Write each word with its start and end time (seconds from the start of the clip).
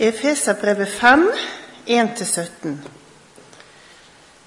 Efeserbrevet 0.00 0.88
5, 0.88 1.30
1-17. 1.86 2.68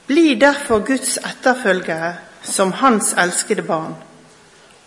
Bli 0.08 0.36
derfor 0.36 0.80
Guds 0.80 1.18
etterfølgere 1.18 2.14
som 2.42 2.72
Hans 2.72 3.14
elskede 3.14 3.62
barn, 3.62 3.96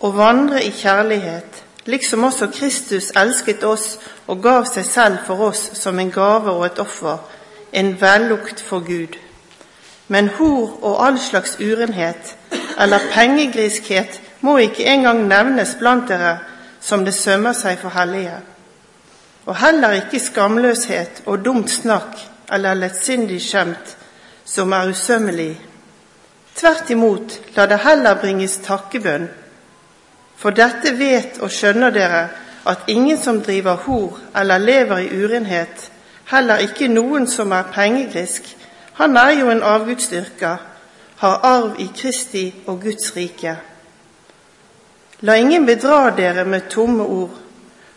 og 0.01 0.17
vandre 0.17 0.65
i 0.65 0.71
kjærlighet, 0.71 1.65
liksom 1.85 2.25
også 2.25 2.47
Kristus 2.47 3.11
elsket 3.17 3.65
oss 3.65 3.99
og 4.27 4.41
gav 4.43 4.65
seg 4.65 4.85
selv 4.85 5.19
for 5.27 5.51
oss 5.51 5.67
som 5.77 5.99
en 5.99 6.11
gave 6.11 6.51
og 6.51 6.65
et 6.67 6.81
offer, 6.81 7.19
en 7.73 8.01
vellukt 8.01 8.61
for 8.61 8.81
Gud. 8.81 9.21
Men 10.09 10.29
hor 10.29 10.79
og 10.83 11.07
all 11.07 11.19
slags 11.19 11.59
urenhet 11.61 12.37
eller 12.81 12.99
pengegriskhet 13.13 14.21
må 14.41 14.57
ikke 14.57 14.85
engang 14.85 15.27
nevnes 15.29 15.77
blant 15.79 16.09
dere 16.09 16.39
som 16.81 17.05
det 17.05 17.15
sømmer 17.15 17.53
seg 17.53 17.79
for 17.79 17.93
hellige 18.01 18.41
og 19.47 19.57
heller 19.57 19.93
ikke 19.93 20.21
skamløshet 20.21 21.23
og 21.27 21.45
dumt 21.45 21.71
snakk 21.71 22.19
eller 22.53 22.75
lettsindig 22.75 23.41
skjemt 23.43 23.97
som 24.45 24.73
er 24.73 24.89
usømmelig. 24.89 25.61
Tvert 26.55 26.91
imot, 26.91 27.41
la 27.57 27.67
det 27.67 27.81
heller 27.83 28.21
bringes 28.21 28.57
takkebønn. 28.65 29.29
For 30.37 30.51
dette 30.51 30.93
vet 30.99 31.41
og 31.41 31.51
skjønner 31.51 31.91
dere 31.91 32.29
at 32.67 32.89
ingen 32.89 33.19
som 33.19 33.43
driver 33.43 33.77
hor 33.87 34.19
eller 34.37 34.59
lever 34.59 34.99
i 34.99 35.25
urenhet, 35.25 35.91
heller 36.31 36.63
ikke 36.65 36.89
noen 36.89 37.27
som 37.27 37.53
er 37.53 37.73
pengegrisk, 37.75 38.57
han 38.95 39.17
er 39.17 39.31
jo 39.41 39.51
en 39.51 39.63
avgudsdyrker, 39.63 40.57
har 41.17 41.41
arv 41.43 41.77
i 41.79 41.89
Kristi 41.97 42.45
og 42.67 42.81
Guds 42.83 43.17
rike. 43.17 43.57
La 45.21 45.35
ingen 45.41 45.67
bedra 45.67 46.11
dere 46.17 46.45
med 46.45 46.69
tomme 46.71 47.03
ord, 47.03 47.44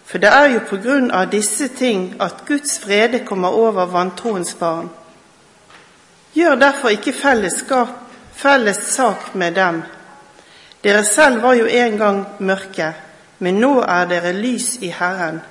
for 0.08 0.18
det 0.24 0.30
er 0.32 0.46
jo 0.54 0.60
på 0.70 0.78
grunn 0.80 1.12
av 1.12 1.28
disse 1.32 1.68
ting 1.76 2.14
at 2.24 2.46
Guds 2.48 2.78
frede 2.80 3.20
kommer 3.28 3.52
over 3.52 3.90
vantroens 3.92 4.54
barn. 4.56 4.90
Gjør 6.34 6.56
derfor 6.56 6.94
ikke 6.96 7.14
felles 7.14 8.84
sak 8.94 9.36
med 9.36 9.56
dem. 9.56 9.82
Dere 10.84 11.04
selv 11.04 11.42
var 11.44 11.54
jo 11.60 11.66
en 11.66 11.98
gang 11.98 12.26
mørke, 12.40 12.94
men 13.40 13.60
nå 13.60 13.82
er 13.84 14.06
dere 14.08 14.32
lys 14.32 14.78
i 14.82 14.94
Herren. 14.96 15.42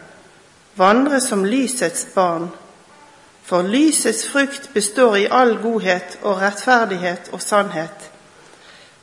Vandre 0.76 1.20
som 1.20 1.44
lysets 1.44 2.06
barn. 2.14 2.48
For 3.44 3.62
lysets 3.62 4.24
frukt 4.28 4.70
består 4.74 5.16
i 5.16 5.26
all 5.30 5.56
godhet 5.62 6.18
og 6.22 6.40
rettferdighet 6.40 7.28
og 7.32 7.42
sannhet. 7.42 8.08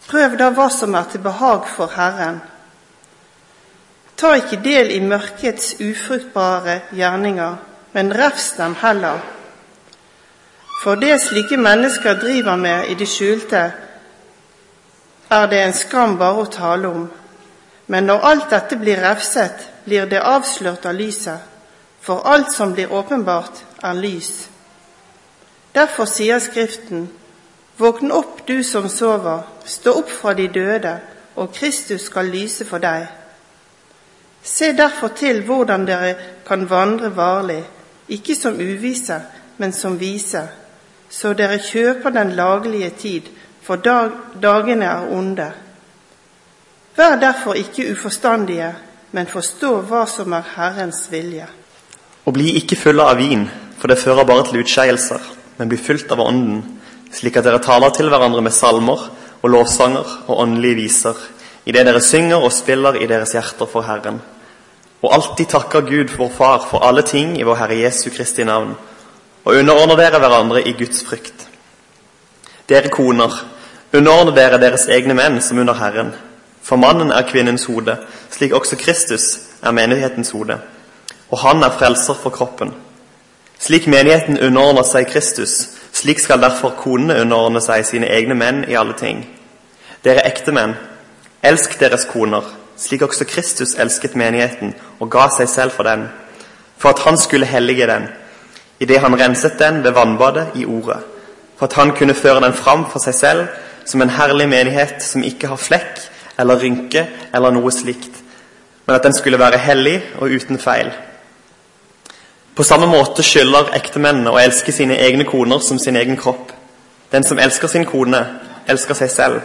Prøv 0.08 0.38
da 0.40 0.50
hva 0.50 0.68
som 0.74 0.96
er 0.98 1.06
til 1.12 1.22
behag 1.24 1.70
for 1.76 1.94
Herren. 1.96 2.42
Ta 4.24 4.38
ikke 4.40 4.62
del 4.64 4.88
i 4.96 5.02
mørkets 5.04 5.74
ufruktbare 5.84 6.78
gjerninger, 6.96 7.56
men 7.92 8.12
refs 8.16 8.54
dem 8.56 8.76
heller. 8.80 9.18
For 10.84 10.96
det 10.96 11.18
slike 11.22 11.58
mennesker 11.60 12.14
driver 12.22 12.56
med 12.56 12.86
i 12.88 12.94
det 12.96 13.08
skjulte, 13.12 13.64
er 15.30 15.48
det 15.52 15.60
en 15.60 15.76
skam 15.76 16.16
bare 16.22 16.40
å 16.40 16.52
tale 16.54 16.88
om. 16.88 17.10
Men 17.92 18.08
når 18.08 18.24
alt 18.30 18.46
dette 18.54 18.78
blir 18.80 19.02
refset, 19.04 19.66
blir 19.84 20.08
det 20.08 20.22
avslørt 20.24 20.86
av 20.88 20.96
lyset. 20.96 21.42
For 22.00 22.24
alt 22.24 22.54
som 22.56 22.72
blir 22.74 22.94
åpenbart, 22.96 23.60
er 23.84 24.00
lys. 24.00 24.48
Derfor 25.76 26.08
sier 26.08 26.40
Skriften, 26.40 27.10
Våkn 27.78 28.12
opp, 28.12 28.48
du 28.48 28.64
som 28.64 28.88
sover, 28.88 29.44
stå 29.66 29.98
opp 30.00 30.16
fra 30.22 30.34
de 30.34 30.48
døde, 30.48 30.96
og 31.36 31.52
Kristus 31.52 32.08
skal 32.08 32.32
lyse 32.32 32.66
for 32.70 32.80
deg. 32.80 33.10
Se 34.44 34.74
derfor 34.76 35.08
til 35.16 35.42
hvordan 35.48 35.88
dere 35.88 36.16
kan 36.48 36.68
vandre 36.70 37.16
varlig, 37.16 37.64
ikke 38.10 38.36
som 38.36 38.60
uvise, 38.60 39.22
men 39.58 39.74
som 39.74 40.00
vise, 40.00 40.42
så 41.10 41.34
dere 41.34 41.62
kjøper 41.62 42.12
den 42.12 42.34
laglige 42.36 42.90
tid, 42.90 43.30
for 43.64 43.76
dag, 43.76 44.12
dagene 44.42 44.86
er 44.86 45.08
onde. 45.12 45.52
Vær 46.98 47.16
derfor 47.16 47.53
ikke 47.53 47.92
uforstandige, 47.92 48.74
men 49.12 49.30
forstå 49.30 49.72
hva 49.88 50.03
som 50.09 50.34
er 50.34 50.50
Herrens 50.56 51.06
vilje. 51.12 51.48
Og 52.26 52.36
bli 52.36 52.58
ikke 52.59 52.76
fulle 52.80 53.06
av 53.08 53.18
vin, 53.22 53.48
for 53.80 53.88
det 53.88 54.02
fører 54.02 54.28
bare 54.28 54.44
til 54.50 54.64
utskeielser, 54.64 55.22
men 55.58 55.70
bli 55.72 55.78
fylt 55.78 56.12
av 56.12 56.22
Ånden, 56.26 56.64
slik 57.14 57.38
at 57.38 57.48
dere 57.48 57.62
taler 57.64 57.94
til 57.96 58.09
hverandre 58.12 58.42
med 58.42 58.56
salmer 58.56 59.08
og 59.44 59.50
lovsanger 59.53 60.12
og 60.28 60.40
åndelige 60.44 60.82
viser, 60.82 61.18
idet 61.66 61.85
dere 61.85 62.01
synger 62.01 62.44
og 62.44 62.51
spiller 62.51 63.00
i 63.00 63.07
deres 63.07 63.31
hjerter 63.31 63.69
for 63.69 63.85
Herren 63.88 64.22
og 65.03 65.13
alltid 65.13 65.46
takker 65.51 65.81
Gud, 65.81 66.16
vår 66.18 66.29
Far, 66.38 66.68
for 66.69 66.79
alle 66.79 67.01
ting 67.01 67.35
i 67.40 67.44
vår 67.44 67.56
Herre 67.59 67.79
Jesu 67.81 68.09
Kristi 68.09 68.44
navn, 68.44 68.75
og 69.46 69.56
underordner 69.56 70.00
dere 70.00 70.19
hverandre 70.19 70.62
i 70.63 70.72
Guds 70.79 71.03
frykt. 71.03 71.47
Dere 72.69 72.88
koner, 72.88 73.34
underordner 73.94 74.35
dere 74.35 74.62
deres 74.62 74.88
egne 74.88 75.13
menn 75.13 75.41
som 75.41 75.59
under 75.59 75.75
Herren. 75.75 76.13
For 76.63 76.79
mannen 76.79 77.12
er 77.12 77.28
kvinnens 77.28 77.66
hode, 77.68 77.97
slik 78.31 78.56
også 78.56 78.79
Kristus 78.79 79.25
er 79.62 79.75
menighetens 79.75 80.31
hode. 80.31 80.62
Og 81.31 81.38
han 81.40 81.63
er 81.63 81.75
frelser 81.75 82.16
for 82.16 82.29
kroppen. 82.29 82.72
Slik 83.59 83.88
menigheten 83.88 84.40
underordner 84.40 84.88
seg 84.88 85.12
Kristus, 85.12 85.68
slik 85.91 86.19
skal 86.19 86.40
derfor 86.41 86.78
konene 86.79 87.19
underordne 87.22 87.59
seg 87.62 87.84
sine 87.85 88.07
egne 88.07 88.40
menn 88.40 88.63
i 88.72 88.79
alle 88.79 88.96
ting. 88.96 89.25
Dere 90.03 90.23
ektemenn, 90.31 90.78
elsk 91.44 91.80
deres 91.80 92.06
koner 92.09 92.48
slik 92.78 93.02
også 93.02 93.26
Kristus 93.26 93.76
elsket 93.80 94.16
menigheten 94.16 94.74
og 95.00 95.12
ga 95.12 95.28
seg 95.34 95.50
selv 95.50 95.76
for 95.76 95.88
den, 95.88 96.08
for 96.78 96.90
at 96.90 97.04
han 97.06 97.18
skulle 97.18 97.46
hellige 97.46 97.88
den, 97.88 98.08
idet 98.80 99.02
han 99.02 99.20
renset 99.20 99.59
den 99.59 99.84
ved 99.84 99.92
vannbadet 99.92 100.48
i 100.56 100.66
Ordet, 100.66 101.00
for 101.58 101.66
at 101.66 101.74
han 101.74 101.96
kunne 101.96 102.14
føre 102.14 102.42
den 102.42 102.53
fram 102.53 102.86
for 102.92 103.00
seg 103.00 103.16
selv 103.16 103.48
som 103.86 104.02
en 104.02 104.09
herlig 104.09 104.50
menighet 104.50 105.03
som 105.03 105.24
ikke 105.24 105.48
har 105.48 105.59
flekk 105.59 106.02
eller 106.40 106.59
rynke 106.59 107.08
eller 107.34 107.53
noe 107.53 107.72
slikt, 107.72 108.22
men 108.88 108.96
at 108.96 109.03
den 109.03 109.14
skulle 109.14 109.40
være 109.40 109.58
hellig 109.58 110.02
og 110.20 110.32
uten 110.32 110.59
feil. 110.59 110.92
På 112.56 112.64
samme 112.64 112.86
måte 112.86 113.24
skylder 113.26 113.72
ektemennene 113.74 114.30
å 114.30 114.38
elske 114.38 114.72
sine 114.72 114.98
egne 115.02 115.26
koner 115.26 115.59
som 115.59 115.80
sin 115.80 115.96
egen 115.98 116.18
kropp. 116.18 116.52
Den 117.12 117.24
som 117.24 117.40
elsker 117.40 117.68
sin 117.68 117.86
kone, 117.86 118.20
elsker 118.70 118.98
seg 118.98 119.09
selv. 119.09 119.42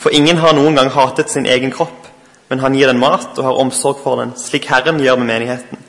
For 0.00 0.14
ingen 0.16 0.40
har 0.40 0.56
noen 0.56 0.78
gang 0.78 0.88
hatet 0.94 1.28
sin 1.30 1.46
egen 1.46 1.72
kropp, 1.74 2.08
men 2.48 2.62
han 2.64 2.74
gir 2.74 2.88
den 2.88 2.98
mat 2.98 3.36
og 3.36 3.44
har 3.44 3.60
omsorg 3.60 4.00
for 4.02 4.16
den, 4.22 4.32
slik 4.36 4.70
Herren 4.70 5.00
gjør 5.02 5.20
med 5.20 5.28
menigheten. 5.28 5.82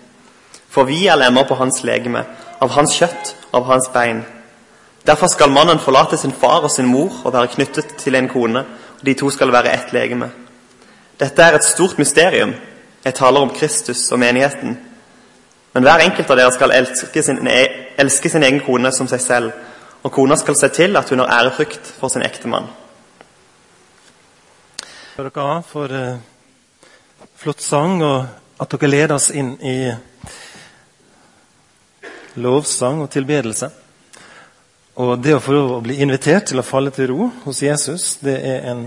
For 0.71 0.87
vi 0.87 1.05
er 1.07 1.19
lemmer 1.19 1.47
på 1.47 1.55
hans 1.59 1.81
legeme, 1.87 2.25
av 2.61 2.75
hans 2.75 2.93
kjøtt, 2.99 3.33
av 3.55 3.65
hans 3.71 3.87
bein. 3.93 4.21
Derfor 5.07 5.31
skal 5.31 5.51
mannen 5.51 5.79
forlate 5.79 6.19
sin 6.19 6.35
far 6.35 6.61
og 6.67 6.71
sin 6.71 6.91
mor 6.91 7.23
og 7.23 7.33
være 7.33 7.53
knyttet 7.55 7.95
til 7.97 8.15
en 8.15 8.29
kone, 8.29 8.65
og 8.99 9.05
de 9.05 9.15
to 9.17 9.31
skal 9.33 9.51
være 9.51 9.71
ett 9.73 9.95
legeme. 9.95 10.29
Dette 11.19 11.43
er 11.43 11.55
et 11.55 11.65
stort 11.65 11.97
mysterium. 11.97 12.53
Jeg 13.05 13.15
taler 13.15 13.41
om 13.41 13.49
Kristus 13.55 14.11
og 14.11 14.19
menigheten. 14.19 14.77
Men 15.73 15.83
hver 15.87 16.03
enkelt 16.03 16.29
av 16.29 16.37
dere 16.37 16.51
skal 16.53 16.75
elske 16.75 17.23
sin, 17.23 17.47
e, 17.47 17.63
elske 17.97 18.29
sin 18.29 18.43
egen 18.43 18.59
kone 18.65 18.91
som 18.91 19.07
seg 19.07 19.23
selv, 19.23 19.51
og 20.03 20.11
kona 20.11 20.35
skal 20.35 20.55
se 20.55 20.67
til 20.67 20.97
at 20.97 21.09
hun 21.09 21.23
har 21.23 21.31
ærefrykt 21.39 21.93
for 21.99 22.11
sin 22.11 22.25
ektemann. 22.27 22.67
For 25.11 25.27
dere 25.27 26.19
flott 27.35 27.59
sang, 27.59 27.99
og 27.99 28.61
at 28.63 28.71
dere 28.71 28.87
leder 28.87 29.17
oss 29.17 29.27
inn 29.35 29.57
i 29.59 29.91
lovsang 32.39 33.01
og 33.03 33.09
tilbedelse. 33.11 33.67
Og 35.03 35.17
det 35.19 35.33
å 35.35 35.41
få 35.43 35.55
lov 35.57 35.73
å 35.75 35.81
bli 35.83 35.97
invitert 36.03 36.47
til 36.47 36.61
å 36.61 36.65
falle 36.65 36.93
til 36.95 37.09
ro 37.11 37.27
hos 37.43 37.59
Jesus, 37.65 38.05
det 38.23 38.37
er 38.39 38.69
en 38.71 38.85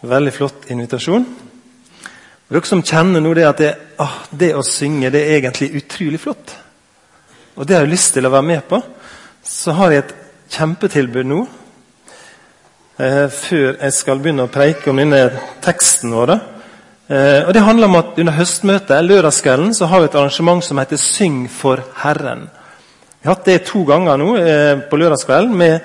veldig 0.00 0.32
flott 0.32 0.70
invitasjon. 0.72 1.28
Og 1.28 2.56
dere 2.56 2.72
som 2.72 2.84
kjenner 2.86 3.20
nå 3.20 3.34
det 3.36 3.46
at 3.50 3.60
det, 3.60 3.74
ah, 4.00 4.22
det, 4.30 4.54
å 4.56 4.64
synge 4.64 5.12
det 5.12 5.20
er 5.26 5.42
egentlig 5.42 5.82
utrolig 5.82 6.22
flott, 6.22 6.56
og 7.56 7.68
det 7.68 7.76
har 7.76 7.84
jeg 7.84 7.92
lyst 7.92 8.16
til 8.16 8.28
å 8.28 8.32
være 8.32 8.48
med 8.54 8.64
på, 8.68 8.80
så 9.44 9.76
har 9.76 9.92
jeg 9.92 10.06
et 10.06 10.16
kjempetilbud 10.56 11.28
nå. 11.28 11.44
Eh, 12.96 13.26
før 13.28 13.74
jeg 13.76 13.92
skal 13.92 14.20
begynne 14.24 14.46
å 14.46 14.48
preike 14.48 14.88
om 14.88 14.96
denne 14.96 15.18
teksten 15.60 16.14
vår. 16.16 16.30
Eh, 16.32 17.42
og 17.44 17.52
Det 17.52 17.60
handler 17.62 17.90
om 17.90 17.96
at 17.98 18.16
under 18.16 18.32
høstmøtet 18.32 19.04
lørdagskvelden, 19.04 19.74
så 19.74 19.84
har 19.86 20.00
vi 20.00 20.04
et 20.06 20.14
arrangement 20.14 20.64
som 20.64 20.78
heter 20.78 20.96
Syng 20.96 21.46
for 21.50 21.82
Herren. 21.96 22.48
Vi 23.20 23.28
har 23.28 23.34
hatt 23.34 23.44
det 23.44 23.66
to 23.66 23.84
ganger 23.84 24.16
nå 24.16 24.36
eh, 24.36 24.80
på 24.88 24.96
lørdagskvelden. 24.96 25.80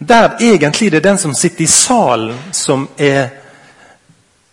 Der 0.00 0.36
egentlig 0.40 0.90
det 0.90 0.98
er 0.98 1.08
den 1.12 1.18
som 1.18 1.34
sitter 1.34 1.62
i 1.62 1.70
salen, 1.70 2.34
som 2.50 2.88
er 2.98 3.28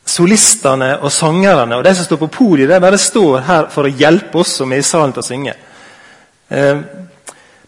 solistene 0.06 1.00
og 1.02 1.12
sangerne. 1.12 1.76
Og 1.76 1.84
de 1.84 1.96
som 1.96 2.06
står 2.06 2.22
på 2.22 2.28
podiet, 2.28 2.70
de 2.70 2.80
bare 2.80 2.98
står 2.98 3.42
her 3.42 3.70
for 3.74 3.90
å 3.90 3.96
hjelpe 3.98 4.38
oss 4.38 4.60
som 4.62 4.72
er 4.72 4.84
i 4.84 4.86
salen, 4.86 5.14
til 5.14 5.24
å 5.24 5.32
synge. 5.34 5.56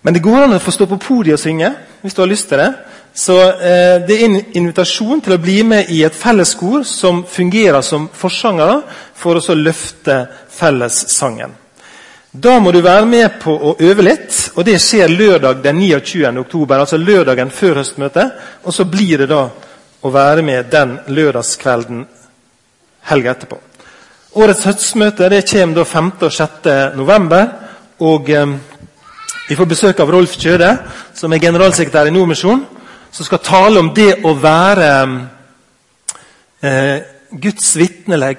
Men 0.03 0.13
det 0.13 0.21
går 0.21 0.43
an 0.43 0.53
å 0.53 0.61
få 0.61 0.71
stå 0.71 0.85
på 0.85 1.01
podiet 1.01 1.33
og 1.33 1.41
synge 1.41 1.73
hvis 2.03 2.13
du 2.13 2.21
har 2.21 2.29
lyst 2.29 2.49
til 2.49 2.61
det. 2.61 2.73
Så 3.15 3.35
eh, 3.41 4.01
Det 4.07 4.15
er 4.15 4.25
en 4.25 4.39
invitasjon 4.59 5.21
til 5.23 5.37
å 5.37 5.41
bli 5.41 5.61
med 5.63 5.91
i 5.95 6.01
et 6.03 6.15
felleskor 6.15 6.83
som 6.83 7.23
fungerer 7.23 7.81
som 7.81 8.09
forsangere, 8.11 8.81
for 9.15 9.39
å 9.39 9.55
løfte 9.55 10.25
fellessangen. 10.51 11.55
Da 12.35 12.57
må 12.59 12.73
du 12.75 12.81
være 12.83 13.05
med 13.07 13.37
på 13.39 13.53
å 13.55 13.75
øve 13.79 14.03
litt, 14.03 14.33
og 14.55 14.65
det 14.67 14.75
skjer 14.83 15.07
lørdag 15.07 15.61
den 15.63 15.79
29. 15.79 16.33
oktober. 16.41 16.81
Altså 16.83 16.99
lørdagen 16.99 17.51
før 17.51 17.79
høstmøtet. 17.79 18.33
Og 18.67 18.75
så 18.75 18.83
blir 18.83 19.23
det 19.23 19.29
da 19.31 19.45
å 20.03 20.11
være 20.11 20.43
med 20.43 20.67
den 20.71 20.97
lørdagskvelden 21.07 22.03
helga 23.07 23.31
etterpå. 23.31 23.61
Årets 24.35 24.65
høstmøte 24.67 25.29
det 25.31 25.45
kommer 25.47 25.79
da 25.79 25.87
5. 25.87 26.11
og 26.19 26.33
6. 26.35 26.71
november. 26.99 27.47
Og 28.03 28.29
eh, 28.29 28.57
vi 29.47 29.55
får 29.55 29.71
besøk 29.71 30.03
av 30.03 30.11
Rolf 30.11 30.35
Kjøde, 30.35 30.73
som 31.15 31.31
er 31.31 31.39
generalsekretær 31.39 32.09
i 32.09 32.11
Nordmisjon, 32.11 32.65
som 33.15 33.25
skal 33.25 33.39
tale 33.39 33.79
om 33.79 33.93
det 33.95 34.17
å 34.27 34.33
være 34.35 34.87
eh, 36.59 36.97
Guds 37.31 37.69
vitne, 37.79 38.33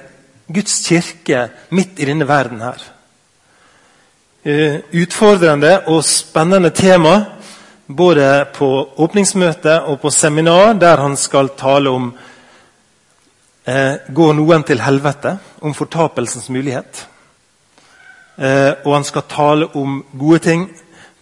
Guds 0.52 0.74
kirke, 0.84 1.46
midt 1.72 2.02
i 2.02 2.08
denne 2.10 2.26
verden 2.28 2.60
her. 2.60 2.82
Eh, 4.44 4.76
utfordrende 5.00 5.78
og 5.88 6.04
spennende 6.04 6.74
tema, 6.76 7.14
både 7.88 8.28
på 8.52 8.68
åpningsmøte 9.00 9.78
og 9.88 10.02
på 10.02 10.12
seminar, 10.12 10.74
der 10.76 11.00
han 11.00 11.16
skal 11.16 11.54
tale 11.56 11.90
om 11.96 12.12
eh, 13.64 13.94
Går 14.12 14.36
noen 14.36 14.66
til 14.68 14.84
helvete? 14.84 15.38
Om 15.64 15.72
fortapelsens 15.74 16.50
mulighet. 16.52 17.06
Eh, 18.36 18.72
og 18.84 18.92
han 18.92 19.08
skal 19.08 19.24
tale 19.24 19.72
om 19.72 20.02
gode 20.12 20.44
ting 20.50 20.68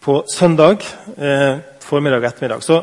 på 0.03 0.25
søndag 0.27 0.83
eh, 1.15 1.63
formiddag 1.85 2.19
og 2.19 2.31
ettermiddag. 2.33 2.63
Så 2.67 2.83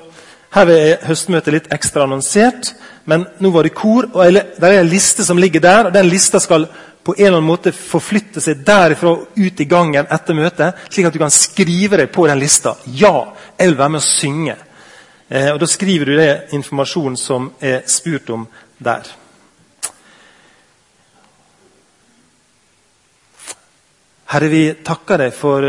her 0.51 0.71
er 0.71 1.03
høstmøtet 1.07 1.53
litt 1.53 1.67
ekstra 1.71 2.03
annonsert, 2.03 2.73
men 3.07 3.23
nå 3.39 3.51
var 3.53 3.63
det 3.63 3.75
kor. 3.75 4.09
og 4.11 4.33
Det 4.33 4.67
er 4.67 4.81
en 4.81 4.89
liste 4.89 5.23
som 5.25 5.39
ligger 5.39 5.63
der, 5.63 5.87
og 5.87 5.93
den 5.93 6.09
lista 6.11 6.39
skal 6.39 6.67
på 7.03 7.15
en 7.17 7.25
eller 7.25 7.37
annen 7.39 7.47
måte 7.47 7.71
forflytte 7.73 8.41
seg 8.43 8.65
derifra 8.65 9.15
ut 9.15 9.63
i 9.63 9.65
gangen 9.65 10.05
etter 10.11 10.37
møtet, 10.37 10.83
slik 10.91 11.07
at 11.07 11.15
du 11.15 11.21
kan 11.23 11.33
skrive 11.33 11.97
deg 11.97 12.11
på 12.13 12.27
den 12.29 12.39
lista. 12.39 12.75
Ja, 12.85 13.31
jeg 13.57 13.71
vil 13.71 13.79
være 13.79 13.95
med 13.95 14.03
å 14.03 14.05
synge. 14.05 14.57
Eh, 15.29 15.49
og 15.53 15.59
Da 15.59 15.65
skriver 15.65 16.05
du 16.05 16.15
det 16.17 16.53
informasjonen 16.53 17.17
som 17.17 17.51
er 17.59 17.81
spurt 17.87 18.29
om 18.29 18.47
der. 18.77 19.07
Herre, 24.31 24.47
vi 24.47 24.65
takker 24.83 25.17
deg 25.17 25.33
for 25.33 25.65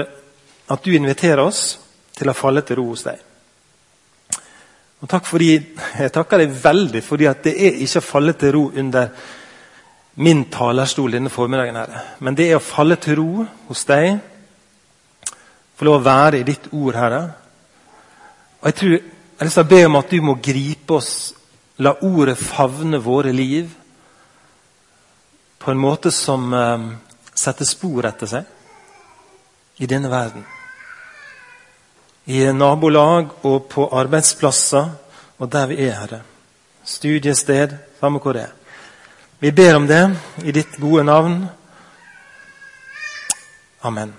at 0.71 0.85
du 0.85 0.93
inviterer 0.95 1.41
oss 1.43 1.79
til 2.15 2.29
å 2.29 2.37
falle 2.37 2.63
til 2.63 2.77
ro 2.79 2.91
hos 2.93 3.07
deg. 3.09 3.32
Og 5.03 5.09
takk 5.11 5.27
fordi, 5.27 5.53
Jeg 5.99 6.13
takker 6.15 6.39
deg 6.39 6.59
veldig 6.63 7.03
fordi 7.03 7.27
at 7.27 7.43
det 7.45 7.55
er 7.59 7.81
ikke 7.83 7.99
å 7.99 8.07
falle 8.07 8.33
til 8.39 8.53
ro 8.55 8.65
under 8.79 9.09
min 10.23 10.45
talerstol 10.53 11.13
denne 11.17 11.31
formiddagen. 11.33 11.77
Herre. 11.77 12.03
Men 12.21 12.37
det 12.37 12.51
er 12.51 12.57
å 12.57 12.65
falle 12.65 12.97
til 12.97 13.17
ro 13.19 13.47
hos 13.69 13.85
deg. 13.89 14.21
Få 15.75 15.89
lov 15.89 16.01
å 16.01 16.05
være 16.05 16.39
i 16.39 16.47
ditt 16.47 16.69
ord, 16.71 16.95
Herre. 16.95 17.23
Og 18.61 18.67
Jeg 18.71 18.75
tror, 18.75 18.99
jeg 19.41 19.59
å 19.59 19.69
be 19.69 19.85
om 19.87 19.97
at 19.97 20.11
du 20.11 20.21
må 20.23 20.35
gripe 20.39 20.95
oss, 20.95 21.35
la 21.79 21.97
ordet 22.03 22.39
favne 22.39 23.01
våre 23.03 23.33
liv 23.33 23.71
på 25.59 25.71
en 25.71 25.79
måte 25.79 26.11
som 26.11 26.53
um, 26.53 26.91
setter 27.35 27.67
spor 27.67 28.07
etter 28.07 28.31
seg 28.31 29.83
i 29.83 29.87
denne 29.87 30.11
verden. 30.11 30.45
I 32.27 32.53
nabolag 32.53 33.33
og 33.43 33.65
på 33.71 33.89
arbeidsplasser 33.99 34.91
og 35.43 35.53
der 35.53 35.67
vi 35.67 35.81
er, 35.83 35.95
Herre. 35.99 36.21
Studiested, 36.85 37.75
samme 38.01 38.19
hvor 38.19 38.33
det 38.33 38.43
er. 38.43 38.53
Vi 39.41 39.51
ber 39.51 39.75
om 39.75 39.87
det 39.87 40.03
i 40.45 40.53
ditt 40.53 40.77
gode 40.81 41.05
navn. 41.05 41.47
Amen. 43.83 44.15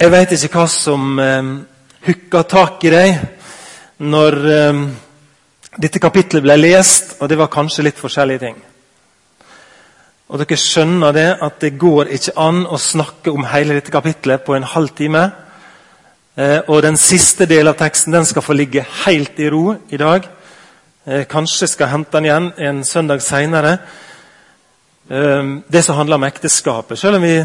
Jeg 0.00 0.10
veit 0.10 0.32
ikke 0.32 0.58
hva 0.58 0.66
som 0.68 1.18
eh, 1.20 1.50
hooka 2.08 2.42
tak 2.48 2.84
i 2.88 2.92
deg 2.92 3.20
når 4.00 4.38
eh, 4.52 4.80
dette 5.76 6.00
kapittelet 6.00 6.44
ble 6.44 6.56
lest, 6.56 7.18
og 7.20 7.28
det 7.28 7.38
var 7.38 7.52
kanskje 7.52 7.84
litt 7.84 8.00
forskjellige 8.00 8.46
ting. 8.46 8.56
Og 10.32 10.40
Dere 10.40 10.56
skjønner 10.56 11.12
det 11.12 11.26
at 11.44 11.58
det 11.60 11.74
går 11.76 12.08
ikke 12.16 12.32
an 12.40 12.62
å 12.64 12.78
snakke 12.80 13.32
om 13.34 13.44
hele 13.50 13.76
dette 13.76 13.92
kapitlet 13.92 14.40
på 14.46 14.54
en 14.56 14.64
halv 14.64 14.94
time. 14.96 15.26
Eh, 16.36 16.62
og 16.64 16.80
Den 16.82 16.96
siste 16.96 17.44
delen 17.46 17.68
av 17.74 17.76
teksten 17.76 18.16
den 18.16 18.24
skal 18.24 18.42
få 18.42 18.56
ligge 18.56 18.86
helt 19.04 19.36
i 19.38 19.50
ro 19.52 19.76
i 19.92 20.00
dag. 20.00 20.24
Eh, 21.04 21.26
kanskje 21.28 21.68
skal 21.68 21.86
jeg 21.86 21.92
hente 21.92 22.16
den 22.16 22.30
igjen 22.30 22.48
en 22.56 22.82
søndag 22.84 23.20
seinere. 23.20 23.78
Eh, 25.10 25.60
det 25.68 25.84
som 25.84 26.00
handler 26.00 26.16
om 26.16 26.24
ekteskapet. 26.24 26.98
Selv 26.98 27.20
om 27.20 27.22
vi 27.22 27.44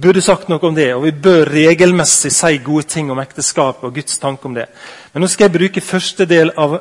burde 0.00 0.20
sagt 0.20 0.52
noe 0.52 0.60
om 0.60 0.76
det, 0.76 0.92
og 0.94 1.08
vi 1.08 1.16
bør 1.16 1.48
regelmessig 1.48 2.32
si 2.32 2.58
gode 2.58 2.92
ting 2.92 3.10
om 3.10 3.24
ekteskapet 3.24 3.88
og 3.88 3.94
Guds 3.94 4.18
tanke 4.18 4.44
om 4.44 4.54
det. 4.54 4.68
Men 5.12 5.24
nå 5.24 5.28
skal 5.28 5.48
jeg 5.48 5.58
bruke 5.58 5.80
første 5.80 6.28
del 6.28 6.52
av 6.56 6.78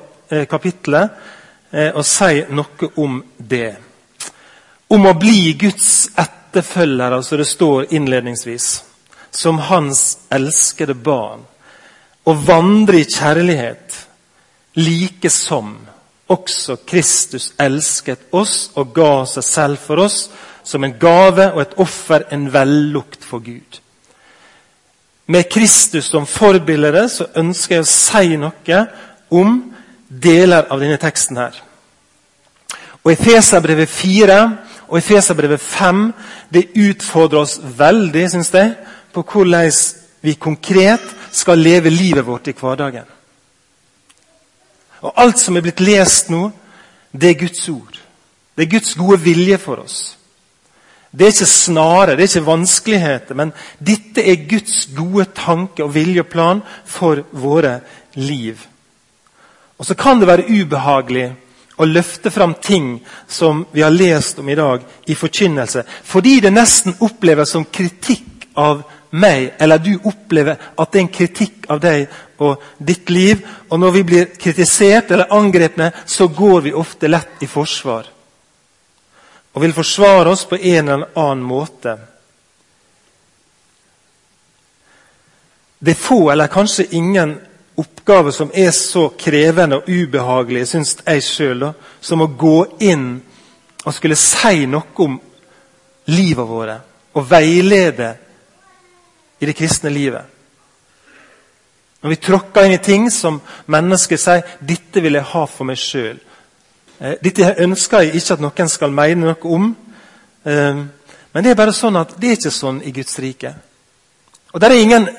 kapitlet 0.48 1.10
og 1.96 2.06
si 2.06 2.44
noe 2.50 2.92
om 2.98 3.24
det. 3.38 3.88
Om 4.89 5.06
å 5.06 5.13
bli 5.13 5.53
Guds 5.53 6.09
etterfølgere, 6.18 7.21
som 7.24 7.38
det 7.38 7.45
står 7.45 7.91
innledningsvis 7.94 8.69
som 9.31 9.59
hans 9.62 10.18
elskede 10.33 10.95
barn, 10.97 11.44
og 12.25 12.45
vandre 12.47 13.00
i 13.00 13.06
kjærlighet, 13.06 13.97
like 14.81 15.30
som 15.30 15.75
også 16.30 16.80
Kristus 16.89 17.51
elsket 17.59 18.30
oss 18.38 18.69
og 18.77 18.94
ga 18.94 19.25
seg 19.30 19.45
selv 19.45 19.81
for 19.81 20.01
oss 20.06 20.18
som 20.65 20.83
en 20.86 20.94
gave 21.01 21.47
og 21.53 21.62
et 21.63 21.77
offer, 21.81 22.25
en 22.30 22.47
vellukt 22.53 23.25
for 23.25 23.41
Gud. 23.45 23.80
Med 25.30 25.50
Kristus 25.50 26.09
som 26.09 26.25
forbilde 26.30 27.06
så 27.09 27.30
ønsker 27.38 27.80
jeg 27.80 27.86
å 27.86 27.89
si 27.89 28.38
noe 28.41 28.83
om 29.30 29.59
deler 30.09 30.65
av 30.69 30.81
denne 30.81 30.97
teksten. 30.97 31.38
her. 31.38 31.53
Og 33.03 33.12
I 33.12 33.15
Feserbrevet 33.15 33.89
4 33.89 34.39
og 34.89 34.97
Efeserbrevet 34.97 35.62
5 35.62 36.13
det 36.53 36.69
utfordrer 36.74 37.44
oss 37.44 37.59
veldig 37.62 38.25
synes 38.30 38.53
jeg, 38.53 38.75
på 39.13 39.21
hvordan 39.21 39.71
vi 40.21 40.33
konkret 40.33 41.06
skal 41.31 41.62
leve 41.62 41.89
livet 41.89 42.25
vårt 42.25 42.47
i 42.50 42.56
hverdagen. 42.57 43.06
Og 45.01 45.13
Alt 45.15 45.39
som 45.39 45.56
er 45.56 45.63
blitt 45.63 45.80
lest 45.80 46.30
nå, 46.33 46.50
det 47.12 47.30
er 47.30 47.39
Guds 47.39 47.69
ord. 47.69 48.00
Det 48.57 48.65
er 48.65 48.71
Guds 48.74 48.95
gode 48.95 49.19
vilje 49.24 49.57
for 49.57 49.83
oss. 49.86 50.00
Det 51.12 51.25
er 51.25 51.31
ikke 51.33 51.45
snare, 51.45 52.15
det 52.17 52.25
er 52.25 52.29
ikke 52.29 52.46
vanskeligheter, 52.46 53.38
men 53.38 53.53
dette 53.79 54.22
er 54.22 54.43
Guds 54.50 54.89
gode 54.93 55.25
tanke 55.34 55.84
og 55.86 55.93
vilje 55.96 56.22
og 56.22 56.29
plan 56.29 56.62
for 56.86 57.24
våre 57.31 57.79
liv. 58.13 58.60
Og 59.77 59.86
Så 59.86 59.96
kan 59.96 60.19
det 60.19 60.27
være 60.27 60.50
ubehagelig 60.50 61.36
å 61.79 61.88
løfte 61.88 62.31
fram 62.31 62.53
ting 62.59 63.00
som 63.27 63.63
vi 63.71 63.81
har 63.81 63.93
lest 63.93 64.39
om 64.39 64.50
i 64.50 64.55
dag, 64.55 64.83
i 65.07 65.15
forkynnelse, 65.15 65.86
fordi 66.03 66.39
det 66.43 66.51
nesten 66.51 66.98
oppleves 67.00 67.55
som 67.55 67.65
kritikk 67.71 68.50
av 68.59 68.83
meg, 69.09 69.53
eller 69.57 69.79
du 69.79 69.93
opplever 70.03 70.59
at 70.75 70.91
det 70.91 71.00
er 71.00 71.05
en 71.05 71.13
kritikk 71.13 71.69
av 71.71 71.79
deg 71.81 72.05
og 72.43 72.62
ditt 72.77 73.09
liv. 73.09 73.41
Og 73.69 73.79
når 73.79 73.95
vi 73.95 74.03
blir 74.12 74.29
kritisert 74.39 75.12
eller 75.12 75.33
angrepne, 75.33 75.91
så 76.05 76.27
går 76.27 76.62
vi 76.67 76.75
ofte 76.75 77.09
lett 77.09 77.43
i 77.43 77.50
forsvar. 77.50 78.07
Og 79.53 79.63
vil 79.63 79.74
forsvare 79.74 80.29
oss 80.29 80.45
på 80.45 80.59
en 80.59 80.89
eller 80.89 81.17
annen 81.17 81.45
måte. 81.45 81.98
Det 85.79 85.95
er 85.95 86.01
få, 86.03 86.29
eller 86.31 86.51
kanskje 86.51 86.89
ingen, 86.91 87.38
oppgaver 87.79 88.33
som 88.36 88.51
er 88.53 88.71
så 88.75 89.07
krevende 89.19 89.79
og 89.79 89.89
ubehagelige, 89.89 90.65
syns 90.65 90.98
jeg 91.05 91.24
sjøl, 91.24 91.69
som 92.01 92.21
å 92.21 92.31
gå 92.39 92.57
inn 92.86 93.21
og 93.86 93.95
skulle 93.95 94.17
si 94.19 94.65
noe 94.69 95.05
om 95.05 95.19
livet 96.09 96.50
våre, 96.50 96.79
og 97.13 97.29
veilede 97.29 98.09
i 99.39 99.48
det 99.48 99.55
kristne 99.55 99.89
livet. 99.93 100.25
Når 102.01 102.09
vi 102.09 102.21
tråkker 102.24 102.65
inn 102.65 102.77
i 102.77 102.83
ting 102.83 103.09
som 103.12 103.41
mennesker 103.67 104.17
sier 104.17 104.43
'dette 104.59 105.01
vil 105.01 105.13
jeg 105.13 105.24
ha 105.24 105.45
for 105.45 105.65
meg 105.65 105.77
sjøl'. 105.77 106.19
Eh, 107.01 107.15
dette 107.24 107.55
ønsker 107.57 108.00
jeg 108.00 108.15
ikke 108.15 108.33
at 108.33 108.39
noen 108.39 108.69
skal 108.69 108.91
mene 108.91 109.25
noe 109.25 109.43
om. 109.43 109.75
Eh, 110.45 110.75
men 111.33 111.43
det 111.43 111.51
er 111.51 111.55
bare 111.55 111.74
sånn 111.74 111.95
at 111.95 112.15
det 112.19 112.29
er 112.29 112.38
ikke 112.38 112.51
sånn 112.51 112.81
i 112.83 112.91
Guds 112.91 113.19
rike. 113.19 113.53
Og 114.53 114.62
Det 114.62 114.71
er 114.71 114.81
ingen 114.81 115.09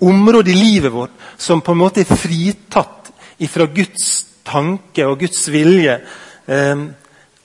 område 0.00 0.50
i 0.50 0.54
livet 0.54 0.92
vårt 0.92 1.10
som 1.36 1.60
på 1.60 1.72
en 1.72 1.80
måte 1.82 2.02
er 2.02 2.16
fritatt 2.16 3.10
ifra 3.38 3.66
Guds 3.66 4.26
tanke 4.46 5.06
og 5.06 5.20
Guds 5.20 5.48
vilje. 5.52 5.98
Eh, 6.46 6.84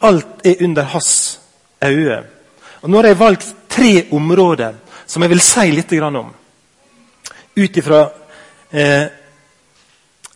alt 0.04 0.46
er 0.46 0.64
under 0.66 0.84
hans 0.94 1.40
øye. 1.84 2.24
Og 2.82 2.90
Nå 2.90 2.98
har 2.98 3.08
jeg 3.08 3.20
valgt 3.20 3.56
tre 3.70 4.06
områder 4.12 4.80
som 5.08 5.24
jeg 5.24 5.34
vil 5.34 5.42
si 5.44 5.72
litt 5.72 5.94
om. 6.04 6.32
Ut 7.56 7.78
ifra 7.78 8.10
eh, 8.72 9.06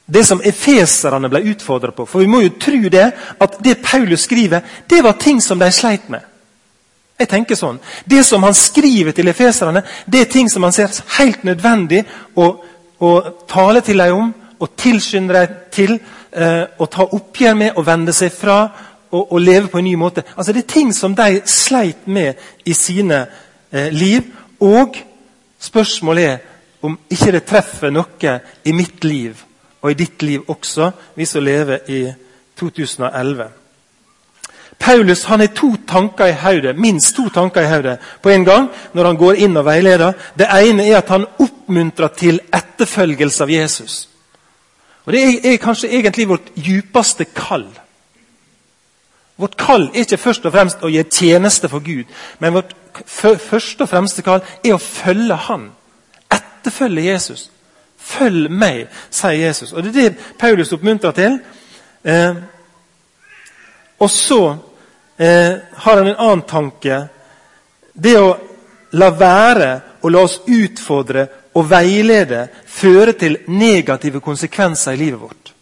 det 0.05 0.23
som 0.23 0.41
efeserne 0.41 1.29
ble 1.29 1.43
utfordra 1.51 1.91
på. 1.91 2.05
For 2.05 2.23
vi 2.23 2.31
må 2.31 2.41
jo 2.41 2.55
tro 2.59 2.89
det, 2.89 3.07
at 3.39 3.57
det 3.63 3.81
Paulus 3.83 4.23
skriver, 4.23 4.61
det 4.87 5.03
var 5.03 5.19
ting 5.19 5.41
som 5.41 5.59
de 5.59 5.71
sleit 5.71 6.09
med. 6.09 6.21
Jeg 7.17 7.29
tenker 7.31 7.57
sånn. 7.57 7.79
Det 8.05 8.21
som 8.25 8.43
han 8.45 8.53
skriver 8.53 9.15
til 9.17 9.31
efeserne, 9.31 9.81
det 10.05 10.21
er 10.21 10.31
ting 10.31 10.49
som 10.51 10.63
han 10.67 10.75
ser 10.75 10.93
helt 11.17 11.43
nødvendig 11.47 12.03
å, 12.37 12.51
å 13.01 13.11
tale 13.49 13.81
til 13.81 14.03
dem 14.03 14.19
om 14.19 14.33
og 14.57 14.73
tilskynde 14.77 15.33
dem 15.33 15.57
til. 15.73 15.97
Eh, 16.37 16.63
å 16.77 16.85
ta 16.91 17.07
oppgjør 17.17 17.55
med 17.57 17.77
og 17.79 17.85
vende 17.87 18.13
seg 18.13 18.33
fra 18.35 18.59
og, 19.09 19.31
og, 19.31 19.39
leve 19.41 19.71
på 19.71 19.79
en 19.79 19.87
ny 19.87 19.95
måte. 19.97 20.23
Altså 20.35 20.53
Det 20.53 20.65
er 20.65 20.73
ting 20.73 20.93
som 20.93 21.15
de 21.15 21.41
sleit 21.49 22.05
med 22.05 22.37
i 22.65 22.73
sine 22.77 23.23
eh, 23.71 23.89
liv. 23.93 24.27
Og 24.61 24.97
spørsmålet 25.59 26.25
er 26.27 26.37
om 26.85 26.97
ikke 27.09 27.31
det 27.33 27.45
treffer 27.47 27.93
noe 27.93 28.39
i 28.65 28.73
mitt 28.75 29.03
liv 29.07 29.41
og 29.81 29.91
i 29.91 29.97
ditt 29.97 30.21
liv 30.21 30.43
også, 30.49 30.91
vi 31.15 31.25
som 31.25 31.43
lever 31.43 31.89
i 31.89 32.01
2011. 32.59 33.47
Paulus 34.79 35.23
han 35.23 35.39
har 35.39 35.47
to 35.47 35.75
tanker 35.87 36.25
i 36.25 36.35
hodet, 36.37 36.77
minst 36.79 37.15
to 37.15 37.29
tanker 37.33 37.61
i 37.61 37.69
hodet 37.69 37.97
på 38.21 38.29
en 38.29 38.45
gang 38.45 38.69
når 38.93 39.05
han 39.05 39.17
går 39.17 39.41
inn 39.43 39.57
og 39.57 39.65
veileder. 39.65 40.13
Det 40.37 40.47
ene 40.47 40.85
er 40.87 40.97
at 40.97 41.09
han 41.09 41.25
oppmuntrer 41.39 42.13
til 42.17 42.39
etterfølgelse 42.53 43.43
av 43.43 43.51
Jesus. 43.51 44.09
Og 45.05 45.13
Det 45.13 45.23
er, 45.23 45.53
er 45.53 45.57
kanskje 45.57 45.89
egentlig 45.89 46.27
vårt 46.29 46.51
djupeste 46.55 47.25
kall. 47.25 47.65
Vårt 49.37 49.57
kall 49.57 49.89
er 49.93 50.05
ikke 50.05 50.17
først 50.17 50.45
og 50.45 50.53
fremst 50.53 50.83
å 50.83 50.89
gjøre 50.89 51.09
tjeneste 51.13 51.69
for 51.69 51.79
Gud, 51.85 52.05
men 52.39 52.53
vårt 52.53 52.73
første 53.05 53.85
og 53.85 53.89
fremste 53.89 54.25
kall 54.25 54.41
er 54.63 54.73
å 54.73 54.81
følge 54.81 55.35
Han. 55.47 55.69
Etterfølge 56.33 57.05
Jesus. 57.11 57.49
Følg 57.97 58.51
meg, 58.51 58.87
sier 59.09 59.47
Jesus. 59.47 59.73
Og 59.73 59.83
Det 59.83 59.95
er 59.95 60.09
det 60.09 60.17
Paulus 60.39 60.73
oppmuntrer 60.73 61.11
til. 61.11 61.39
Eh, 62.03 62.35
og 63.99 64.09
så 64.09 64.57
eh, 65.17 65.53
har 65.73 65.97
han 65.97 66.07
en 66.07 66.15
annen 66.15 66.41
tanke. 66.41 67.07
Det 67.93 68.15
å 68.19 68.29
la 68.91 69.09
være 69.09 69.69
å 70.01 70.09
la 70.09 70.23
oss 70.23 70.39
utfordre 70.45 71.27
og 71.57 71.69
veilede 71.69 72.47
føre 72.69 73.13
til 73.17 73.39
negative 73.49 74.21
konsekvenser 74.23 74.93
i 74.93 75.01
livet 75.01 75.21
vårt. 75.21 75.53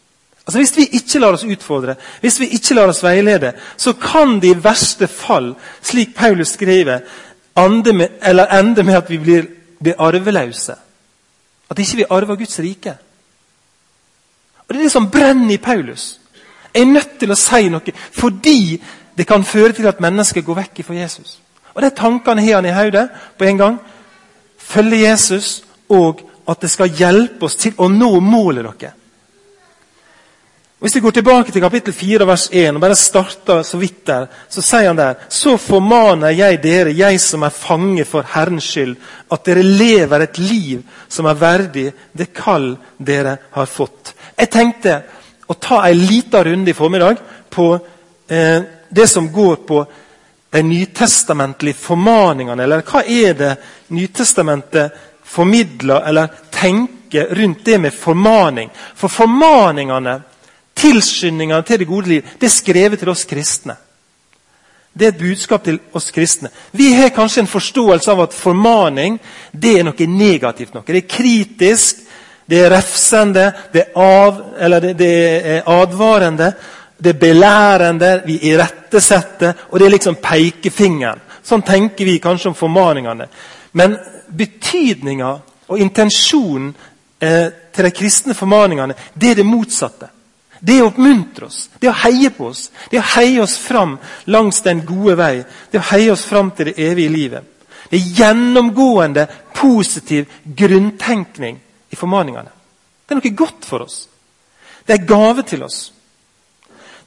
Altså 0.46 0.60
Hvis 0.60 0.76
vi 0.78 0.88
ikke 1.00 1.20
lar 1.20 1.34
oss 1.34 1.44
utfordre, 1.44 1.96
hvis 2.22 2.40
vi 2.40 2.52
ikke 2.54 2.76
lar 2.76 2.92
oss 2.92 3.04
veilede, 3.04 3.54
så 3.78 3.94
kan 3.94 4.40
det 4.42 4.52
i 4.52 4.64
verste 4.64 5.08
fall, 5.08 5.56
slik 5.82 6.14
Paulus 6.16 6.54
skriver, 6.54 7.00
ende 7.58 7.94
med, 7.94 8.20
ende 8.22 8.84
med 8.84 8.98
at 8.98 9.10
vi 9.10 9.18
blir, 9.18 9.48
blir 9.82 9.96
arveløse. 9.98 10.76
At 11.70 11.80
ikke 11.80 11.98
vi 11.98 12.06
arver 12.10 12.36
Guds 12.36 12.60
rike. 12.60 12.94
Og 14.68 14.74
Det 14.74 14.80
er 14.80 14.84
det 14.84 14.92
som 14.92 15.10
brenner 15.10 15.54
i 15.54 15.58
Paulus. 15.58 16.20
Jeg 16.74 16.82
er 16.82 16.86
nødt 16.86 17.20
til 17.20 17.32
å 17.32 17.40
si 17.40 17.70
noe 17.70 17.94
fordi 18.12 18.82
det 19.18 19.28
kan 19.28 19.44
føre 19.44 19.74
til 19.74 19.88
at 19.88 20.02
mennesker 20.04 20.42
går 20.42 20.62
vekk 20.62 20.84
fra 20.86 20.98
Jesus. 20.98 21.40
Og 21.76 21.82
De 21.82 21.90
tankene 21.90 22.44
har 22.44 22.60
han 22.60 22.66
i 22.66 22.76
hodet 22.76 23.10
på 23.38 23.46
en 23.46 23.58
gang. 23.58 23.80
Følge 24.58 25.04
Jesus 25.10 25.64
og 25.90 26.22
at 26.48 26.62
det 26.62 26.70
skal 26.72 26.94
hjelpe 26.94 27.48
oss 27.48 27.58
til 27.60 27.74
å 27.78 27.90
nå 27.90 28.20
målet 28.22 28.68
dere. 28.80 28.94
Hvis 30.80 30.96
vi 30.96 31.02
går 31.02 31.16
tilbake 31.16 31.52
til 31.52 31.64
kapittel 31.64 31.94
4, 31.96 32.26
vers 32.28 32.50
1, 32.52 32.76
og 32.76 32.82
bare 32.84 32.98
starter 33.00 33.64
så 33.66 33.78
vidt 33.82 34.04
der, 34.06 34.28
så 34.52 34.62
sier 34.62 34.90
han 34.92 34.98
der 35.00 35.16
Så 35.30 35.56
formaner 35.58 36.36
jeg 36.36 36.60
dere, 36.62 36.94
jeg 36.94 37.20
som 37.20 37.44
er 37.44 37.50
fange 37.50 38.06
for 38.06 38.28
Herrens 38.36 38.68
skyld, 38.70 38.96
at 39.32 39.46
dere 39.46 39.64
lever 39.64 40.22
et 40.22 40.38
liv 40.38 40.84
som 41.10 41.26
er 41.26 41.40
verdig 41.40 41.88
det 42.14 42.34
kall 42.34 42.76
dere 43.00 43.38
har 43.56 43.66
fått. 43.66 44.14
Jeg 44.38 44.52
tenkte 44.52 45.00
å 45.48 45.54
ta 45.54 45.82
en 45.88 46.06
liten 46.06 46.44
runde 46.44 46.70
i 46.70 46.78
formiddag 46.78 47.24
på 47.50 47.72
eh, 48.30 48.62
det 48.90 49.08
som 49.08 49.32
går 49.32 49.56
på 49.56 49.86
de 50.50 50.62
nytestamentlige 50.64 51.76
formaningene. 51.76 52.64
Eller 52.64 52.86
hva 52.86 53.04
er 53.04 53.34
det 53.34 53.56
Nytestamentet 53.88 54.92
formidler 55.24 56.08
eller 56.10 56.28
tenker 56.52 57.36
rundt 57.36 57.66
det 57.66 57.78
med 57.78 57.94
formaning. 57.94 58.70
For 58.96 59.12
formaningene, 59.12 60.22
tilskyndingene 60.74 61.64
til 61.64 61.80
det 61.80 61.88
gode 61.88 62.10
liv, 62.10 62.32
det 62.40 62.50
er 62.50 62.56
skrevet 62.56 63.00
til 63.00 63.12
oss 63.14 63.26
kristne. 63.30 63.76
Det 64.96 65.06
er 65.06 65.12
et 65.12 65.20
budskap 65.20 65.64
til 65.64 65.80
oss 65.94 66.08
kristne. 66.16 66.50
Vi 66.72 66.94
har 66.94 67.12
kanskje 67.14 67.44
en 67.44 67.52
forståelse 67.52 68.12
av 68.12 68.22
at 68.26 68.34
formaning 68.34 69.20
det 69.52 69.74
er 69.80 69.84
noe 69.84 70.08
negativt. 70.08 70.74
Noe. 70.74 70.86
Det 70.88 71.02
er 71.02 71.10
kritisk, 71.18 72.06
det 72.48 72.62
er 72.64 72.72
refsende, 72.72 73.50
det 73.74 73.84
er, 73.90 73.92
av, 74.00 74.40
det, 74.82 74.94
det 74.98 75.12
er 75.58 75.68
advarende, 75.68 76.54
det 76.98 77.10
er 77.16 77.20
belærende, 77.20 78.22
vi 78.26 78.40
irettesetter, 78.50 79.54
og 79.70 79.80
det 79.80 79.86
er 79.86 79.96
liksom 79.96 80.18
pekefingeren. 80.24 81.22
Sånn 81.46 81.64
tenker 81.66 82.08
vi 82.08 82.18
kanskje 82.24 82.50
om 82.50 82.58
formaningene. 82.58 83.28
Men 83.78 83.98
betydninga 84.32 85.32
og 85.68 85.82
intensjonen 85.82 86.72
eh, 87.20 87.48
til 87.74 87.86
de 87.86 87.92
kristne 87.92 88.34
formaningene 88.38 88.96
det 89.14 89.32
er 89.32 89.42
det 89.42 89.48
motsatte. 89.48 90.10
Det 90.66 90.78
er 90.78 90.86
å 90.86 90.90
oppmuntre 90.90 91.50
oss, 91.50 91.66
det 91.78 91.90
er 91.90 91.92
å 91.92 92.02
heie 92.06 92.32
på 92.34 92.48
oss. 92.48 92.70
Det 92.90 92.98
er 92.98 93.04
å 93.04 93.12
heie 93.18 93.42
oss 93.44 93.58
fram 93.62 93.98
langs 94.32 94.64
den 94.66 94.82
gode 94.88 95.18
vei. 95.20 95.34
Det 95.44 95.78
er 95.78 95.84
å 95.84 95.92
heie 95.92 96.14
oss 96.14 96.24
fram 96.26 96.50
til 96.56 96.72
det 96.72 96.80
evige 96.82 97.14
livet. 97.14 97.52
Det 97.92 98.00
er 98.00 98.14
gjennomgående 98.22 99.28
positiv 99.54 100.32
grunntenkning 100.46 101.60
i 101.92 102.00
formaningene. 102.00 102.50
Det 103.06 103.14
er 103.14 103.20
noe 103.20 103.36
godt 103.38 103.68
for 103.68 103.86
oss. 103.86 104.00
Det 104.88 104.96
er 104.96 105.06
gave 105.06 105.46
til 105.46 105.68
oss. 105.68 105.92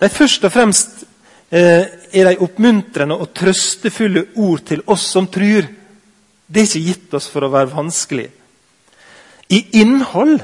Er 0.01 0.15
først 0.15 0.45
og 0.47 0.53
fremst 0.55 1.05
eh, 1.51 1.87
er 2.13 2.31
de 2.31 2.39
oppmuntrende 2.45 3.17
og 3.19 3.33
trøstefulle 3.35 4.29
ord 4.37 4.63
til 4.69 4.83
oss 4.87 5.09
som 5.13 5.27
tror. 5.27 5.67
Det 6.47 6.63
er 6.63 6.69
ikke 6.69 6.87
gitt 6.87 7.17
oss 7.19 7.29
for 7.33 7.45
å 7.45 7.53
være 7.53 7.73
vanskelig. 7.75 8.29
I 9.49 9.65
innhold 9.81 10.39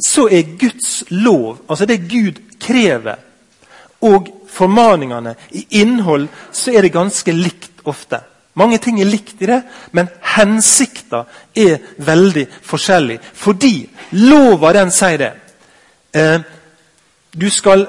så 0.00 0.28
er 0.28 0.56
Guds 0.58 1.04
lov, 1.10 1.62
altså 1.68 1.86
det 1.86 2.04
Gud 2.10 2.40
krever, 2.60 3.20
og 4.04 4.28
formaningene 4.54 5.34
I 5.56 5.64
innhold 5.80 6.28
så 6.52 6.74
er 6.74 6.84
det 6.84 6.94
ganske 6.94 7.32
likt 7.32 7.82
ofte. 7.88 8.20
Mange 8.54 8.78
ting 8.78 9.00
er 9.00 9.08
likt 9.10 9.42
i 9.42 9.48
det, 9.50 9.62
men 9.92 10.10
hensikta 10.36 11.24
er 11.58 11.80
veldig 11.98 12.44
forskjellig. 12.62 13.18
Fordi 13.34 13.88
lova 14.20 14.70
den 14.76 14.92
sier 14.94 15.18
det. 15.18 15.32
Eh, 16.14 16.38
du 17.34 17.48
skal 17.50 17.88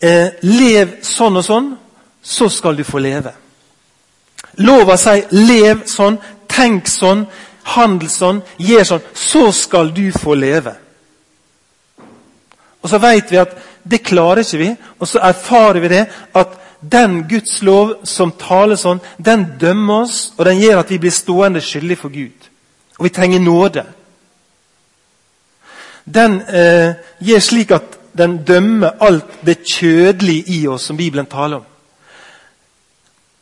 eh, 0.00 0.28
Lev 0.42 0.98
sånn 1.02 1.36
og 1.36 1.44
sånn, 1.44 1.72
så 2.22 2.48
skal 2.48 2.76
du 2.76 2.84
få 2.84 2.98
leve. 2.98 3.32
Lova 4.56 4.96
sier 4.96 5.28
'lev 5.30 5.84
sånn, 5.86 6.18
tenk 6.48 6.88
sånn, 6.88 7.26
handel 7.62 8.08
sånn, 8.08 8.42
gjør 8.58 8.84
sånn'. 8.84 9.08
Så 9.14 9.52
skal 9.52 9.92
du 9.94 10.10
få 10.12 10.34
leve. 10.34 10.76
Og 12.82 12.90
Så 12.90 12.98
vet 12.98 13.30
vi 13.30 13.36
at 13.36 13.56
det 13.90 14.02
klarer 14.02 14.42
ikke 14.42 14.58
vi, 14.58 14.76
og 15.00 15.08
så 15.08 15.18
erfarer 15.18 15.80
vi 15.80 15.88
det 15.88 16.06
at 16.34 16.48
den 16.80 17.28
Guds 17.28 17.62
lov 17.62 18.04
som 18.04 18.32
taler 18.32 18.76
sånn, 18.76 19.00
den 19.18 19.58
dømmer 19.60 20.02
oss, 20.02 20.32
og 20.38 20.44
den 20.44 20.60
gjør 20.60 20.78
at 20.78 20.90
vi 20.90 20.98
blir 20.98 21.10
stående 21.10 21.60
skyldige 21.60 21.96
for 21.96 22.08
Gud. 22.08 22.50
Og 22.98 23.04
vi 23.04 23.08
trenger 23.08 23.40
nåde. 23.40 23.84
Den 26.14 26.40
eh, 26.40 26.94
gjør 27.20 27.40
slik 27.42 27.70
at 27.70 27.95
den 28.18 28.38
dømmer 28.44 28.96
alt 29.00 29.40
det 29.46 29.58
kjødelige 29.64 30.44
i 30.58 30.66
oss 30.68 30.88
som 30.88 30.96
Bibelen 30.96 31.26
taler 31.26 31.56
om. 31.56 31.66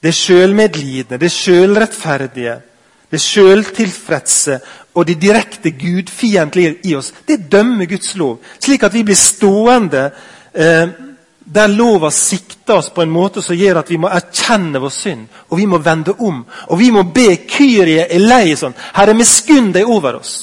Det 0.03 0.13
sjølmedlidende, 0.15 1.19
det 1.19 1.33
sjølrettferdige, 1.33 2.59
det 3.11 3.21
sjøltilfredse 3.21 4.59
og 4.95 5.07
det 5.07 5.17
direkte 5.23 5.71
gudfiendtlige 5.71 6.77
i 6.85 6.95
oss, 6.95 7.13
det 7.29 7.47
dømmer 7.53 7.87
Guds 7.87 8.17
lov. 8.17 8.39
Slik 8.59 8.83
at 8.83 8.95
vi 8.95 9.03
blir 9.07 9.19
stående 9.19 10.11
eh, 10.53 10.89
der 11.45 11.69
lova 11.69 12.11
sikter 12.11 12.75
oss 12.75 12.91
på 12.91 13.03
en 13.03 13.13
måte 13.13 13.43
som 13.43 13.57
gjør 13.57 13.83
at 13.83 13.91
vi 13.93 13.99
må 14.01 14.09
erkjenne 14.09 14.81
vår 14.81 14.93
synd. 14.93 15.27
Og 15.51 15.59
vi 15.61 15.67
må 15.69 15.79
vende 15.79 16.15
om. 16.19 16.41
Og 16.73 16.79
vi 16.81 16.91
må 16.91 17.03
be 17.13 17.37
Kyrie 17.49 18.07
eleison. 18.17 18.75
Herre, 18.97 19.15
miskunn 19.15 19.73
deg 19.73 19.89
over 19.89 20.21
oss. 20.21 20.35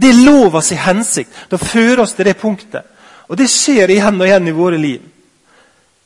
Det 0.00 0.08
er 0.08 0.22
lovas 0.24 0.72
hensikt. 0.72 1.30
Det 1.50 1.60
fører 1.60 2.06
oss 2.06 2.16
til 2.16 2.26
det 2.30 2.38
punktet. 2.40 2.88
Og 3.28 3.36
det 3.36 3.48
skjer 3.50 3.90
igjen 3.90 4.20
og 4.20 4.26
igjen 4.26 4.48
i 4.48 4.56
våre 4.56 4.78
liv. 4.78 5.02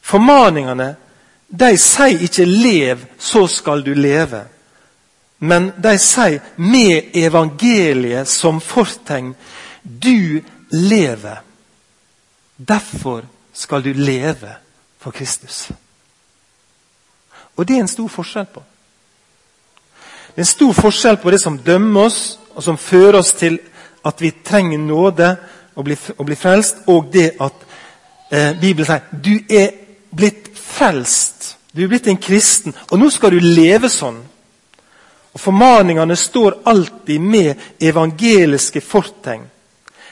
Formaningene 0.02 0.94
de 1.48 1.76
sier 1.78 2.22
ikke 2.26 2.44
'lev, 2.44 2.98
så 3.18 3.46
skal 3.46 3.82
du 3.82 3.94
leve'. 3.94 4.46
Men 5.38 5.72
de 5.82 5.98
sier 5.98 6.40
med 6.56 7.10
evangeliet 7.14 8.28
som 8.28 8.60
fortegn 8.60 9.34
'du 9.82 10.42
lever'. 10.70 11.42
Derfor 12.56 13.22
skal 13.52 13.84
du 13.84 13.92
leve 13.92 14.54
for 14.98 15.10
Kristus. 15.10 15.70
Og 17.56 17.68
det 17.68 17.76
er 17.76 17.80
en 17.80 17.88
stor 17.88 18.08
forskjell 18.08 18.46
på. 18.46 18.62
Det 20.28 20.36
er 20.36 20.44
en 20.44 20.44
stor 20.44 20.72
forskjell 20.72 21.16
på 21.16 21.30
det 21.30 21.40
som 21.40 21.58
dømmer 21.58 22.00
oss, 22.00 22.38
og 22.54 22.62
som 22.62 22.78
fører 22.78 23.18
oss 23.18 23.32
til 23.32 23.58
at 24.04 24.20
vi 24.20 24.30
trenger 24.44 24.78
nåde, 24.78 25.36
å 25.76 25.84
bli, 25.84 25.96
å 26.16 26.24
bli 26.24 26.36
frelst, 26.36 26.84
og 26.88 27.10
det 27.12 27.28
at 27.40 27.66
eh, 28.30 28.52
Bibelen 28.60 28.88
sier 28.88 29.04
du 29.12 29.34
er 29.52 29.74
blitt 30.16 30.50
frelst. 30.56 31.52
Du 31.72 31.84
er 31.84 31.90
blitt 31.92 32.08
en 32.08 32.20
kristen, 32.20 32.74
og 32.90 32.98
nå 33.00 33.10
skal 33.12 33.36
du 33.36 33.40
leve 33.42 33.90
sånn. 33.92 34.22
Og 35.36 35.42
Formaningene 35.42 36.16
står 36.16 36.62
alltid 36.64 37.20
med 37.20 37.82
evangeliske 37.84 38.80
fortegn. 38.80 39.44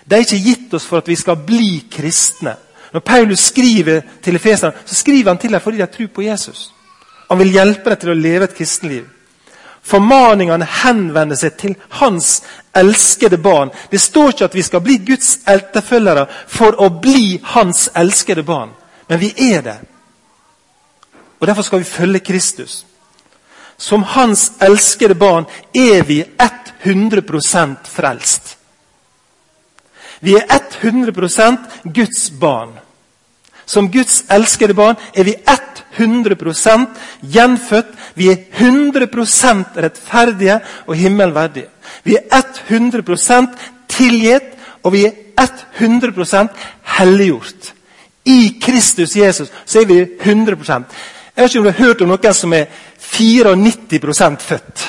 De 0.05 0.19
er 0.19 0.27
ikke 0.27 0.43
gitt 0.45 0.75
oss 0.77 0.85
for 0.85 1.01
at 1.01 1.09
vi 1.09 1.17
skal 1.17 1.41
bli 1.47 1.87
kristne. 1.91 2.59
Når 2.93 3.01
Paulus 3.01 3.47
skriver 3.49 4.03
til 4.23 4.37
efeserne, 4.37 4.85
så 4.85 4.95
skriver 4.95 5.33
han 5.33 5.41
til 5.41 5.57
dem 5.57 5.65
fordi 5.65 5.81
de 5.81 5.87
tror 5.87 6.11
på 6.15 6.27
Jesus. 6.27 6.69
Han 7.31 7.41
vil 7.41 7.55
hjelpe 7.57 7.91
dem 7.91 8.03
til 8.03 8.13
å 8.13 8.19
leve 8.19 8.45
et 8.45 8.57
kristenliv. 8.59 9.09
Formaningene 9.85 10.67
henvender 10.83 11.37
seg 11.37 11.59
til 11.61 11.75
hans 12.01 12.39
elskede 12.77 13.37
barn. 13.39 13.73
Det 13.91 14.01
står 14.01 14.33
ikke 14.33 14.49
at 14.49 14.57
vi 14.57 14.63
skal 14.65 14.81
bli 14.81 14.97
Guds 15.05 15.37
etterfølgere 15.47 16.25
for 16.49 16.81
å 16.81 16.89
bli 16.89 17.41
hans 17.53 17.91
elskede 17.95 18.43
barn. 18.43 18.73
Men 19.09 19.21
vi 19.21 19.35
er 19.53 19.63
det. 19.63 19.77
Og 21.39 21.47
Derfor 21.47 21.63
skal 21.63 21.79
vi 21.79 21.85
følge 21.85 22.25
Kristus. 22.25 22.87
Som 23.77 24.03
hans 24.03 24.53
elskede 24.63 25.15
barn 25.15 25.45
er 25.75 26.03
vi 26.09 26.23
100% 26.25 27.77
frelst. 27.85 28.57
Vi 30.21 30.35
er 30.35 30.61
100% 30.81 31.57
Guds 31.85 32.31
barn. 32.41 32.73
Som 33.67 33.91
Guds 33.93 34.25
elskede 34.31 34.75
barn 34.75 34.97
er 35.15 35.25
vi 35.25 35.37
100% 35.99 36.87
gjenfødt. 37.33 37.93
Vi 38.15 38.31
er 38.31 38.37
100% 38.59 39.81
rettferdige 39.83 40.61
og 40.87 40.97
himmelverdige. 40.97 41.67
Vi 42.05 42.17
er 42.17 42.43
100% 42.69 43.57
tilgitt, 43.89 44.51
og 44.83 44.93
vi 44.93 45.05
er 45.07 45.47
100% 45.79 46.49
helliggjort. 46.99 47.73
I 48.25 48.59
Kristus 48.63 49.17
Jesus 49.17 49.53
så 49.67 49.81
er 49.81 49.87
vi 49.87 50.01
100 50.21 50.85
Jeg 51.37 51.43
vet 51.43 51.51
ikke 51.51 51.59
om 51.59 51.65
du 51.65 51.71
har 51.71 51.87
hørt 51.87 52.01
om 52.01 52.09
noen 52.09 52.35
som 52.35 52.53
er 52.53 52.67
94% 53.01 54.41
født. 54.41 54.89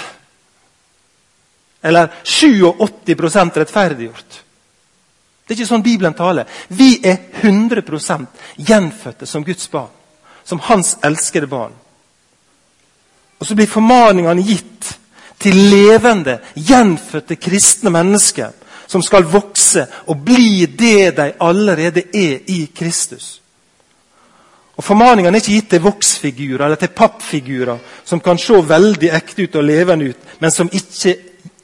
Eller 1.83 2.07
87% 2.23 3.57
rettferdiggjort. 3.57 4.41
Det 5.45 5.53
er 5.53 5.59
ikke 5.59 5.69
sånn 5.69 5.83
Bibelen 5.85 6.13
taler. 6.17 6.47
Vi 6.73 6.95
er 7.05 7.17
100% 7.41 8.25
gjenfødte 8.57 9.27
som 9.29 9.43
Guds 9.45 9.67
barn. 9.69 9.91
Som 10.45 10.59
Hans 10.59 10.97
elskede 11.03 11.47
barn. 11.47 11.73
Og 13.39 13.47
så 13.47 13.55
blir 13.55 13.67
formaningene 13.67 14.43
gitt 14.45 14.91
til 15.41 15.57
levende, 15.69 16.39
gjenfødte 16.55 17.35
kristne 17.35 17.91
mennesker 17.91 18.53
som 18.87 19.03
skal 19.03 19.25
vokse 19.29 19.85
og 20.07 20.21
bli 20.25 20.65
det 20.65 21.15
de 21.17 21.31
allerede 21.41 22.03
er 22.13 22.45
i 22.47 22.69
Kristus. 22.75 23.41
Og 24.75 24.83
Formaningene 24.83 25.37
er 25.37 25.41
ikke 25.41 25.55
gitt 25.55 25.69
til 25.71 25.83
voksfigurer 25.85 26.65
eller 26.65 26.79
til 26.79 26.91
pappfigurer 26.95 27.77
som 28.03 28.19
kan 28.19 28.37
se 28.37 28.59
veldig 28.69 29.11
ekte 29.15 29.47
ut 29.47 29.55
og 29.55 29.63
levende 29.63 30.09
ut, 30.11 30.25
men 30.39 30.51
som 30.51 30.69
ikke 30.71 31.15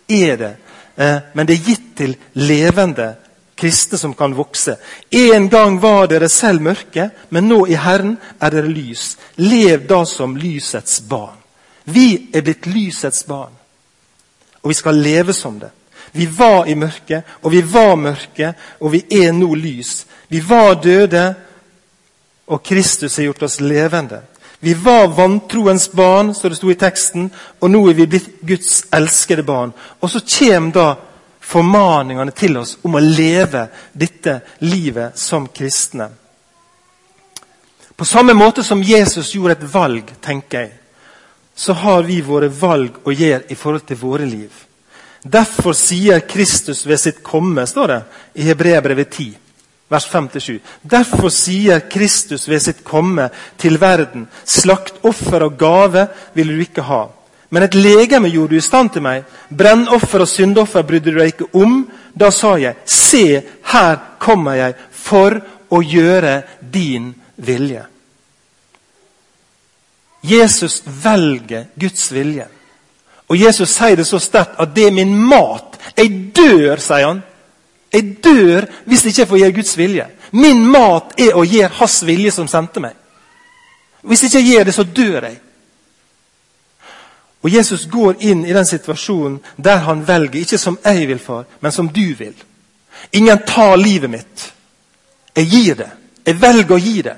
er 0.10 0.38
det. 0.40 0.54
Eh, 0.96 1.18
men 1.34 1.48
det 1.48 1.58
er 1.58 1.66
gitt 1.66 1.90
til 1.98 2.16
levende 2.34 3.10
kristne 3.62 3.98
som 3.98 4.14
kan 4.18 4.34
vokse. 4.36 4.76
En 5.10 5.50
gang 5.50 5.78
var 5.82 6.08
dere 6.10 6.30
selv 6.30 6.62
mørke, 6.66 7.10
men 7.30 7.48
nå 7.50 7.66
i 7.70 7.78
Herren 7.78 8.16
er 8.42 8.54
dere 8.54 8.72
lys. 8.72 9.16
Lev 9.38 9.86
da 9.90 10.02
som 10.10 10.34
lysets 10.38 11.02
barn. 11.10 11.38
Vi 11.84 12.30
er 12.34 12.42
blitt 12.46 12.66
lysets 12.70 13.26
barn, 13.26 13.54
og 14.62 14.70
vi 14.70 14.78
skal 14.78 15.00
leve 15.02 15.34
som 15.34 15.60
det. 15.60 15.72
Vi 16.12 16.26
var 16.26 16.68
i 16.68 16.76
mørket, 16.76 17.24
og 17.42 17.52
vi 17.52 17.62
var 17.62 17.96
mørke, 17.96 18.54
og 18.80 18.92
vi 18.92 19.06
er 19.22 19.32
nå 19.32 19.54
lys. 19.56 20.06
Vi 20.30 20.42
var 20.50 20.76
døde, 20.84 21.24
og 22.48 22.64
Kristus 22.64 23.16
har 23.16 23.30
gjort 23.30 23.44
oss 23.48 23.60
levende. 23.62 24.22
Vi 24.60 24.74
var 24.74 25.08
vantroens 25.08 25.88
barn, 25.90 26.34
som 26.36 26.50
det 26.50 26.58
sto 26.60 26.70
i 26.70 26.78
teksten, 26.78 27.32
og 27.62 27.72
nå 27.72 27.86
er 27.90 27.98
vi 27.98 28.06
blitt 28.06 28.44
Guds 28.46 28.84
elskede 28.94 29.44
barn. 29.44 29.72
Og 30.02 30.10
så 30.10 30.22
kommer 30.38 30.76
da 30.76 30.88
formaningene 31.42 32.32
til 32.32 32.58
oss 32.62 32.78
om 32.86 32.96
å 32.96 33.04
leve 33.04 33.68
dette 33.94 34.40
livet 34.64 35.18
som 35.20 35.48
kristne. 35.48 36.10
På 37.96 38.06
samme 38.06 38.34
måte 38.34 38.64
som 38.64 38.84
Jesus 38.84 39.34
gjorde 39.36 39.60
et 39.60 39.70
valg, 39.74 40.14
tenker 40.22 40.60
jeg, 40.60 40.72
så 41.56 41.74
har 41.78 42.04
vi 42.08 42.22
våre 42.26 42.48
valg 42.50 43.04
å 43.06 43.14
gjøre 43.14 43.52
i 43.54 43.58
forhold 43.58 43.86
til 43.86 44.00
våre 44.02 44.26
liv. 44.26 44.50
Derfor 45.22 45.76
sier 45.78 46.24
Kristus 46.26 46.86
ved 46.90 46.98
sitt 47.00 47.22
komme, 47.24 47.68
står 47.70 47.94
det 47.94 48.02
i 48.42 48.48
Hebreabrevet 48.48 49.12
10, 49.12 49.36
vers 49.92 50.08
5-7. 50.10 50.58
Derfor 50.82 51.30
sier 51.30 51.84
Kristus 51.92 52.48
ved 52.50 52.64
sitt 52.64 52.82
komme 52.88 53.28
til 53.62 53.78
verden, 53.82 54.26
slakt 54.46 55.04
offer 55.06 55.46
og 55.46 55.60
gave 55.62 56.08
vil 56.34 56.56
du 56.56 56.64
ikke 56.64 56.88
ha 56.90 57.04
men 57.52 57.64
et 57.64 57.76
legeme 57.76 58.30
gjorde 58.32 58.56
du 58.56 58.58
i 58.62 58.64
stand 58.64 58.94
til 58.96 59.04
meg. 59.04 59.26
Brennoffer 59.50 60.24
og 60.24 60.30
syndoffer 60.32 60.86
brydde 60.88 61.12
du 61.12 61.18
deg 61.20 61.34
ikke 61.34 61.50
om. 61.60 61.82
Da 62.16 62.30
sa 62.32 62.56
jeg, 62.60 62.78
se, 62.88 63.42
her 63.74 63.98
kommer 64.24 64.56
jeg 64.56 64.78
for 64.96 65.36
å 65.72 65.82
gjøre 65.84 66.38
din 66.72 67.10
vilje. 67.36 67.84
Jesus 70.24 70.80
velger 70.86 71.68
Guds 71.76 72.08
vilje. 72.14 72.48
Og 73.28 73.38
Jesus 73.40 73.76
sier 73.76 74.00
det 74.00 74.08
så 74.08 74.20
sterkt 74.22 74.60
at 74.60 74.72
det 74.76 74.88
er 74.88 74.96
min 74.96 75.12
mat. 75.12 75.76
Jeg 75.98 76.32
dør, 76.36 76.80
sier 76.80 77.10
han. 77.10 77.22
Jeg 77.92 78.18
dør 78.24 78.68
hvis 78.88 79.06
jeg 79.06 79.16
ikke 79.16 79.30
får 79.34 79.44
gjøre 79.44 79.60
Guds 79.60 79.78
vilje. 79.80 80.10
Min 80.40 80.64
mat 80.72 81.16
er 81.20 81.36
å 81.36 81.44
gjøre 81.44 81.76
Hans 81.82 82.02
vilje 82.08 82.32
som 82.32 82.48
sendte 82.48 82.80
meg. 82.84 82.96
Hvis 84.08 84.24
jeg 84.24 84.32
ikke 84.32 84.50
gjør 84.54 84.70
det, 84.70 84.76
så 84.76 84.88
dør 84.88 85.26
jeg. 85.28 85.42
Og 87.42 87.54
Jesus 87.54 87.88
går 87.90 88.16
inn 88.20 88.46
i 88.46 88.54
den 88.54 88.66
situasjonen 88.66 89.40
der 89.58 89.82
han 89.88 90.04
velger, 90.08 90.42
ikke 90.42 90.58
som 90.62 90.78
jeg 90.86 91.08
vil, 91.08 91.20
far, 91.20 91.46
men 91.60 91.72
som 91.72 91.90
du 91.90 92.14
vil. 92.18 92.36
Ingen 93.14 93.40
tar 93.48 93.76
livet 93.76 94.10
mitt. 94.10 94.54
Jeg 95.36 95.46
gir 95.50 95.76
det. 95.76 95.90
Jeg 96.26 96.42
velger 96.42 96.76
å 96.76 96.82
gi 96.82 97.02
det. 97.02 97.16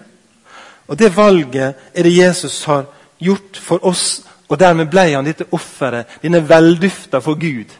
Og 0.87 0.99
Det 0.99 1.15
valget 1.15 1.75
er 1.93 2.03
det 2.03 2.17
Jesus 2.17 2.63
har 2.63 2.85
gjort 3.19 3.57
for 3.57 3.85
oss, 3.85 4.23
og 4.47 4.59
dermed 4.59 4.91
ble 4.91 5.07
han 5.15 5.25
dette 5.25 5.47
offeret, 5.51 6.19
denne 6.21 6.43
veldufta 6.49 7.19
for 7.19 7.39
Gud. 7.39 7.71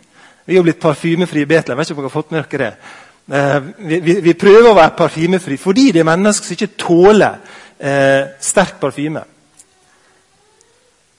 Vi 0.46 0.56
har 0.56 0.64
blitt 0.64 0.80
parfymefrie 0.80 1.44
i 1.44 1.46
Betlehem. 1.46 1.78
vet 1.78 1.90
ikke 1.90 2.00
om 2.00 2.04
dere 2.04 2.12
har 2.12 2.22
fått 2.22 2.32
med 2.32 2.44
dere 2.44 2.66
det. 2.66 2.74
Eh, 3.38 3.62
vi, 3.78 4.00
vi, 4.00 4.16
vi, 4.22 4.34
prøver 4.34 4.70
å 4.70 4.76
være 4.76 4.98
parfymefrie 4.98 5.58
fordi 5.58 5.92
det 5.92 6.02
er 6.02 6.08
mennesker 6.10 6.48
som 6.48 6.58
ikke 6.58 6.76
tåler 6.78 7.38
eh, 7.80 8.34
sterk 8.40 8.82
parfyme. 8.82 9.22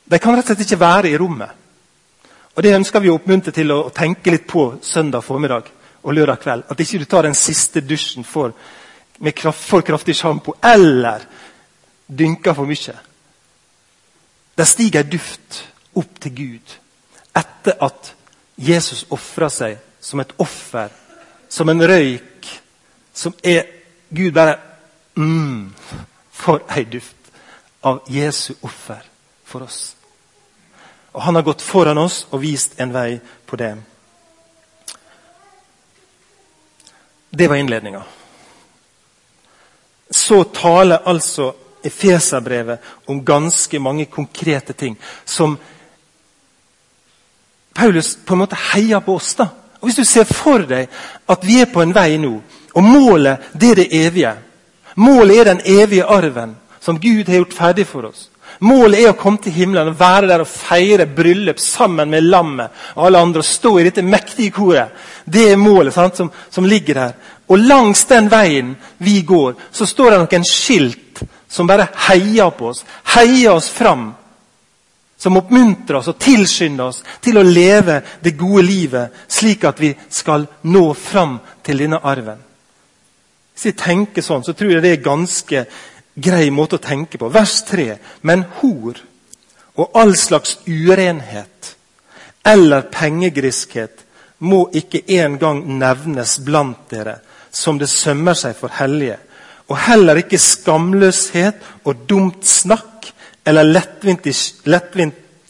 De 0.04 0.18
kan 0.18 0.36
rett 0.36 0.44
og 0.44 0.52
slett 0.52 0.66
ikke 0.66 0.80
være 0.80 1.10
i 1.10 1.18
rommet. 1.18 1.50
Og 2.54 2.62
Det 2.62 2.74
ønsker 2.76 3.00
vi 3.00 3.10
å 3.10 3.16
oppmuntre 3.16 3.52
til 3.52 3.72
å 3.72 3.88
tenke 3.94 4.30
litt 4.30 4.46
på 4.46 4.76
søndag 4.82 5.24
formiddag 5.24 5.70
og 6.04 6.14
lørdag 6.14 6.42
kveld. 6.42 6.64
At 6.70 6.80
ikke 6.80 7.00
du 7.02 7.04
tar 7.04 7.26
den 7.26 7.34
siste 7.34 7.80
dusjen 7.80 8.24
for, 8.24 8.52
med 9.18 9.34
kraft, 9.34 9.64
for 9.64 9.82
kraftig 9.82 10.14
sjampo 10.16 10.54
eller 10.62 11.24
dynker 12.06 12.54
for 12.54 12.68
mye. 12.68 12.94
Det 14.54 14.66
stiger 14.68 15.08
duft 15.08 15.64
opp 15.98 16.20
til 16.20 16.34
Gud 16.34 16.74
etter 17.34 17.80
at 17.82 18.12
Jesus 18.54 19.06
ofra 19.10 19.48
seg 19.50 19.80
som 19.98 20.20
et 20.20 20.34
offer, 20.38 20.92
som 21.48 21.68
en 21.68 21.82
røyk, 21.82 22.46
som 23.14 23.34
er 23.42 23.64
Gud 24.14 24.30
bare 24.34 24.58
mm, 25.16 25.74
For 26.34 26.60
ei 26.76 26.84
duft 26.84 27.32
av 27.82 28.02
Jesu 28.10 28.52
offer 28.62 29.13
for 29.54 29.62
oss. 29.62 29.96
Og 31.14 31.22
Han 31.22 31.34
har 31.34 31.46
gått 31.46 31.62
foran 31.62 31.98
oss 31.98 32.24
og 32.30 32.42
vist 32.42 32.74
en 32.82 32.90
vei 32.94 33.20
på 33.46 33.56
det. 33.56 33.76
Det 37.30 37.46
var 37.48 37.56
innledninga. 37.62 38.02
Så 40.10 40.44
taler 40.44 41.06
altså 41.06 41.52
Efeserbrevet 41.84 42.80
om 43.06 43.24
ganske 43.24 43.78
mange 43.78 44.06
konkrete 44.08 44.72
ting 44.72 44.96
som 45.24 45.58
Paulus 47.74 48.14
på 48.24 48.34
en 48.34 48.40
måte 48.40 48.56
heier 48.72 49.00
på 49.04 49.14
oss. 49.14 49.34
da. 49.34 49.48
Og 49.80 49.88
Hvis 49.88 50.00
du 50.00 50.04
ser 50.04 50.24
for 50.24 50.64
deg 50.64 50.88
at 51.28 51.44
vi 51.46 51.60
er 51.60 51.68
på 51.68 51.82
en 51.82 51.94
vei 51.94 52.16
nå, 52.16 52.40
og 52.74 52.82
målet 52.82 53.52
det 53.52 53.70
er 53.70 53.82
det 53.82 53.88
evige 54.06 54.34
Målet 54.96 55.40
er 55.40 55.44
den 55.44 55.60
evige 55.64 56.04
arven 56.06 56.56
som 56.80 57.00
Gud 57.00 57.26
har 57.26 57.42
gjort 57.42 57.54
ferdig 57.54 57.86
for 57.86 58.06
oss. 58.06 58.28
Målet 58.60 59.00
er 59.00 59.10
å 59.10 59.18
komme 59.18 59.42
til 59.42 59.54
himmelen 59.54 59.90
og 59.90 59.98
være 59.98 60.28
der 60.30 60.44
og 60.44 60.50
feire 60.50 61.06
bryllup 61.10 61.58
sammen 61.58 62.10
med 62.10 62.26
lammet 62.28 62.84
og 62.94 63.06
alle 63.08 63.22
andre. 63.26 63.42
og 63.42 63.48
Stå 63.48 63.78
i 63.80 63.86
dette 63.88 64.04
mektige 64.06 64.54
koret. 64.54 64.92
Det 65.24 65.48
er 65.50 65.60
målet 65.60 65.94
sant, 65.94 66.16
som, 66.16 66.30
som, 66.50 66.66
ligger 66.66 67.00
der. 67.00 67.14
Og 67.48 67.58
langs 67.58 68.04
den 68.08 68.30
veien 68.30 68.74
vi 68.98 69.20
går, 69.26 69.56
så 69.72 69.86
står 69.86 70.10
det 70.10 70.20
noen 70.22 70.46
skilt 70.48 71.24
som 71.48 71.66
bare 71.66 71.88
heier 72.08 72.54
på 72.54 72.70
oss. 72.70 72.84
Heier 73.16 73.56
oss 73.56 73.68
fram. 73.74 74.12
Som 75.18 75.38
oppmuntrer 75.40 75.98
oss 75.98 76.10
og 76.10 76.18
tilskynder 76.20 76.90
oss 76.90 77.02
til 77.22 77.38
å 77.38 77.46
leve 77.46 78.00
det 78.22 78.36
gode 78.38 78.64
livet, 78.66 79.22
slik 79.28 79.64
at 79.64 79.80
vi 79.80 79.94
skal 80.10 80.46
nå 80.68 80.88
fram 80.98 81.38
til 81.64 81.80
denne 81.80 82.02
arven. 82.02 82.42
Hvis 83.54 83.70
jeg 83.70 83.78
tenker 83.78 84.24
sånn, 84.26 84.42
så 84.42 84.52
tror 84.52 84.72
jeg 84.74 84.82
det 84.82 84.96
er 84.96 85.04
ganske 85.04 85.60
grei 86.14 86.50
måte 86.50 86.78
å 86.78 86.82
tenke 86.82 87.18
på. 87.18 87.28
Vers 87.32 87.62
3. 87.68 87.98
Men 88.22 88.44
hor 88.60 88.98
og 89.74 89.98
all 89.98 90.14
slags 90.16 90.58
urenhet 90.66 91.74
eller 92.46 92.86
pengegriskhet 92.92 94.04
må 94.44 94.68
ikke 94.76 95.00
engang 95.16 95.62
nevnes 95.78 96.36
blant 96.44 96.90
dere, 96.90 97.16
som 97.50 97.78
det 97.80 97.88
sømmer 97.88 98.36
seg 98.36 98.56
for 98.58 98.74
hellige. 98.76 99.16
Og 99.72 99.78
heller 99.86 100.20
ikke 100.20 100.38
skamløshet 100.38 101.62
og 101.88 102.04
dumt 102.08 102.44
snakk 102.46 103.08
eller 103.48 103.64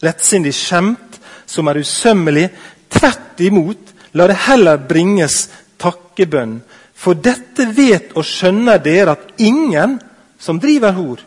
lettsindig 0.05 0.55
skjemt 0.55 1.19
som 1.47 1.69
er 1.69 1.81
usømmelig. 1.83 2.49
Tvert 2.95 3.41
imot, 3.43 3.91
la 4.15 4.29
det 4.31 4.39
heller 4.47 4.79
bringes 4.79 5.49
takkebønn. 5.83 6.61
For 6.95 7.19
dette 7.19 7.67
vet 7.75 8.15
og 8.15 8.25
skjønner 8.27 8.79
dere 8.83 9.17
at 9.17 9.43
ingen 9.43 9.99
som 10.39 10.61
driver 10.61 10.93
hor 10.93 11.23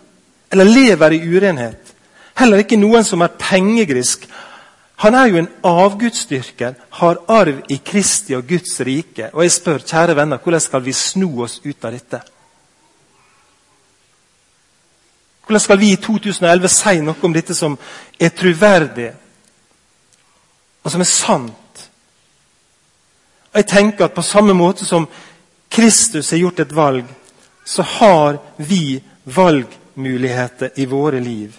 eller 0.52 0.65
lever 0.65 1.13
i 1.13 1.24
urenhet, 1.28 1.93
heller 2.38 2.63
ikke 2.63 2.80
noen 2.80 3.04
som 3.04 3.22
er 3.22 3.36
pengegrisk, 3.39 4.28
han 4.98 5.13
er 5.13 5.28
jo 5.30 5.38
en 5.38 5.50
avgudsdyrker, 5.63 6.74
har 6.89 7.20
arv 7.30 7.60
i 7.70 7.78
Kristi 7.86 8.34
og 8.34 8.48
Guds 8.50 8.80
rike. 8.82 9.30
Og 9.34 9.43
jeg 9.43 9.52
spør, 9.54 9.84
kjære 9.86 10.15
venner, 10.17 10.39
hvordan 10.41 10.62
skal 10.62 10.82
vi 10.86 10.93
sno 10.93 11.30
oss 11.46 11.60
ut 11.65 11.86
av 11.86 11.93
dette? 11.93 12.22
Hvordan 15.46 15.62
skal 15.62 15.80
vi 15.80 15.91
i 15.93 16.00
2011 16.02 16.74
si 16.74 16.96
noe 17.06 17.24
om 17.24 17.36
dette 17.36 17.56
som 17.56 17.78
er 18.20 18.34
troverdig, 18.34 19.12
og 20.84 20.91
som 20.91 21.06
er 21.06 21.12
sant? 21.12 21.86
Og 23.54 23.62
jeg 23.62 23.67
tenker 23.70 24.06
at 24.06 24.17
På 24.17 24.22
samme 24.22 24.54
måte 24.54 24.86
som 24.86 25.08
Kristus 25.70 26.30
har 26.30 26.38
gjort 26.41 26.60
et 26.60 26.76
valg, 26.76 27.06
så 27.67 27.84
har 27.84 28.38
vi 28.58 29.01
valgmuligheter 29.23 30.69
i 30.75 30.86
våre 30.86 31.19
liv. 31.19 31.56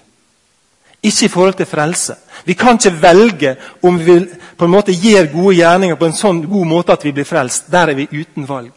Ikke 1.02 1.24
i 1.24 1.28
forhold 1.28 1.54
til 1.54 1.66
frelse. 1.66 2.14
Vi 2.44 2.54
kan 2.54 2.78
ikke 2.78 3.02
velge 3.02 3.56
om 3.82 3.98
vi 4.00 4.16
på 4.56 4.64
en 4.64 4.72
måte 4.72 4.92
gjør 4.96 5.28
gode 5.32 5.56
gjerninger 5.58 5.98
på 6.00 6.08
en 6.08 6.16
sånn 6.16 6.40
god 6.48 6.66
måte 6.66 6.96
at 6.96 7.04
vi 7.04 7.12
blir 7.12 7.28
frelst. 7.28 7.68
Der 7.70 7.92
er 7.92 7.98
vi 7.98 8.08
uten 8.10 8.48
valg. 8.48 8.72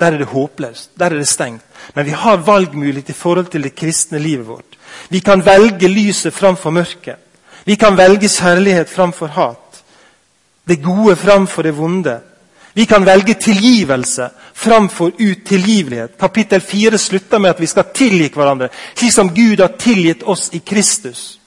Der 0.00 0.14
er 0.14 0.18
det 0.18 0.30
håpløst. 0.32 0.90
Der 0.98 1.12
er 1.12 1.20
det 1.20 1.28
stengt. 1.28 1.62
Men 1.94 2.06
vi 2.06 2.16
har 2.16 2.40
valgmulighet 2.46 3.10
i 3.10 3.18
forhold 3.18 3.52
til 3.52 3.62
det 3.62 3.74
kristne 3.76 4.18
livet 4.18 4.48
vårt. 4.48 4.78
Vi 5.08 5.20
kan 5.20 5.44
velge 5.44 5.88
lyset 5.88 6.34
framfor 6.34 6.70
mørket. 6.70 7.16
Vi 7.64 7.76
kan 7.76 7.96
velge 7.96 8.28
kjærlighet 8.28 8.88
framfor 8.88 9.26
hat. 9.26 9.82
Det 10.68 10.82
gode 10.82 11.16
framfor 11.16 11.62
det 11.62 11.76
vonde. 11.76 12.20
Vi 12.78 12.86
kan 12.86 13.04
velge 13.04 13.34
tilgivelse 13.34 14.30
framfor 14.54 15.10
utilgivelighet. 15.18 16.18
Kapittel 16.18 16.60
4 16.60 16.98
slutter 16.98 17.38
med 17.38 17.50
at 17.50 17.60
vi 17.60 17.66
skal 17.66 17.88
tilgi 17.94 18.28
hverandre, 18.30 18.68
slik 18.94 19.12
som 19.12 19.32
Gud 19.34 19.58
har 19.58 19.72
tilgitt 19.78 20.22
oss 20.22 20.44
i 20.54 20.60
Kristus. 20.62 21.40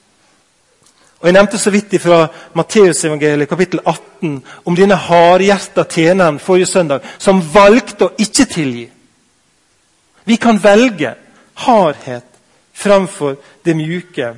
Og 1.20 1.26
Jeg 1.26 1.32
nevnte 1.32 1.58
så 1.58 1.70
vidt 1.72 1.96
fra 2.02 2.26
Matteusevangeliet 2.52 3.48
kapittel 3.48 3.80
18 3.80 4.42
om 4.64 4.76
denne 4.76 4.98
hardhjerta 5.06 5.86
tjeneren 5.88 6.38
forrige 6.38 6.68
søndag 6.68 7.00
som 7.18 7.40
valgte 7.54 8.10
å 8.10 8.14
ikke 8.18 8.44
tilgi. 8.52 8.84
Vi 10.24 10.36
kan 10.36 10.60
velge 10.60 11.14
hardhet 11.64 12.28
framfor 12.74 13.38
det 13.64 13.76
mjuke. 13.76 14.34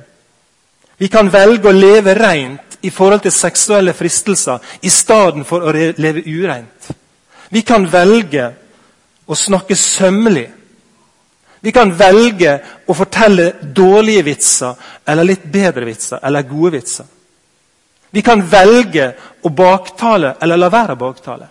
Vi 0.97 1.11
kan 1.11 1.33
velge 1.33 1.67
å 1.67 1.75
leve 1.75 2.15
rent 2.15 2.74
i 2.85 2.91
forhold 2.93 3.25
til 3.25 3.33
seksuelle 3.33 3.93
fristelser 3.97 4.61
i 4.85 4.91
stedet 4.93 5.45
for 5.47 5.65
å 5.65 5.73
leve 5.73 6.23
ureint. 6.25 6.91
Vi 7.49 7.61
kan 7.65 7.87
velge 7.91 8.51
å 9.25 9.35
snakke 9.37 9.75
sømmelig. 9.77 10.47
Vi 11.65 11.73
kan 11.73 11.93
velge 11.97 12.59
å 12.85 12.93
fortelle 12.93 13.51
dårlige 13.73 14.25
vitser 14.27 14.89
eller 15.07 15.25
litt 15.25 15.45
bedre 15.49 15.85
vitser 15.87 16.21
eller 16.21 16.45
gode 16.45 16.75
vitser. 16.77 17.07
Vi 18.13 18.21
kan 18.23 18.43
velge 18.47 19.09
å 19.43 19.49
baktale 19.49 20.35
eller 20.41 20.61
la 20.61 20.69
være 20.71 20.95
å 20.95 20.99
baktale. 20.99 21.47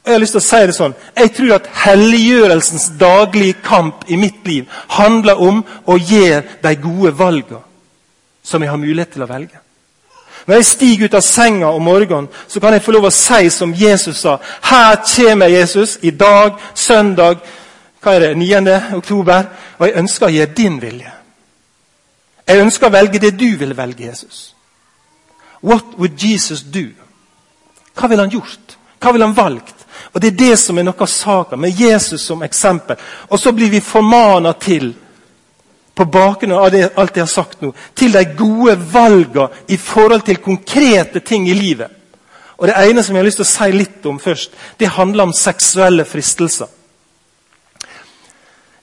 Og 0.00 0.08
Jeg 0.08 0.14
har 0.14 0.22
lyst 0.22 0.32
til 0.32 0.40
å 0.40 0.46
si 0.46 0.60
det 0.66 0.76
sånn, 0.76 0.94
jeg 1.16 1.32
tror 1.36 1.56
at 1.58 1.66
helliggjørelsens 1.82 2.86
daglige 3.00 3.58
kamp 3.66 4.06
i 4.08 4.16
mitt 4.16 4.46
liv 4.48 4.70
handler 4.96 5.42
om 5.42 5.60
å 5.84 5.98
gjøre 5.98 6.62
de 6.62 6.72
gode 6.80 7.12
valgene 7.18 7.60
som 8.42 8.62
jeg 8.62 8.70
har 8.70 8.80
mulighet 8.80 9.12
til 9.12 9.26
å 9.26 9.28
velge. 9.28 9.60
Når 10.46 10.54
jeg 10.54 10.64
stiger 10.64 11.04
ut 11.04 11.14
av 11.14 11.20
senga 11.20 11.66
om 11.66 11.82
morgenen, 11.82 12.28
så 12.48 12.60
kan 12.60 12.72
jeg 12.72 12.82
få 12.82 12.92
lov 12.92 13.08
å 13.08 13.14
si 13.14 13.50
som 13.50 13.74
Jesus 13.74 14.22
sa. 14.24 14.38
Her 14.62 14.96
kommer 15.16 15.46
Jesus 15.46 15.98
i 16.02 16.10
dag, 16.10 16.58
søndag 16.74 17.40
hva 18.00 18.14
er 18.16 18.20
det, 18.20 18.36
9. 18.36 18.96
oktober, 18.96 19.44
og 19.78 19.86
jeg 19.86 19.98
ønsker 20.00 20.26
å 20.26 20.32
gjøre 20.32 20.54
din 20.56 20.78
vilje. 20.80 21.12
Jeg 22.48 22.64
ønsker 22.64 22.88
å 22.88 22.94
velge 22.94 23.20
det 23.20 23.34
du 23.38 23.50
vil 23.60 23.76
velge, 23.76 24.06
Jesus. 24.06 24.54
What 25.60 25.98
would 25.98 26.16
Jesus 26.16 26.62
do? 26.62 26.88
Hva 27.94 28.08
ville 28.08 28.24
han 28.24 28.32
gjort? 28.32 28.78
Hva 29.00 29.12
ville 29.12 29.28
han 29.28 29.36
valgt? 29.36 29.74
Og 30.12 30.22
Det 30.22 30.32
er 30.32 30.36
det 30.36 30.58
som 30.58 30.78
er 30.78 30.82
noe 30.82 30.98
av 30.98 31.06
saken, 31.06 31.60
med 31.60 31.76
Jesus 31.80 32.24
som 32.26 32.42
eksempel. 32.42 32.96
Og 33.28 33.38
så 33.38 33.52
blir 33.52 33.70
vi 33.70 33.80
formana 33.80 34.52
til 34.52 34.94
på 36.00 36.04
bakgrunn 36.08 36.56
av 36.56 36.70
det, 36.72 36.86
alt 36.96 37.16
jeg 37.16 37.26
har 37.26 37.28
sagt 37.28 37.60
nå, 37.60 37.74
til 37.94 38.14
de 38.14 38.22
gode 38.38 38.72
valgene 38.92 39.50
i 39.68 39.76
forhold 39.76 40.22
til 40.24 40.40
konkrete 40.40 41.20
ting 41.20 41.48
i 41.48 41.54
livet. 41.54 41.90
Og 42.56 42.68
Det 42.68 42.76
ene 42.76 43.02
som 43.02 43.14
jeg 43.14 43.20
har 43.20 43.26
lyst 43.26 43.40
til 43.40 43.44
å 43.44 43.50
si 43.50 43.72
litt 43.72 44.06
om 44.08 44.20
først, 44.20 44.52
det 44.80 44.88
handler 44.96 45.28
om 45.28 45.32
seksuelle 45.36 46.04
fristelser. 46.04 46.68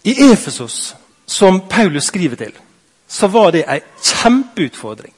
I 0.04 0.14
Efesos, 0.32 0.96
som 1.26 1.62
Paulus 1.70 2.04
skriver 2.12 2.36
til, 2.36 2.54
så 3.08 3.28
var 3.28 3.52
det 3.52 3.66
en 3.68 3.82
kjempeutfordring 4.04 5.14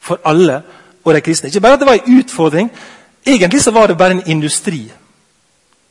for 0.00 0.20
alle 0.24 0.62
og 1.04 1.14
de 1.14 1.20
kristne. 1.20 1.48
Ikke 1.48 1.60
bare 1.60 1.78
at 1.78 1.80
det 1.80 1.88
var 1.88 1.98
en 2.00 2.18
utfordring, 2.18 2.70
egentlig 3.26 3.62
så 3.62 3.70
var 3.70 3.86
det 3.86 3.98
bare 3.98 4.18
en 4.18 4.26
industri. 4.26 4.90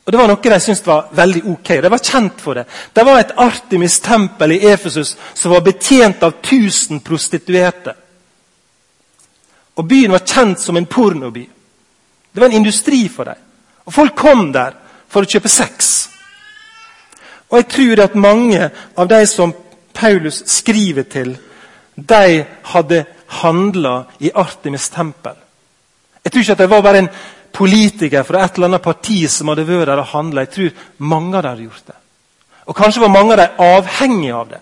Og 0.04 0.12
Det 0.12 0.18
var 0.18 0.28
noe 0.28 0.50
de 0.50 0.60
syntes 0.60 0.86
var 0.86 1.08
veldig 1.16 1.42
ok. 1.48 1.68
De 1.82 1.90
var 1.90 1.98
kjent 1.98 2.40
for 2.40 2.54
det. 2.54 2.66
Det 2.92 3.04
var 3.06 3.20
et 3.20 3.32
Artemis-tempel 3.40 4.52
i 4.52 4.66
Efesus 4.68 5.16
som 5.34 5.52
var 5.52 5.64
betjent 5.64 6.22
av 6.22 6.34
1000 6.42 7.00
prostituerte. 7.00 7.94
Og 9.74 9.88
Byen 9.88 10.12
var 10.12 10.26
kjent 10.26 10.60
som 10.60 10.76
en 10.76 10.86
pornoby. 10.86 11.48
Det 12.32 12.40
var 12.40 12.46
en 12.46 12.60
industri 12.60 13.08
for 13.08 13.24
dem. 13.24 13.40
Og 13.84 13.92
Folk 13.92 14.16
kom 14.16 14.52
der 14.52 14.76
for 15.08 15.24
å 15.24 15.30
kjøpe 15.30 15.48
sex. 15.48 16.08
Og 17.50 17.58
Jeg 17.58 17.68
tror 17.68 18.02
at 18.04 18.14
mange 18.14 18.70
av 18.96 19.08
de 19.08 19.26
som 19.26 19.54
Paulus 19.94 20.42
skriver 20.46 21.02
til, 21.02 21.36
de 21.96 22.44
hadde 22.64 23.04
handla 23.26 24.04
i 24.20 24.30
Artemis 24.34 24.88
tempel. 24.90 25.36
Jeg 26.24 26.32
tror 26.32 26.40
ikke 26.40 26.52
at 26.52 26.58
det 26.58 26.70
var 26.70 26.82
bare 26.82 26.98
en 26.98 27.08
politikere 27.54 28.24
fra 28.26 28.44
et 28.44 28.56
eller 28.56 28.72
annet 28.72 28.84
parti 28.84 29.24
som 29.30 29.50
hadde 29.52 29.66
vært 29.68 29.90
der 29.90 30.02
og 30.02 30.12
handla. 30.12 30.44
Jeg 30.44 30.54
tror 30.54 30.84
mange 30.98 31.36
av 31.36 31.42
dem 31.42 31.52
hadde 31.54 31.68
gjort 31.68 31.86
det. 31.86 31.98
Og 32.64 32.76
Kanskje 32.76 33.02
var 33.04 33.12
mange 33.12 33.34
av 33.34 33.42
dem 33.42 33.64
avhengige 33.64 34.34
av 34.34 34.48
det. 34.50 34.60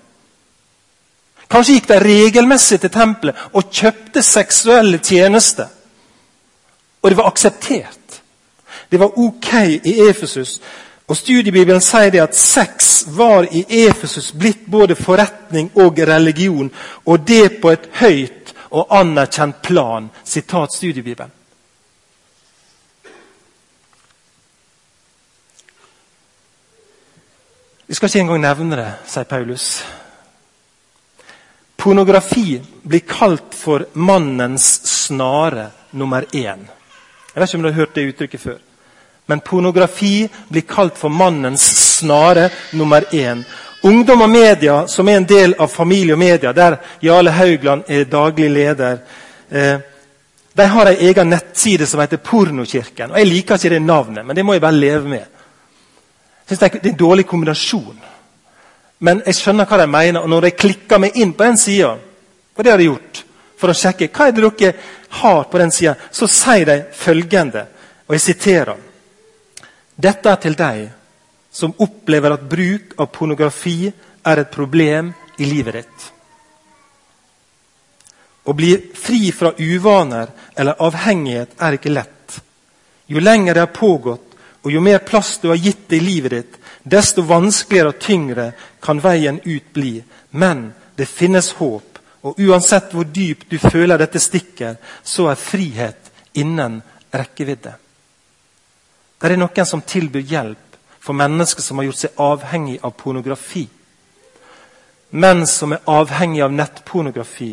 Kanskje 1.52 1.76
gikk 1.76 1.88
de 1.90 1.98
regelmessig 2.00 2.80
til 2.80 2.92
tempelet 2.92 3.48
og 3.52 3.72
kjøpte 3.72 4.22
seksuelle 4.24 4.98
tjenester. 4.98 5.68
Og 7.02 7.10
det 7.10 7.18
var 7.18 7.28
akseptert. 7.28 8.22
Det 8.90 9.00
var 9.00 9.18
ok 9.18 9.52
i 9.84 9.98
Efesus. 10.08 10.60
Og 11.08 11.16
Studiebibelen 11.16 11.82
sier 11.84 12.12
det 12.12 12.22
at 12.22 12.36
sex 12.36 13.04
var 13.16 13.44
i 13.50 13.64
Efesus 13.84 14.30
blitt 14.32 14.64
både 14.70 14.96
forretning 14.96 15.70
og 15.74 15.98
religion, 15.98 16.70
og 17.04 17.26
det 17.28 17.58
på 17.60 17.72
et 17.72 17.88
høyt 18.00 18.54
og 18.70 18.86
anerkjent 18.96 19.60
plan. 19.62 20.08
Sitat 20.24 20.72
Studiebibelen. 20.72 21.41
Vi 27.92 27.96
skal 27.96 28.08
ikke 28.08 28.20
engang 28.22 28.40
nevne 28.40 28.76
det, 28.78 28.90
sier 29.04 29.26
Paulus. 29.28 29.64
Pornografi 31.76 32.54
blir 32.88 33.02
kalt 33.04 33.52
for 33.52 33.82
mannens 34.00 34.64
snare 34.88 35.66
nummer 36.00 36.24
én. 36.32 36.62
Jeg 36.64 37.34
vet 37.34 37.50
ikke 37.50 37.58
om 37.58 37.66
du 37.66 37.68
har 37.68 37.76
hørt 37.76 37.92
det 37.94 38.06
uttrykket 38.08 38.40
før. 38.40 38.56
Men 39.28 39.44
pornografi 39.44 40.24
blir 40.48 40.64
kalt 40.64 40.96
for 40.96 41.12
mannens 41.12 41.66
snare 41.98 42.46
nummer 42.72 43.04
én. 43.12 43.44
Ungdom 43.84 44.24
og 44.24 44.30
media, 44.30 44.86
som 44.88 45.08
er 45.12 45.20
en 45.20 45.28
del 45.28 45.52
av 45.60 45.68
Familie 45.68 46.16
og 46.16 46.22
Media, 46.24 46.52
der 46.56 46.78
Jarle 47.04 47.36
Haugland 47.36 47.84
er 47.92 48.08
daglig 48.08 48.48
leder, 48.50 49.04
eh, 49.50 49.76
de 50.54 50.70
har 50.78 50.86
en 50.86 51.04
egen 51.10 51.28
nettside 51.28 51.86
som 51.86 52.00
heter 52.00 52.16
Pornokirken. 52.16 53.10
Og 53.10 53.18
Jeg 53.18 53.26
liker 53.26 53.54
ikke 53.54 53.76
det 53.76 53.82
navnet, 53.82 54.24
men 54.26 54.36
det 54.36 54.44
må 54.44 54.52
jeg 54.56 54.64
bare 54.64 54.80
leve 54.80 55.08
med 55.08 55.31
synes 56.52 56.60
det 56.60 56.84
er 56.84 56.92
en 56.92 57.00
dårlig 57.00 57.26
kombinasjon. 57.26 57.98
Men 59.02 59.22
jeg 59.26 59.38
skjønner 59.40 59.66
hva 59.66 59.80
de 59.80 59.88
mener. 59.90 60.22
Og 60.22 60.30
når 60.30 60.48
jeg 60.48 60.58
klikker 60.60 61.00
meg 61.02 61.18
inn 61.18 61.34
på 61.34 61.44
den 61.48 61.58
sida, 61.58 61.92
og 62.54 62.64
det 62.64 62.70
har 62.70 62.78
de 62.78 62.88
gjort, 62.90 63.24
for 63.58 63.72
å 63.72 63.76
sjekke 63.76 64.10
hva 64.10 64.28
er 64.28 64.36
det 64.36 64.50
dere 64.58 64.72
har 65.22 65.44
på 65.50 65.60
den 65.60 65.74
sida, 65.74 65.94
så 66.10 66.28
sier 66.30 66.66
de 66.66 66.78
følgende, 66.94 67.66
og 68.06 68.16
jeg 68.16 68.26
siterer 68.30 68.88
Dette 70.02 70.30
er 70.30 70.38
til 70.40 70.54
deg 70.56 70.78
som 71.52 71.74
opplever 71.84 72.32
at 72.32 72.46
bruk 72.48 72.94
av 72.98 73.10
pornografi 73.12 73.84
er 74.24 74.40
et 74.40 74.50
problem 74.50 75.10
i 75.38 75.46
livet 75.46 75.76
ditt. 75.76 76.06
Å 78.48 78.54
bli 78.56 78.72
fri 78.98 79.28
fra 79.36 79.52
uvaner 79.58 80.32
eller 80.56 80.80
avhengighet 80.82 81.60
er 81.60 81.76
ikke 81.76 81.92
lett. 81.92 82.38
Jo 83.06 83.20
lenger 83.20 83.54
det 83.54 83.62
har 83.66 83.74
pågått, 83.76 84.31
og 84.62 84.70
jo 84.70 84.80
mer 84.80 84.98
plass 84.98 85.38
du 85.42 85.48
har 85.50 85.58
gitt 85.58 85.88
det 85.90 85.98
i 85.98 86.04
livet 86.04 86.30
ditt, 86.30 86.58
desto 86.82 87.24
vanskeligere 87.26 87.92
og 87.92 87.98
tyngre 88.02 88.46
kan 88.82 89.00
veien 89.02 89.40
ut 89.44 89.72
bli. 89.74 89.96
Men 90.30 90.72
det 90.96 91.10
finnes 91.10 91.52
håp, 91.58 91.98
og 92.22 92.38
uansett 92.38 92.94
hvor 92.94 93.04
dypt 93.04 93.50
du 93.50 93.58
føler 93.58 93.98
dette 93.98 94.22
stikker, 94.22 94.76
så 95.02 95.32
er 95.32 95.40
frihet 95.40 96.12
innen 96.38 96.80
rekkevidde. 97.12 97.74
Det 99.18 99.30
er 99.30 99.38
noen 99.38 99.66
som 99.66 99.82
tilbyr 99.86 100.26
hjelp 100.26 100.78
for 101.02 101.18
mennesker 101.18 101.62
som 101.62 101.78
har 101.78 101.88
gjort 101.88 102.02
seg 102.04 102.22
avhengig 102.22 102.78
av 102.82 102.94
pornografi. 102.98 103.66
Menn 105.18 105.46
som 105.46 105.74
er 105.74 105.82
avhengig 105.90 106.42
av 106.42 106.54
nettpornografi. 106.54 107.52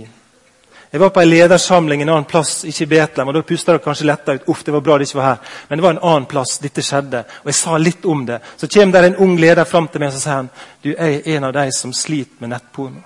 Jeg 0.92 1.00
var 1.00 1.10
på 1.10 1.22
en 1.22 1.30
ledersamling 1.30 2.02
en 2.02 2.10
annen 2.10 2.26
plass, 2.26 2.64
ikke 2.66 2.84
i 2.84 2.90
Betlehem. 2.90 3.28
og 3.28 3.34
Da 3.34 3.42
pusta 3.46 3.74
det 3.74 3.84
kanskje 3.84 4.08
letta 4.10 4.34
ut. 4.34 4.48
Uff, 4.50 4.64
det 4.64 4.74
var 4.74 4.82
bra 4.82 4.98
det 4.98 5.06
ikke 5.08 5.20
var 5.20 5.28
her. 5.28 5.52
Men 5.68 5.78
det 5.78 5.84
var 5.84 5.94
en 5.94 6.02
annen 6.02 6.26
plass 6.26 6.58
dette 6.58 6.82
skjedde. 6.82 7.22
Og 7.44 7.52
jeg 7.52 7.58
sa 7.60 7.78
litt 7.78 8.06
om 8.06 8.26
det. 8.26 8.40
Så 8.58 8.68
kommer 8.68 8.94
der 8.94 9.08
en 9.08 9.20
ung 9.22 9.38
leder 9.38 9.70
fram 9.70 9.88
til 9.88 10.02
meg 10.02 10.10
og 10.10 10.16
så 10.18 10.24
sier 10.24 10.40
han, 10.40 10.50
du 10.82 10.96
er 10.98 11.28
en 11.36 11.44
av 11.44 11.54
de 11.54 11.68
som 11.78 11.94
sliter 11.94 12.42
med 12.42 12.56
nettporno. 12.56 13.04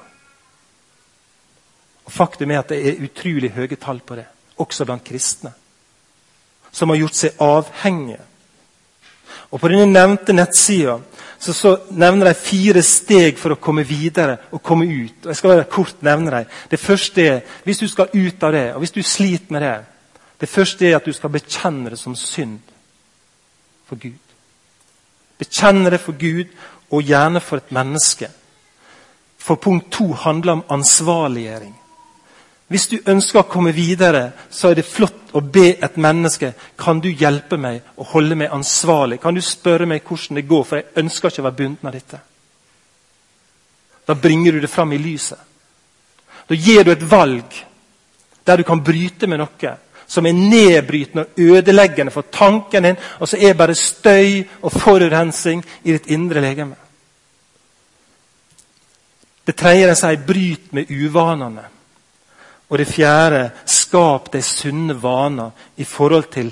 Og 2.05 2.11
Faktum 2.11 2.51
er 2.51 2.61
at 2.61 2.71
det 2.71 2.79
er 2.87 3.03
utrolig 3.03 3.51
høye 3.51 3.75
tall 3.75 3.99
på 3.99 4.15
det, 4.15 4.25
også 4.59 4.85
blant 4.85 5.03
kristne. 5.03 5.51
Som 6.71 6.89
har 6.89 7.01
gjort 7.03 7.19
seg 7.19 7.43
avhengige. 7.43 8.21
Og 9.51 9.59
På 9.59 9.67
denne 9.67 9.91
nevnte 9.91 10.33
nettsida 10.33 10.97
så, 11.43 11.53
så, 11.53 11.71
nevner 11.89 12.29
de 12.29 12.33
fire 12.39 12.81
steg 12.85 13.39
for 13.39 13.55
å 13.55 13.59
komme 13.59 13.83
videre 13.83 14.37
og 14.55 14.61
komme 14.63 14.85
ut. 14.87 15.25
Og 15.25 15.31
jeg 15.31 15.39
skal 15.39 15.51
bare 15.51 15.71
kort 15.71 16.03
nevne 16.05 16.31
dem. 16.31 16.51
Det 16.71 16.79
første 16.79 17.25
er 17.27 17.57
hvis 17.65 17.81
du 17.83 17.87
skal 17.91 18.13
ut 18.13 18.43
av 18.43 18.53
det, 18.55 18.67
og 18.73 18.83
hvis 18.83 18.95
du 18.95 19.01
sliter 19.03 19.51
med 19.51 19.61
det 19.61 19.79
Det 20.39 20.49
første 20.49 20.87
er 20.87 20.95
at 20.97 21.05
du 21.05 21.13
skal 21.13 21.29
bekjenne 21.29 21.89
det 21.89 21.99
som 21.99 22.15
synd 22.15 22.59
for 23.87 23.95
Gud. 23.95 24.19
Bekjenne 25.39 25.91
det 25.91 25.99
for 26.01 26.17
Gud, 26.19 26.47
og 26.91 27.03
gjerne 27.03 27.39
for 27.41 27.57
et 27.57 27.71
menneske. 27.71 28.27
For 29.37 29.55
punkt 29.55 29.91
to 29.91 30.13
handler 30.13 30.51
om 30.51 30.63
ansvarliggjøring. 30.69 31.75
Hvis 32.73 32.87
du 32.89 32.95
ønsker 33.05 33.43
å 33.43 33.45
komme 33.45 33.69
videre, 33.75 34.31
så 34.49 34.71
er 34.71 34.79
det 34.79 34.87
flott 34.89 35.35
å 35.37 35.43
be 35.45 35.75
et 35.77 35.97
menneske 36.01 36.49
kan 36.79 36.97
du 37.03 37.11
hjelpe 37.11 37.57
meg 37.61 37.83
å 38.01 38.07
holde 38.15 38.33
meg 38.39 38.53
ansvarlig. 38.55 39.19
Kan 39.21 39.37
du 39.37 39.41
spørre 39.45 39.85
meg 39.85 40.01
hvordan 40.07 40.39
det 40.39 40.47
går, 40.49 40.63
for 40.65 40.79
jeg 40.79 41.03
ønsker 41.03 41.29
ikke 41.29 41.43
å 41.43 41.45
være 41.45 41.59
bundet 41.59 41.85
av 41.85 41.93
dette. 41.93 42.19
Da 44.09 44.15
bringer 44.17 44.57
du 44.57 44.63
det 44.63 44.71
fram 44.73 44.95
i 44.97 45.01
lyset. 45.03 45.37
Da 46.49 46.57
gir 46.57 46.81
du 46.83 46.89
et 46.95 47.05
valg 47.11 47.59
der 48.43 48.57
du 48.57 48.65
kan 48.65 48.81
bryte 48.83 49.29
med 49.29 49.43
noe 49.43 49.75
som 50.09 50.25
er 50.25 50.33
nedbrytende 50.33 51.27
og 51.29 51.59
ødeleggende 51.59 52.11
for 52.11 52.25
tanken 52.33 52.89
din, 52.89 52.97
og 53.21 53.29
så 53.29 53.37
er 53.37 53.53
bare 53.57 53.77
støy 53.77 54.41
og 54.61 54.73
forurensing 54.73 55.61
i 55.83 55.93
ditt 55.93 56.09
indre 56.09 56.41
legeme. 56.41 56.75
Det 59.45 59.55
tredje 59.61 59.87
de 59.89 59.95
sier, 59.99 60.25
bryt 60.25 60.73
med 60.73 60.89
uvanene. 60.89 61.69
Og 62.71 62.79
det 62.79 62.89
fjerde 62.89 63.43
skap 63.69 64.31
deg 64.33 64.45
sunne 64.45 64.95
vaner 64.97 65.51
i 65.77 65.85
forhold 65.85 66.29
til 66.33 66.51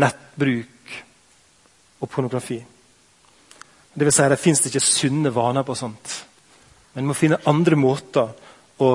nettbruk 0.00 0.96
og 2.00 2.08
pornografi. 2.10 2.58
Det 3.94 4.06
vil 4.06 4.14
si, 4.14 4.28
det 4.28 4.40
fins 4.40 4.62
ikke 4.66 4.82
sunne 4.82 5.32
vaner 5.34 5.66
på 5.66 5.76
sånt. 5.78 6.14
Men 6.94 7.04
du 7.04 7.10
må 7.10 7.18
finne 7.18 7.42
andre 7.50 7.78
måter 7.78 8.30
å 8.80 8.90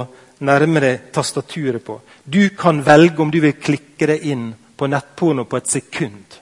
nærme 0.45 0.81
deg 0.83 1.09
tastaturet 1.15 1.83
på. 1.85 1.99
Du 2.23 2.49
kan 2.57 2.81
velge 2.83 3.21
om 3.23 3.31
du 3.31 3.39
vil 3.43 3.55
klikke 3.59 4.09
deg 4.11 4.25
inn 4.31 4.49
på 4.75 4.89
nettporno 4.91 5.45
på 5.47 5.59
et 5.59 5.71
sekund. 5.71 6.39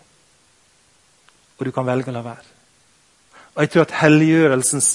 Og 1.60 1.66
du 1.68 1.72
kan 1.74 1.86
velge 1.86 2.10
å 2.10 2.16
la 2.16 2.24
være. 2.26 2.50
Og 3.54 3.62
Jeg 3.62 3.70
tror 3.70 3.86
at 3.86 3.98
helliggjørelsens 4.02 4.88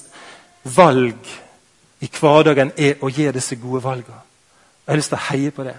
valg 0.75 1.37
i 2.03 2.09
hverdagen 2.11 2.73
er 2.77 2.99
å 3.03 3.11
gi 3.11 3.29
disse 3.35 3.59
gode 3.61 3.85
valgene. 3.85 4.25
Jeg 4.88 4.94
har 4.94 4.96
lyst 4.96 5.11
til 5.12 5.18
å 5.18 5.27
heie 5.29 5.51
på 5.53 5.64
det. 5.66 5.74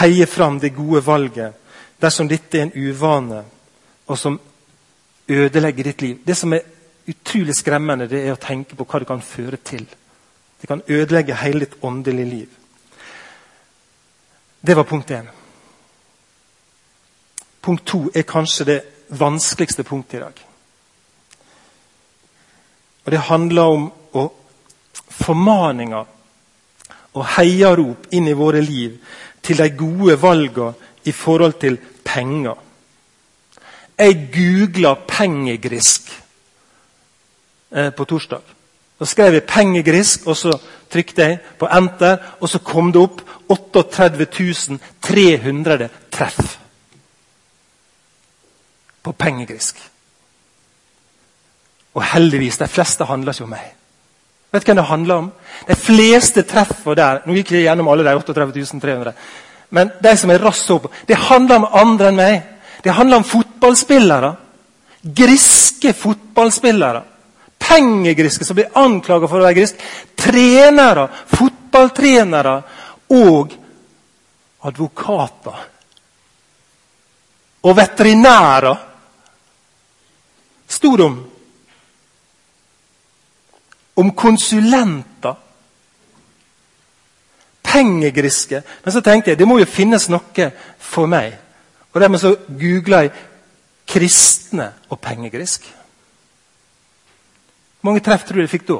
Heie 0.00 0.26
fram 0.26 0.56
det 0.58 0.72
gode 0.74 1.04
valget 1.06 1.54
dersom 2.02 2.26
dette 2.26 2.58
er 2.58 2.64
en 2.66 2.72
uvane 2.74 3.44
og 4.10 4.18
som 4.18 4.40
ødelegger 5.30 5.86
ditt 5.86 6.02
liv. 6.02 6.16
Det 6.26 6.34
som 6.36 6.52
er 6.52 6.66
utrolig 7.06 7.54
skremmende, 7.54 8.08
det 8.10 8.24
er 8.26 8.34
å 8.34 8.40
tenke 8.42 8.74
på 8.74 8.88
hva 8.90 8.98
det 8.98 9.06
kan 9.06 9.22
føre 9.22 9.60
til. 9.62 9.86
Det 10.58 10.66
kan 10.66 10.82
ødelegge 10.82 11.38
hele 11.38 11.62
ditt 11.62 11.78
åndelige 11.86 12.26
liv. 12.26 12.48
Det 14.66 14.76
var 14.76 14.88
punkt 14.90 15.14
én. 15.14 15.30
Punkt 17.62 17.86
to 17.86 18.10
er 18.14 18.26
kanskje 18.26 18.64
det 18.64 18.80
vanskeligste 19.14 19.86
punktet 19.86 20.18
i 20.18 20.24
dag. 20.26 20.46
Og 23.04 23.10
Det 23.12 23.26
handler 23.30 23.62
om 23.62 23.92
å 24.12 24.32
formaninger 25.10 26.04
og 27.14 27.26
heiarop 27.36 28.06
inn 28.14 28.28
i 28.28 28.36
våre 28.36 28.62
liv 28.62 28.98
til 29.42 29.58
de 29.58 29.70
gode 29.76 30.16
valgene 30.22 30.74
i 31.04 31.12
forhold 31.12 31.58
til 31.60 31.78
penger. 32.04 32.54
Jeg 33.98 34.28
googla 34.32 34.94
'pengegrisk' 34.94 36.12
eh, 37.72 37.90
på 37.90 38.04
torsdag. 38.04 38.40
Da 39.00 39.04
skrev 39.04 39.32
jeg 39.32 39.42
'pengegrisk', 39.42 40.26
og 40.26 40.36
så 40.36 40.58
trykte 40.90 41.22
jeg 41.22 41.38
på 41.58 41.66
'enter', 41.66 42.16
og 42.40 42.48
så 42.48 42.58
kom 42.58 42.92
det 42.92 43.02
opp 43.02 43.22
38 43.48 44.78
300 45.02 45.88
treff 46.10 46.58
på 49.02 49.12
pengegrisk. 49.12 49.90
Og 51.94 52.04
heldigvis, 52.04 52.58
de 52.58 52.68
fleste 52.68 53.04
handler 53.04 53.32
ikke 53.32 53.44
om 53.44 53.48
meg. 53.50 53.79
Vet 54.50 54.64
du 54.64 54.70
hvem 54.70 54.80
det 54.80 54.88
handler 54.88 55.22
om? 55.22 55.30
De 55.66 55.76
fleste 55.78 56.42
treffer 56.48 56.98
der 56.98 57.22
Nå 57.26 57.36
gikk 57.38 57.52
jeg 57.54 57.68
gjennom 57.68 57.90
alle 57.92 58.06
de 58.06 58.16
38.300. 58.18 59.12
Men 59.70 59.92
de 60.02 60.14
som 60.18 60.30
er 60.30 60.42
raskt 60.42 60.72
opp, 60.74 60.88
det 61.06 61.18
handler 61.28 61.60
om 61.60 61.68
andre 61.78 62.10
enn 62.10 62.18
meg. 62.18 62.40
Det 62.82 62.94
handler 62.96 63.20
om 63.20 63.28
fotballspillere. 63.28 64.32
Griske 65.02 65.92
fotballspillere. 65.94 67.04
Pengegriske 67.60 68.44
som 68.44 68.58
blir 68.58 68.72
anklaget 68.74 69.30
for 69.30 69.38
å 69.38 69.46
være 69.46 69.58
grisk. 69.60 69.84
Trenere, 70.18 71.06
fotballtrenere 71.30 72.56
og 73.14 73.54
advokater. 74.66 75.66
Og 77.62 77.76
veterinærer. 77.76 78.86
Sto 80.70 80.96
det 80.96 81.06
om 81.06 81.18
om 84.00 84.12
konsulenter. 84.16 85.34
Pengegriske. 87.62 88.62
Men 88.84 88.92
så 88.92 89.02
tenkte 89.04 89.30
jeg 89.30 89.38
det 89.38 89.48
må 89.48 89.58
jo 89.60 89.68
finnes 89.68 90.08
noe 90.10 90.46
for 90.78 91.10
meg. 91.10 91.36
Og 91.92 92.00
Dermed 92.00 92.22
så 92.22 92.36
googla 92.48 93.04
jeg 93.04 93.12
'kristne 93.86 94.72
og 94.88 95.00
pengegrisk'. 95.00 95.66
Hvor 97.80 97.90
mange 97.90 98.00
treff 98.00 98.24
tror 98.24 98.34
du 98.34 98.40
jeg 98.40 98.50
fikk 98.50 98.68
da? 98.68 98.78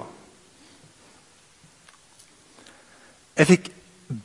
Jeg 3.37 3.46
fikk 3.46 3.70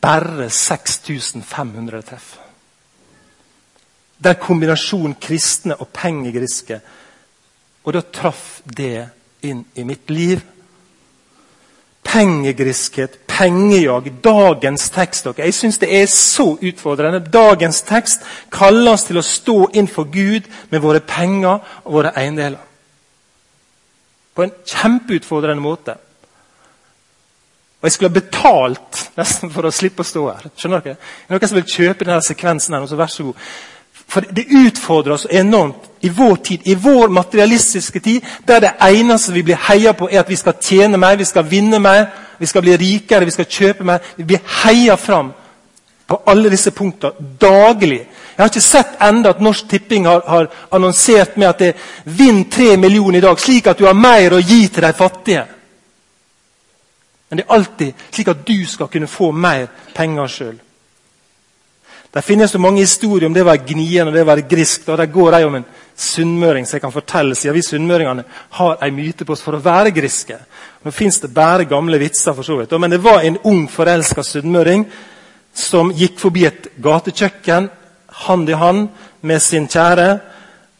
bare 0.01 0.49
6500 0.49 2.01
treff. 2.01 2.37
Der 4.23 4.33
kombinasjonen 4.33 5.15
kristne 5.21 5.75
og 5.75 5.87
pengegriske. 5.87 6.81
Og 7.83 7.93
da 7.93 8.01
traff 8.01 8.61
det 8.77 9.09
inn 9.41 9.65
i 9.75 9.83
mitt 9.83 10.09
liv 10.09 10.41
pengegriskhet, 12.05 13.17
pengejag, 13.27 14.11
dagens 14.23 14.89
tekst. 14.93 15.27
Jeg 15.37 15.53
syns 15.53 15.79
det 15.81 15.89
er 16.01 16.05
så 16.11 16.53
utfordrende. 16.55 17.23
Dagens 17.33 17.81
tekst 17.87 18.23
kaller 18.53 18.93
oss 18.93 19.07
til 19.09 19.19
å 19.19 19.25
stå 19.25 19.57
inn 19.73 19.89
for 19.91 20.07
Gud 20.11 20.47
med 20.71 20.83
våre 20.85 21.01
penger 21.03 21.59
og 21.83 21.99
våre 21.99 22.13
eiendeler. 22.15 22.61
På 24.35 24.45
en 24.45 24.55
kjempeutfordrende 24.67 25.63
måte. 25.63 25.95
Og 27.79 27.87
jeg 27.87 27.91
skulle 27.91 28.09
ha 28.09 28.19
betalt 28.19 29.01
nesten 29.19 29.51
for 29.53 29.67
å 29.67 29.73
slippe 29.73 30.01
å 30.01 30.07
stå 30.07 30.25
her. 30.25 30.47
Skjønner 30.57 30.81
dere? 30.81 30.97
Noen 31.29 31.49
som 31.49 31.59
vil 31.59 31.67
kjøpe 31.69 32.07
denne 32.07 32.23
sekvensen, 32.25 32.73
her, 32.73 32.87
så 32.89 32.97
vær 32.97 33.11
så 33.13 33.27
god. 33.27 33.49
For 34.07 34.21
Det 34.21 34.45
utfordrer 34.49 35.13
oss 35.13 35.27
enormt 35.29 35.89
i 36.01 36.09
vår 36.09 36.35
tid, 36.35 36.59
i 36.63 36.75
vår 36.75 37.07
materialistiske 37.07 37.99
tid, 37.99 38.21
der 38.47 38.59
det 38.59 38.71
eneste 38.81 39.33
vi 39.33 39.41
blir 39.43 39.57
heia 39.67 39.91
på, 39.93 40.09
er 40.11 40.19
at 40.19 40.29
vi 40.29 40.35
skal 40.35 40.53
tjene 40.61 40.97
mer, 40.97 41.15
vi 41.15 41.25
skal 41.25 41.49
vinne 41.49 41.79
mer, 41.79 42.05
vi 42.37 42.45
skal 42.45 42.61
bli 42.61 42.77
rikere, 42.77 43.25
vi 43.25 43.31
skal 43.31 43.45
kjøpe 43.49 43.83
mer. 43.83 43.99
Vi 44.17 44.23
blir 44.23 44.43
heia 44.63 44.95
fram 44.95 45.31
på 46.07 46.21
alle 46.27 46.49
disse 46.49 46.71
punktene 46.71 47.37
daglig. 47.41 47.99
Jeg 48.35 48.43
har 48.43 48.51
ikke 48.51 48.61
sett 48.61 48.97
enda 49.01 49.31
at 49.31 49.41
Norsk 49.41 49.69
Tipping 49.69 50.05
har, 50.05 50.21
har 50.27 50.47
annonsert 50.71 51.37
med 51.37 51.47
at 51.47 51.59
det 51.59 51.73
vinner 52.05 52.49
tre 52.51 52.77
millioner 52.77 53.17
i 53.17 53.21
dag, 53.21 53.39
slik 53.39 53.67
at 53.67 53.79
du 53.79 53.85
har 53.87 53.95
mer 53.97 54.35
å 54.35 54.43
gi 54.43 54.67
til 54.67 54.83
de 54.83 54.93
fattige. 54.93 55.45
Men 57.29 57.39
det 57.39 57.45
er 57.47 57.55
alltid 57.55 58.05
slik 58.11 58.27
at 58.27 58.45
du 58.47 58.57
skal 58.67 58.91
kunne 58.91 59.07
få 59.07 59.31
mer 59.31 59.67
penger 59.95 60.27
sjøl. 60.27 60.57
Det 62.15 62.21
finnes 62.21 62.51
så 62.51 62.59
mange 62.63 62.79
historier 62.79 63.27
om 63.27 63.33
det 63.35 63.41
å 63.43 63.49
være 63.49 63.65
gnien 63.67 64.07
og 64.07 64.13
det 64.15 64.21
å 64.23 64.27
være 64.29 64.45
grisk. 64.47 64.85
og 64.87 65.01
Det 65.01 65.11
går 65.11 65.35
ei 65.35 65.43
om 65.43 65.55
en 65.57 65.65
sunnmøring 65.99 66.63
som 66.63 66.77
jeg 66.77 66.83
kan 66.85 66.93
fortelle, 66.93 67.35
siden 67.35 67.57
vi 67.57 67.63
sunnmøringene 67.65 68.23
har 68.55 68.77
ei 68.85 68.91
myte 68.95 69.27
på 69.27 69.35
oss 69.35 69.43
for 69.43 69.57
å 69.57 69.63
være 69.63 69.91
griske. 69.91 70.37
Nå 70.85 70.93
fins 70.95 71.19
det 71.19 71.33
bare 71.35 71.65
gamle 71.67 71.99
vitser, 71.99 72.31
for 72.31 72.47
så 72.47 72.55
vidt. 72.55 72.71
Men 72.79 72.95
det 72.95 73.01
var 73.03 73.19
en 73.19 73.35
ung, 73.43 73.65
forelska 73.67 74.23
sunnmøring 74.23 74.85
som 75.51 75.91
gikk 75.91 76.15
forbi 76.23 76.45
et 76.47 76.69
gatekjøkken 76.79 77.67
hand 78.23 78.49
i 78.49 78.61
hand 78.63 78.87
med 79.19 79.43
sin 79.43 79.67
kjære. 79.67 80.07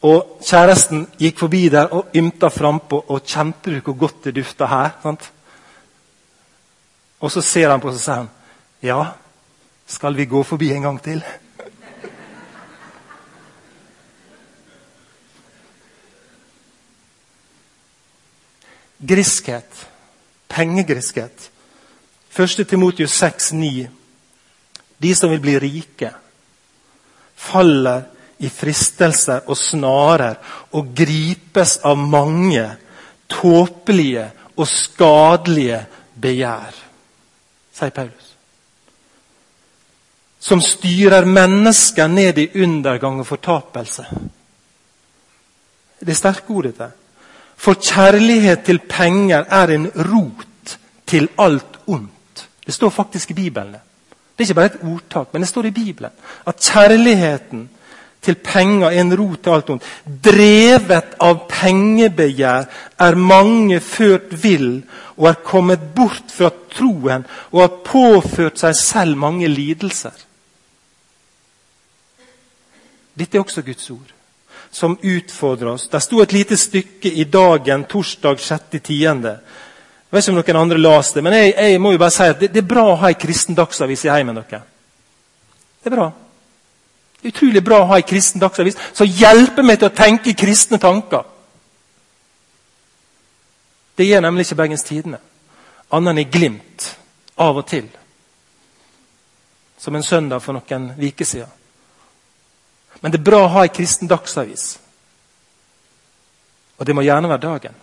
Og 0.08 0.39
kjæresten 0.39 1.04
gikk 1.19 1.43
forbi 1.43 1.65
der 1.76 1.91
og 1.91 2.15
ymta 2.15 2.48
frampå. 2.48 3.02
Og 3.12 3.28
kjente 3.28 3.76
du 3.76 3.82
hvor 3.82 4.00
godt 4.06 4.30
det 4.30 4.38
dufta 4.39 4.71
her? 4.71 4.95
Sant? 5.04 5.28
Og 7.19 7.32
så 7.32 7.43
ser 7.43 7.76
han 7.76 7.84
på 7.84 7.91
oss 7.91 8.00
og 8.00 8.08
sier 8.08 8.24
han, 8.24 8.34
ja, 8.84 9.04
skal 9.86 10.15
vi 10.15 10.26
gå 10.26 10.43
forbi 10.43 10.71
en 10.74 10.82
gang 10.82 11.02
til? 11.04 11.24
Griskhet. 18.98 19.86
Pengegriskhet. 20.48 21.52
1. 22.36 22.67
Timotius 22.67 23.24
6,9. 23.24 23.88
De 24.98 25.15
som 25.15 25.30
vil 25.30 25.39
bli 25.43 25.60
rike, 25.60 26.10
faller 27.36 28.08
i 28.39 28.50
fristelser 28.50 29.48
og 29.48 29.58
snarer 29.60 30.39
og 30.76 30.91
gripes 30.95 31.78
av 31.84 32.00
mange 32.00 32.63
tåpelige 33.32 34.30
og 34.56 34.67
skadelige 34.67 35.82
begjær, 36.19 36.76
sier 37.76 37.95
Paulus. 37.95 38.35
Som 40.45 40.62
styrer 40.62 41.25
mennesker 41.25 42.08
ned 42.12 42.38
i 42.38 42.49
undergang 42.62 43.19
og 43.23 43.27
fortapelse. 43.27 44.05
Det 45.99 46.13
er 46.13 46.19
sterke 46.19 46.53
ord, 46.53 46.67
dette. 46.69 46.91
For 47.58 47.79
kjærlighet 47.81 48.65
til 48.67 48.81
penger 48.89 49.47
er 49.49 49.73
en 49.73 49.88
rot 50.12 50.75
til 51.08 51.29
alt 51.41 51.79
ondt. 51.88 52.43
Det 52.65 52.73
står 52.73 52.89
faktisk 52.93 53.31
i 53.31 53.39
Bibelen. 53.39 53.73
Det 53.73 54.43
er 54.43 54.49
ikke 54.49 54.58
bare 54.60 54.73
et 54.73 54.84
ordtak, 54.84 55.34
men 55.34 55.41
det 55.41 55.49
står 55.49 55.65
i 55.65 55.71
Bibelen. 55.71 56.12
At 56.45 56.62
kjærligheten 56.62 57.69
til 58.21 58.36
penger 58.36 58.89
er 58.89 59.01
en 59.01 59.15
rot 59.17 59.39
til 59.43 59.53
alt 59.53 59.69
ondt. 59.69 59.89
Drevet 60.25 61.15
av 61.21 61.45
pengebegjær 61.49 62.69
er 62.99 63.15
mange 63.15 63.79
ført 63.79 64.34
vill 64.43 64.84
og 65.15 65.29
er 65.29 65.41
kommet 65.45 65.89
bort 65.95 66.34
fra 66.34 66.51
troen 66.75 67.25
og 67.51 67.62
har 67.62 67.75
påført 67.86 68.60
seg 68.60 68.75
selv 68.75 69.17
mange 69.17 69.47
lidelser. 69.47 70.13
Dette 73.15 73.38
er 73.38 73.43
også 73.43 73.63
Guds 73.65 73.89
ord 73.91 74.12
som 74.75 74.97
utfordrer 75.01 75.69
oss. 75.71 75.88
Det 75.88 76.01
sto 76.04 76.19
et 76.21 76.34
lite 76.36 76.58
stykke 76.58 77.12
i 77.12 77.23
Dagen 77.32 77.86
torsdag 77.88 78.41
6.10. 78.43 78.99
Jeg 78.99 80.12
vet 80.12 80.28
ikke 80.28 80.34
om 80.34 80.39
noen 80.41 80.60
andre 80.60 80.80
las 80.80 81.13
det, 81.15 81.23
men 81.23 81.34
jeg, 81.34 81.54
jeg, 81.56 81.80
må 81.82 81.93
jo 81.93 82.01
bare 82.01 82.13
si 82.13 82.28
at 82.28 82.41
det, 82.41 82.51
det 82.54 82.63
er 82.63 82.67
bra 82.67 82.84
å 82.91 82.97
ha 82.99 83.12
en 83.12 83.19
kristen 83.19 83.56
dagsavis 83.56 84.06
i 84.06 84.12
heimen. 84.12 84.41
Dere. 84.41 84.62
Det 85.80 85.91
er 85.91 85.95
bra. 85.95 86.10
Det 87.15 87.30
er 87.30 87.34
utrolig 87.34 87.63
bra 87.63 87.82
å 87.82 87.88
ha 87.93 88.01
en 88.01 88.08
kristen 88.08 88.43
dagsavis 88.43 88.78
som 88.93 89.08
hjelper 89.08 89.63
meg 89.63 89.80
til 89.80 89.89
å 89.89 89.95
tenke 89.95 90.36
kristne 90.38 90.80
tanker. 90.82 91.23
Det 93.95 94.08
gjør 94.10 94.25
nemlig 94.28 94.45
ikke 94.45 94.60
Bergens 94.60 94.84
Tidende, 94.84 95.21
annet 95.95 96.12
enn 96.12 96.23
i 96.25 96.32
glimt 96.32 96.89
av 97.39 97.63
og 97.63 97.67
til. 97.69 97.88
Som 99.80 99.95
en 99.95 100.04
søndag 100.04 100.43
for 100.43 100.58
noen 100.58 100.91
uker 100.99 101.28
siden. 101.28 101.62
Men 103.06 103.12
det 103.13 103.20
er 103.20 103.26
bra 103.28 103.44
å 103.46 103.50
ha 103.54 103.62
ei 103.62 103.70
kristen 103.70 104.10
dagsavis. 104.10 104.80
Og 106.80 106.88
det 106.89 106.96
må 106.98 107.04
gjerne 107.06 107.30
være 107.30 107.44
dagen. 107.44 107.76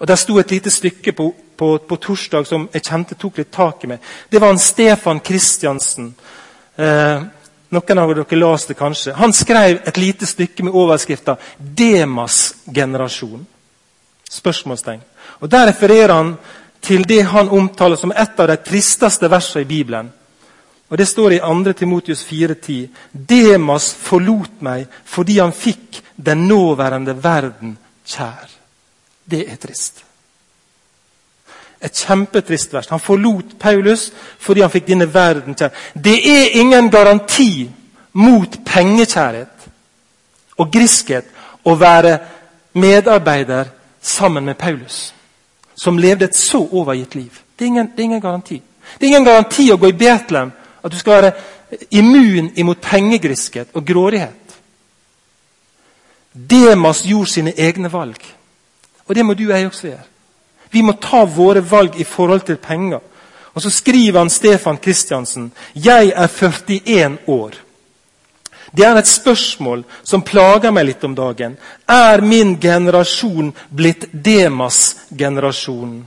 Og 0.00 0.08
Der 0.10 0.18
sto 0.18 0.40
et 0.40 0.50
lite 0.50 0.70
stykke 0.70 1.12
på, 1.12 1.28
på, 1.56 1.78
på, 1.78 1.96
torsdag 1.96 2.50
som 2.50 2.66
jeg 2.74 2.82
kjente 2.82 3.14
tok 3.14 3.38
litt 3.38 3.52
tak 3.54 3.86
i 3.86 3.92
meg. 3.92 4.02
Det 4.26 4.42
var 4.42 4.50
en 4.50 4.58
Stefan 4.58 5.22
Kristiansen. 5.22 6.10
Eh, 6.74 7.22
noen 7.70 8.02
av 8.02 8.14
dere 8.18 8.42
leste 8.42 8.74
det 8.74 8.80
kanskje. 8.82 9.14
Han 9.14 9.32
skrev 9.32 9.78
et 9.86 9.96
lite 9.96 10.26
stykke 10.26 10.66
med 10.66 10.74
overskrifta 10.74 11.36
'Demas-generasjon'. 11.60 13.46
Spørsmålstegn. 14.30 15.02
Og 15.40 15.50
Der 15.50 15.66
refererer 15.66 16.14
han 16.14 16.38
til 16.82 17.08
det 17.08 17.24
han 17.24 17.48
omtaler 17.48 17.96
som 17.96 18.10
et 18.10 18.40
av 18.40 18.48
de 18.48 18.56
tristeste 18.56 19.30
versene 19.30 19.62
i 19.62 19.70
Bibelen. 19.70 20.12
Og 20.90 20.98
Det 20.98 21.08
står 21.08 21.32
i 21.32 21.38
2. 21.38 21.72
Timotius 21.72 22.24
4,10.: 22.24 22.88
Demas 23.12 23.94
forlot 23.94 24.60
meg 24.60 24.86
fordi 25.04 25.38
han 25.38 25.52
fikk 25.52 26.02
den 26.16 26.48
nåværende 26.48 27.14
verden 27.24 27.78
kjær. 28.06 28.50
Det 29.30 29.52
er 29.52 29.56
trist. 29.56 30.04
Et 31.80 31.92
kjempetrist 32.06 32.72
vers. 32.72 32.88
Han 32.90 33.00
forlot 33.00 33.58
Paulus 33.58 34.12
fordi 34.38 34.60
han 34.60 34.70
fikk 34.70 34.86
denne 34.86 35.14
verden 35.14 35.54
kjær. 35.54 35.70
Det 35.94 36.18
er 36.30 36.58
ingen 36.60 36.90
garanti 36.90 37.70
mot 38.12 38.58
pengekjærhet 38.66 39.68
og 40.58 40.72
griskhet 40.72 41.24
å 41.64 41.74
være 41.78 42.18
medarbeider 42.72 43.70
sammen 44.02 44.44
med 44.44 44.58
Paulus, 44.58 45.14
som 45.74 45.98
levde 45.98 46.24
et 46.24 46.36
så 46.36 46.58
overgitt 46.72 47.14
liv. 47.14 47.30
Det 47.58 47.64
er 47.64 47.66
ingen, 47.66 47.86
det 47.86 47.98
er 47.98 48.08
ingen 48.08 48.20
garanti. 48.20 48.62
Det 48.98 49.06
er 49.06 49.08
ingen 49.08 49.24
garanti 49.24 49.70
å 49.70 49.76
gå 49.76 49.88
i 49.88 49.96
Betlehem 49.96 50.50
at 50.84 50.92
du 50.92 50.98
skal 50.98 51.22
være 51.22 51.32
immun 51.90 52.52
imot 52.56 52.80
pengegrisket 52.80 53.68
og 53.74 53.86
grådighet. 53.86 54.36
Demas 56.32 57.02
gjorde 57.02 57.30
sine 57.30 57.54
egne 57.58 57.92
valg. 57.92 58.18
Og 59.06 59.14
det 59.14 59.24
må 59.26 59.34
du 59.34 59.48
og 59.48 59.58
jeg 59.58 59.66
også 59.66 59.86
gjøre. 59.86 60.06
Vi 60.70 60.82
må 60.86 60.92
ta 61.02 61.24
våre 61.24 61.62
valg 61.70 61.98
i 62.00 62.04
forhold 62.04 62.40
til 62.46 62.56
penger. 62.56 63.00
Og 63.54 63.62
Så 63.62 63.70
skriver 63.70 64.18
han 64.18 64.30
Stefan 64.30 64.76
Kristiansen 64.76 65.52
jeg 65.74 66.12
er 66.14 66.26
41 66.26 67.18
år. 67.26 67.50
Det 68.76 68.84
er 68.84 68.96
et 68.96 69.06
spørsmål 69.06 69.84
som 70.04 70.22
plager 70.22 70.70
meg 70.70 70.86
litt 70.86 71.04
om 71.04 71.14
dagen. 71.14 71.56
Er 71.88 72.20
min 72.20 72.54
generasjon 72.60 73.52
blitt 73.74 74.06
Demas-generasjonen? 74.12 76.06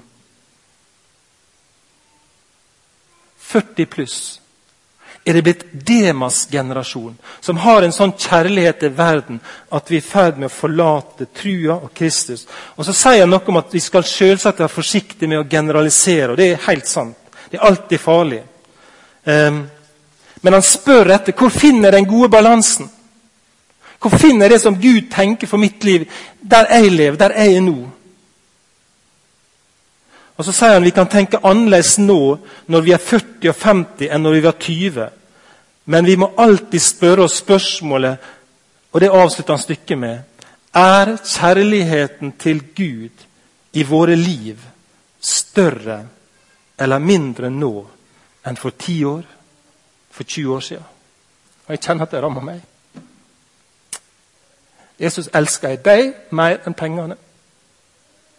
40 3.37 3.85
pluss 3.85 4.42
er 5.25 5.33
det 5.33 5.41
blitt 5.41 5.63
Demas 5.71 6.47
generasjon, 6.51 7.15
som 7.39 7.57
har 7.63 7.83
en 7.83 7.95
sånn 7.95 8.11
kjærlighet 8.19 8.81
til 8.81 8.95
verden 8.97 9.39
at 9.71 9.91
vi 9.91 9.97
er 9.97 10.03
i 10.03 10.05
ferd 10.05 10.39
med 10.39 10.49
å 10.49 10.53
forlate 10.53 11.29
trua 11.31 11.77
og 11.77 11.93
Kristus. 11.95 12.45
Og 12.75 12.85
Så 12.85 12.93
sier 12.93 13.23
han 13.23 13.31
noe 13.31 13.47
om 13.47 13.61
at 13.61 13.71
vi 13.73 13.79
skal 13.79 14.03
selvsagt 14.03 14.59
være 14.59 14.73
forsiktige 14.73 15.29
med 15.29 15.39
å 15.39 15.47
generalisere. 15.49 16.31
og 16.31 16.37
Det 16.37 16.51
er 16.51 16.67
helt 16.67 16.87
sant. 16.87 17.17
Det 17.49 17.57
er 17.57 17.67
alltid 17.67 17.99
farlig. 17.99 18.41
Um, 19.23 19.63
men 20.41 20.53
han 20.53 20.61
spør 20.61 21.13
etter 21.15 21.33
hvor 21.37 21.49
finner 21.49 21.91
den 21.91 22.05
gode 22.05 22.29
balansen. 22.29 22.89
Hvor 23.99 24.17
finner 24.19 24.49
jeg 24.49 24.51
det 24.51 24.61
som 24.61 24.75
Gud 24.75 25.11
tenker 25.11 25.47
for 25.47 25.57
mitt 25.57 25.83
liv, 25.83 26.09
der 26.41 26.67
jeg 26.69 26.91
lever, 26.91 27.17
der 27.17 27.37
jeg 27.39 27.55
er 27.55 27.61
nå? 27.61 27.77
Og 30.37 30.45
Så 30.45 30.51
sier 30.51 30.73
han 30.73 30.83
vi 30.83 30.91
kan 30.91 31.09
tenke 31.09 31.41
annerledes 31.45 31.97
nå 32.01 32.37
når 32.67 32.81
vi 32.81 32.93
er 32.95 33.01
40 33.01 33.49
og 33.51 33.59
50 33.59 34.09
enn 34.09 34.23
når 34.23 34.37
vi 34.37 34.45
var 34.45 34.57
20. 34.59 35.09
Men 35.85 36.05
vi 36.05 36.15
må 36.17 36.31
alltid 36.37 36.81
spørre 36.81 37.27
oss 37.27 37.41
spørsmålet, 37.43 38.17
og 38.91 39.01
det 39.01 39.11
avslutter 39.11 39.53
han 39.53 39.61
stykket 39.61 39.97
med 39.99 40.21
Er 40.73 41.17
kjærligheten 41.17 42.31
til 42.39 42.63
Gud 42.75 43.25
i 43.73 43.83
våre 43.83 44.15
liv 44.15 44.57
større 45.21 45.99
eller 46.79 46.99
mindre 46.99 47.49
nå 47.49 47.73
enn 48.45 48.57
for 48.57 48.71
10 48.71 49.03
år, 49.05 49.23
for 50.11 50.23
20 50.23 50.55
år 50.55 50.59
siden? 50.59 50.83
Og 51.65 51.71
Jeg 51.71 51.79
kjenner 51.79 52.03
at 52.03 52.11
det 52.11 52.23
rammer 52.23 52.41
meg. 52.41 52.61
Jesus 54.99 55.29
elsker 55.33 55.77
deg 55.83 56.13
mer 56.31 56.59
enn 56.65 56.73
pengene. 56.73 57.15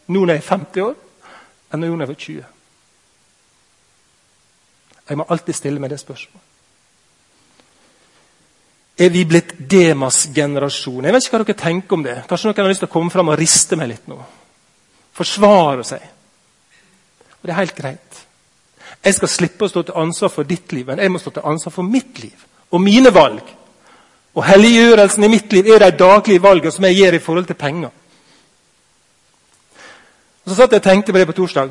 Nå 0.07 0.25
når 0.25 0.35
jeg 0.35 0.43
er 0.43 0.51
50 0.51 0.83
år, 0.83 0.95
enn 1.75 1.85
da 1.85 1.91
jeg 1.91 2.11
var 2.11 2.21
20. 2.27 2.51
Jeg 5.05 5.21
må 5.21 5.27
alltid 5.29 5.57
stille 5.59 5.83
meg 5.83 5.93
det 5.93 6.01
spørsmålet. 6.01 6.51
Er 8.95 9.11
vi 9.11 9.25
blitt 9.27 9.57
Demas 9.71 10.29
generasjon? 10.35 11.05
Jeg 11.05 11.15
vet 11.15 11.25
ikke 11.27 11.35
hva 11.35 11.43
dere 11.43 11.59
tenker 11.59 11.97
om 11.97 12.05
det. 12.07 12.15
Kanskje 12.31 12.49
noen 12.49 12.61
har 12.63 12.71
lyst 12.71 12.85
til 12.85 12.91
å 12.91 12.95
komme 12.95 13.11
fram 13.11 13.33
og 13.33 13.39
riste 13.41 13.77
meg 13.77 13.91
litt 13.91 14.07
nå. 14.11 14.21
Forsvare 15.19 15.87
seg. 15.87 16.05
Og 17.41 17.49
det 17.49 17.53
er 17.53 17.59
helt 17.59 17.75
greit. 17.77 18.21
Jeg 19.05 19.19
skal 19.19 19.29
slippe 19.29 19.67
å 19.67 19.73
stå 19.73 19.83
til 19.85 19.99
ansvar 20.01 20.31
for 20.33 20.49
ditt 20.49 20.73
liv, 20.73 20.87
men 20.89 21.03
jeg 21.03 21.13
må 21.13 21.21
stå 21.21 21.35
til 21.35 21.51
ansvar 21.51 21.75
for 21.75 21.87
mitt 21.87 22.23
liv 22.23 22.47
og 22.71 22.81
mine 22.81 23.11
valg. 23.15 23.43
Og 24.35 24.47
helliggjørelsen 24.47 25.27
i 25.27 25.31
mitt 25.31 25.53
liv 25.53 25.69
er 25.75 25.85
de 25.85 25.99
daglige 25.99 26.43
valgene 26.43 26.73
som 26.75 26.87
jeg 26.89 26.97
gjør 27.03 27.19
i 27.19 27.23
forhold 27.23 27.51
til 27.51 27.59
penger. 27.59 27.91
Og 30.45 30.51
Så 30.51 30.57
satt 30.57 30.73
jeg 30.73 30.81
og 30.81 30.83
tenkte 30.83 31.13
på 31.13 31.19
det 31.19 31.27
på 31.27 31.33
torsdag. 31.33 31.71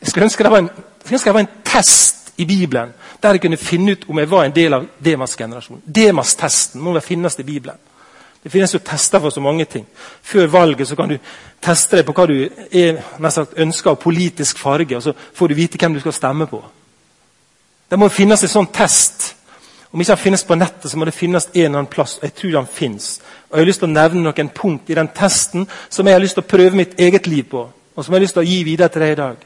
Jeg 0.00 0.08
skulle 0.08 0.24
ønske 0.24 0.44
det 0.44 0.50
var 0.50 0.58
en, 0.58 0.70
det 1.10 1.34
var 1.34 1.40
en 1.40 1.54
test 1.64 2.32
i 2.36 2.44
Bibelen 2.44 2.92
der 3.22 3.30
jeg 3.30 3.40
kunne 3.40 3.56
finne 3.56 3.92
ut 3.92 4.04
om 4.08 4.18
jeg 4.18 4.30
var 4.30 4.44
en 4.44 4.54
del 4.54 4.74
av 4.74 4.86
Demas-generasjonen. 5.04 5.82
Demas-testen 5.86 6.80
må 6.80 6.92
vel 6.92 7.02
finnes 7.04 7.38
i 7.38 7.42
Bibelen. 7.42 7.76
Det 8.42 8.52
finnes 8.52 8.74
jo 8.74 8.80
tester 8.80 9.20
for 9.20 9.30
så 9.30 9.40
mange 9.40 9.64
ting. 9.64 9.86
Før 10.22 10.46
valget 10.46 10.88
så 10.88 10.96
kan 10.96 11.08
du 11.08 11.18
teste 11.62 11.98
deg 11.98 12.06
på 12.08 12.14
hva 12.16 12.26
du 12.26 12.36
er, 12.72 13.02
sagt, 13.30 13.58
ønsker 13.60 13.90
av 13.90 13.98
politisk 14.00 14.58
farge, 14.58 14.96
og 14.96 15.02
så 15.02 15.12
får 15.12 15.48
du 15.48 15.54
vite 15.54 15.78
hvem 15.78 15.94
du 15.94 16.00
skal 16.00 16.16
stemme 16.16 16.46
på. 16.46 16.62
Det 17.90 17.98
må 17.98 18.08
finnes 18.08 18.42
en 18.42 18.52
sånn 18.54 18.70
test. 18.72 19.34
Om 19.92 20.00
ikke 20.00 20.14
den 20.14 20.22
finnes 20.22 20.44
på 20.46 20.56
nettet, 20.56 20.90
så 20.90 20.96
må 20.96 21.04
det 21.04 21.14
finnes 21.14 21.48
en 21.52 21.60
eller 21.60 21.82
annen 21.82 21.90
plass. 21.90 22.18
Jeg 22.22 22.34
tror 22.34 22.52
den 22.52 22.66
finnes. 22.72 23.20
Og 23.50 23.58
Jeg 23.58 23.60
har 23.60 23.66
lyst 23.66 23.82
til 23.82 23.90
å 23.90 23.92
nevne 23.92 24.22
noen 24.22 24.50
punkt 24.54 24.90
i 24.90 24.96
den 24.96 25.08
testen 25.08 25.66
som 25.90 26.06
jeg 26.06 26.14
har 26.14 26.22
lyst 26.22 26.38
til 26.38 26.44
å 26.44 26.52
prøve 26.56 26.78
mitt 26.78 26.94
eget 26.98 27.26
liv 27.26 27.44
på, 27.50 27.66
og 28.00 28.04
som 28.04 28.14
jeg 28.14 28.16
har 28.16 28.24
lyst 28.24 28.32
til 28.38 28.40
å 28.40 28.48
gi 28.48 28.60
videre 28.64 28.88
til 28.88 29.02
deg 29.04 29.10
i 29.12 29.16
dag. 29.18 29.42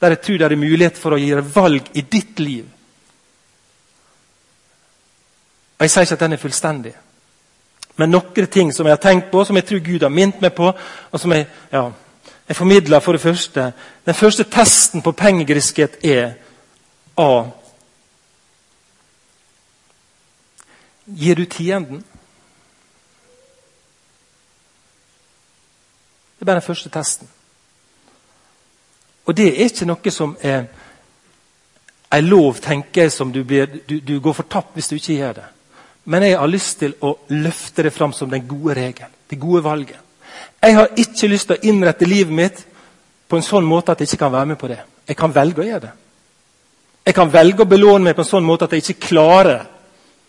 Der 0.00 0.14
jeg 0.14 0.20
tror 0.24 0.38
det 0.40 0.46
er 0.48 0.56
mulighet 0.56 0.96
for 0.96 1.12
å 1.12 1.18
gi 1.20 1.26
deg 1.34 1.50
valg 1.52 1.90
i 2.00 2.00
ditt 2.00 2.40
liv. 2.40 2.64
Og 5.76 5.84
Jeg 5.84 5.92
sier 5.92 6.08
ikke 6.08 6.16
at 6.16 6.24
den 6.24 6.32
er 6.32 6.40
fullstendig. 6.40 6.94
Men 8.00 8.14
noen 8.14 8.48
ting 8.48 8.72
som 8.72 8.88
jeg 8.88 8.96
har 8.96 9.04
tenkt 9.04 9.28
på, 9.28 9.44
som 9.44 9.60
jeg 9.60 9.68
tror 9.68 9.84
Gud 9.84 10.08
har 10.08 10.14
minnet 10.14 10.40
meg 10.40 10.56
på, 10.56 10.72
og 10.72 11.20
som 11.20 11.36
jeg, 11.36 11.44
ja, 11.72 11.84
jeg 12.48 12.56
formidler 12.56 13.04
for 13.04 13.12
det 13.12 13.20
første 13.20 13.72
Den 14.06 14.14
første 14.14 14.48
testen 14.48 15.02
på 15.04 15.12
pengegriskhet 15.12 16.00
er 16.04 16.38
A. 17.20 17.44
Gir 21.04 21.34
du 21.34 21.44
tienden? 21.44 22.04
Det 26.38 26.40
er 26.40 26.46
bare 26.46 26.62
den 26.62 26.70
første 26.72 26.88
testen. 26.88 27.28
Og 29.28 29.36
det 29.36 29.48
er 29.50 29.68
ikke 29.68 29.86
noe 29.88 30.12
som 30.14 30.34
er 30.40 30.64
en 32.16 32.24
lov, 32.24 32.56
tenker 32.64 33.04
jeg, 33.04 33.12
som 33.12 33.32
du, 33.32 33.42
blir, 33.44 33.68
du, 33.86 33.98
du 34.00 34.16
går 34.24 34.38
fortapt 34.40 34.76
hvis 34.76 34.88
du 34.88 34.96
ikke 34.96 35.18
gjør 35.18 35.38
det. 35.42 35.46
Men 36.08 36.24
jeg 36.24 36.38
har 36.40 36.48
lyst 36.48 36.78
til 36.80 36.94
å 37.04 37.12
løfte 37.36 37.84
det 37.84 37.92
fram 37.92 38.14
som 38.16 38.30
den 38.32 38.46
gode 38.48 38.78
regelen. 38.78 39.12
Det 39.28 39.36
gode 39.36 39.60
valget. 39.64 39.98
Jeg 40.62 40.74
har 40.74 40.94
ikke 40.96 41.28
lyst 41.28 41.50
til 41.50 41.58
å 41.58 41.68
innrette 41.68 42.08
livet 42.08 42.32
mitt 42.34 42.62
på 43.28 43.36
en 43.36 43.44
sånn 43.44 43.66
måte 43.68 43.92
at 43.92 44.00
jeg 44.00 44.08
ikke 44.08 44.24
kan 44.24 44.32
være 44.32 44.54
med 44.54 44.58
på 44.60 44.70
det. 44.72 44.78
Jeg 45.08 45.18
kan 45.20 45.34
velge 45.34 45.60
å 45.60 45.66
gjøre 45.66 45.84
det. 45.84 45.92
Jeg 47.08 47.16
kan 47.16 47.32
velge 47.32 47.64
å 47.64 47.68
belåne 47.68 48.08
meg 48.08 48.16
på 48.16 48.24
en 48.24 48.30
sånn 48.30 48.46
måte 48.48 48.64
at 48.64 48.76
jeg 48.76 48.86
ikke 48.86 49.08
klarer 49.10 49.52
det. 49.52 49.66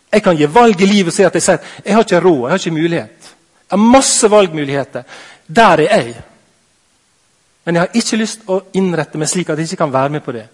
Jeg 0.09 0.23
kan 0.25 0.37
gi 0.39 0.47
valg 0.49 0.81
i 0.81 0.89
livet 0.89 1.13
og 1.13 1.15
si 1.15 1.25
at 1.27 1.35
jeg 1.37 1.45
sier 1.45 1.59
jeg 1.85 1.93
har 1.93 2.03
ikke 2.03 2.21
råd, 2.23 2.39
jeg 2.41 2.51
har 2.51 2.61
ikke 2.63 2.75
mulighet. 2.75 3.31
Jeg 3.69 3.75
har 3.75 3.91
masse 3.95 4.29
valgmuligheter. 4.31 5.03
Der 5.47 5.83
er 5.85 5.91
jeg. 5.95 6.15
Men 7.69 7.75
jeg 7.75 7.81
har 7.85 7.97
ikke 7.99 8.17
lyst 8.17 8.47
å 8.49 8.55
innrette 8.73 9.19
meg 9.21 9.29
slik 9.29 9.49
at 9.53 9.59
jeg 9.61 9.69
ikke 9.69 9.83
kan 9.83 9.91
være 9.93 10.09
med 10.09 10.23
på 10.25 10.33
det. 10.33 10.47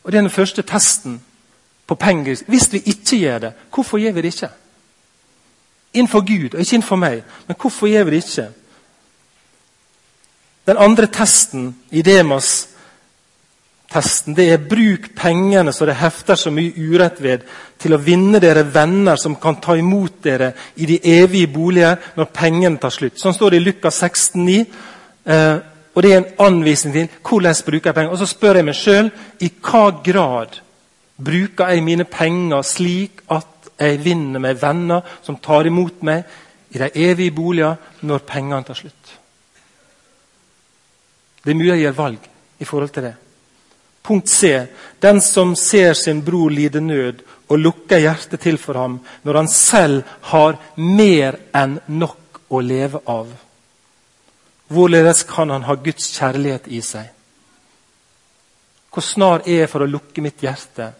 Og 0.00 0.12
Det 0.12 0.16
er 0.16 0.22
den 0.22 0.32
første 0.32 0.62
testen 0.64 1.18
på 1.86 1.94
penger. 1.94 2.38
Hvis 2.48 2.70
vi 2.72 2.78
ikke 2.88 3.18
gjør 3.18 3.38
det, 3.38 3.50
hvorfor 3.74 4.00
gjør 4.00 4.14
vi 4.16 4.22
det 4.24 4.30
ikke? 4.32 4.48
Innenfor 5.92 6.24
Gud 6.24 6.54
og 6.54 6.60
ikke 6.60 6.74
innenfor 6.78 6.96
meg. 6.96 7.18
Men 7.46 7.56
hvorfor 7.60 7.86
gjør 7.86 8.04
vi 8.04 8.10
det 8.10 8.20
ikke? 8.24 8.46
Den 10.66 10.80
andre 10.80 11.06
testen 11.06 11.66
i 11.90 12.02
Demas 12.02 12.68
testen, 13.92 14.32
det 14.32 14.48
er 14.52 14.64
bruk 14.64 15.10
pengene 15.20 15.72
så 15.72 15.84
det 15.84 15.98
hefter 16.00 16.40
så 16.40 16.50
mye 16.50 16.72
urett 16.80 17.20
ved, 17.22 17.44
til 17.76 17.92
å 17.92 18.00
vinne 18.00 18.40
dere 18.40 18.64
venner 18.72 19.20
som 19.20 19.36
kan 19.36 19.60
ta 19.60 19.76
imot 19.76 20.16
dere 20.24 20.54
i 20.76 20.88
de 20.88 20.96
evige 21.12 21.52
boliger 21.52 22.00
når 22.16 22.32
pengene 22.32 22.80
tar 22.80 22.96
slutt. 22.96 23.20
Sånn 23.20 23.36
står 23.36 23.52
det 23.52 23.60
i 23.60 23.66
Lukas 23.68 24.00
16,9. 24.00 24.58
Eh, 25.28 25.73
og 25.94 26.02
Det 26.02 26.12
er 26.12 26.16
en 26.18 26.32
anvisning 26.38 26.94
til 26.94 27.08
hvordan 27.22 27.54
jeg 27.54 27.64
bruker 27.66 27.92
penger. 27.92 28.10
Og 28.10 28.18
Så 28.18 28.26
spør 28.26 28.54
jeg 28.54 28.64
meg 28.64 28.74
sjøl 28.74 29.10
i 29.40 29.50
hva 29.62 29.90
grad 30.04 30.60
bruker 31.16 31.70
jeg 31.70 31.84
mine 31.84 32.04
penger 32.04 32.62
slik 32.62 33.22
at 33.30 33.70
jeg 33.78 34.00
vinner 34.04 34.42
meg 34.42 34.58
venner 34.62 35.02
som 35.22 35.38
tar 35.42 35.66
imot 35.66 36.02
meg 36.02 36.24
i 36.74 36.78
de 36.78 36.90
evige 36.94 37.34
boliger 37.34 37.76
når 38.02 38.26
pengene 38.26 38.64
tar 38.66 38.78
slutt. 38.78 39.12
Det 41.44 41.52
er 41.52 41.58
mulig 41.58 41.74
jeg 41.74 41.84
gjør 41.84 42.00
valg 42.00 42.28
i 42.58 42.64
forhold 42.64 42.90
til 42.90 43.06
det. 43.06 43.14
Punkt 44.04 44.28
C. 44.28 44.66
Den 45.00 45.20
som 45.20 45.54
ser 45.56 45.94
sin 45.94 46.22
bror 46.24 46.50
lide 46.50 46.80
nød 46.80 47.22
og 47.48 47.58
lukker 47.58 48.02
hjertet 48.02 48.40
til 48.40 48.58
for 48.58 48.78
ham 48.78 48.98
når 49.22 49.40
han 49.40 49.48
selv 49.48 50.02
har 50.32 50.58
mer 50.76 51.38
enn 51.54 51.78
nok 51.86 52.42
å 52.50 52.60
leve 52.60 53.00
av. 53.06 53.28
Hvorledes 54.68 55.22
kan 55.28 55.50
han 55.50 55.66
ha 55.68 55.74
Guds 55.74 56.10
kjærlighet 56.16 56.68
i 56.72 56.80
seg? 56.84 57.10
Hvor 58.92 59.02
snar 59.02 59.42
er 59.44 59.64
jeg 59.64 59.70
for 59.72 59.84
å 59.84 59.90
lukke 59.90 60.22
mitt 60.22 60.42
hjerte 60.42 60.92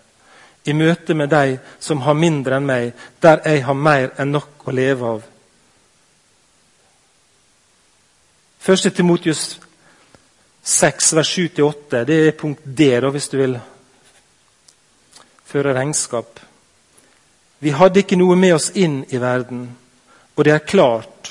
i 0.67 0.73
møte 0.75 1.15
med 1.15 1.31
de 1.31 1.59
som 1.81 2.03
har 2.03 2.17
mindre 2.19 2.59
enn 2.59 2.67
meg, 2.67 2.91
der 3.23 3.43
jeg 3.45 3.62
har 3.65 3.79
mer 3.79 4.11
enn 4.19 4.35
nok 4.35 4.67
å 4.67 4.75
leve 4.75 5.12
av? 5.15 5.23
Første 8.65 8.91
Timotius 8.91 9.61
6, 10.65 11.12
vers 11.17 11.31
7-8. 11.39 12.05
Det 12.09 12.19
er 12.27 12.37
punkt 12.39 12.65
D, 12.65 12.89
da, 13.01 13.11
hvis 13.12 13.29
du 13.29 13.37
vil 13.37 13.59
føre 15.45 15.75
regnskap. 15.77 16.41
Vi 17.61 17.73
hadde 17.77 18.01
ikke 18.01 18.17
noe 18.17 18.37
med 18.37 18.57
oss 18.57 18.71
inn 18.75 19.03
i 19.12 19.21
verden, 19.21 19.69
og 20.35 20.45
det 20.45 20.55
er 20.55 20.65
klart 20.65 21.31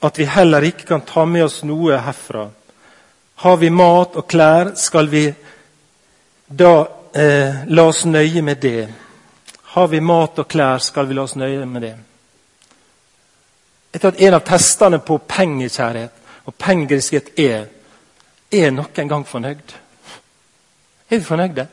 at 0.00 0.18
vi 0.18 0.24
heller 0.24 0.64
ikke 0.64 0.86
kan 0.88 1.04
ta 1.06 1.24
med 1.24 1.44
oss 1.44 1.62
noe 1.64 1.98
herfra. 2.00 2.48
Har 3.44 3.56
vi 3.56 3.70
mat 3.70 4.16
og 4.16 4.26
klær, 4.28 4.74
skal 4.76 5.08
vi 5.08 5.26
da 6.48 6.74
eh, 7.14 7.64
la 7.66 7.84
oss 7.88 8.04
nøye 8.04 8.42
med 8.42 8.60
det. 8.60 8.88
Har 9.74 9.88
vi 9.88 10.00
mat 10.00 10.38
og 10.38 10.48
klær, 10.48 10.78
skal 10.78 11.08
vi 11.08 11.14
la 11.14 11.24
oss 11.24 11.36
nøye 11.36 11.66
med 11.66 11.82
det. 11.82 11.96
Tror 13.98 14.12
at 14.12 14.20
En 14.20 14.34
av 14.34 14.44
testene 14.46 14.98
på 14.98 15.18
pengekjærhet 15.18 16.12
og 16.46 16.54
pengegriskhet 16.54 17.38
er 17.38 17.68
er 18.50 18.70
noen 18.74 19.08
gang 19.08 19.26
fornøyd? 19.26 19.76
Er 21.10 21.18
vi 21.18 21.24
fornøyde? 21.24 21.66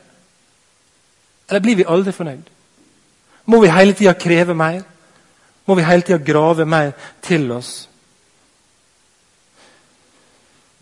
Eller 1.48 1.60
blir 1.60 1.76
vi 1.76 1.86
aldri 1.88 2.12
fornøyd? 2.12 2.46
Må 3.46 3.60
vi 3.60 3.70
hele 3.72 3.94
tida 3.96 4.12
kreve 4.12 4.54
mer? 4.54 4.82
Må 5.66 5.74
vi 5.74 5.82
hele 5.82 6.02
tida 6.02 6.18
grave 6.18 6.66
mer 6.66 6.92
til 7.22 7.50
oss? 7.52 7.88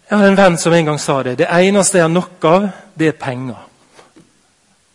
Jeg 0.07 0.19
har 0.19 0.29
en 0.29 0.39
venn 0.39 0.59
som 0.59 0.73
en 0.73 0.87
gang 0.87 0.99
sa 1.03 1.23
det. 1.27 1.39
Det 1.41 1.49
eneste 1.51 1.99
jeg 1.99 2.05
har 2.07 2.13
nok 2.13 2.45
av, 2.47 2.69
det 2.95 3.09
er 3.11 3.17
penger. 3.19 3.59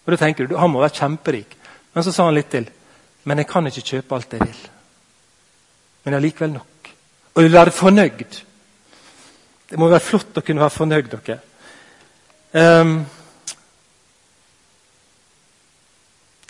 Og 0.05 0.13
da 0.13 0.17
tenker 0.17 0.47
du, 0.47 0.55
Han 0.57 0.71
må 0.71 0.79
være 0.79 0.95
kjemperik. 0.95 1.57
Men 1.93 2.03
så 2.03 2.11
sa 2.11 2.25
han 2.25 2.35
litt 2.35 2.49
til. 2.49 2.69
Men 3.23 3.37
jeg 3.37 3.47
kan 3.47 3.67
ikke 3.67 3.81
kjøpe 3.81 4.15
alt 4.15 4.33
jeg 4.33 4.45
vil. 4.45 4.61
Men 6.03 6.13
jeg 6.13 6.17
har 6.17 6.25
likevel 6.25 6.53
nok. 6.53 6.91
Og 7.33 7.41
jeg 7.41 7.49
vil 7.49 7.59
være 7.59 7.71
fornøyd. 7.71 8.41
Det 9.69 9.79
må 9.79 9.89
være 9.91 10.03
flott 10.03 10.37
å 10.37 10.41
kunne 10.41 10.63
være 10.63 10.77
fornøyd. 10.77 11.11
dere. 11.11 11.39
Um, 12.51 13.05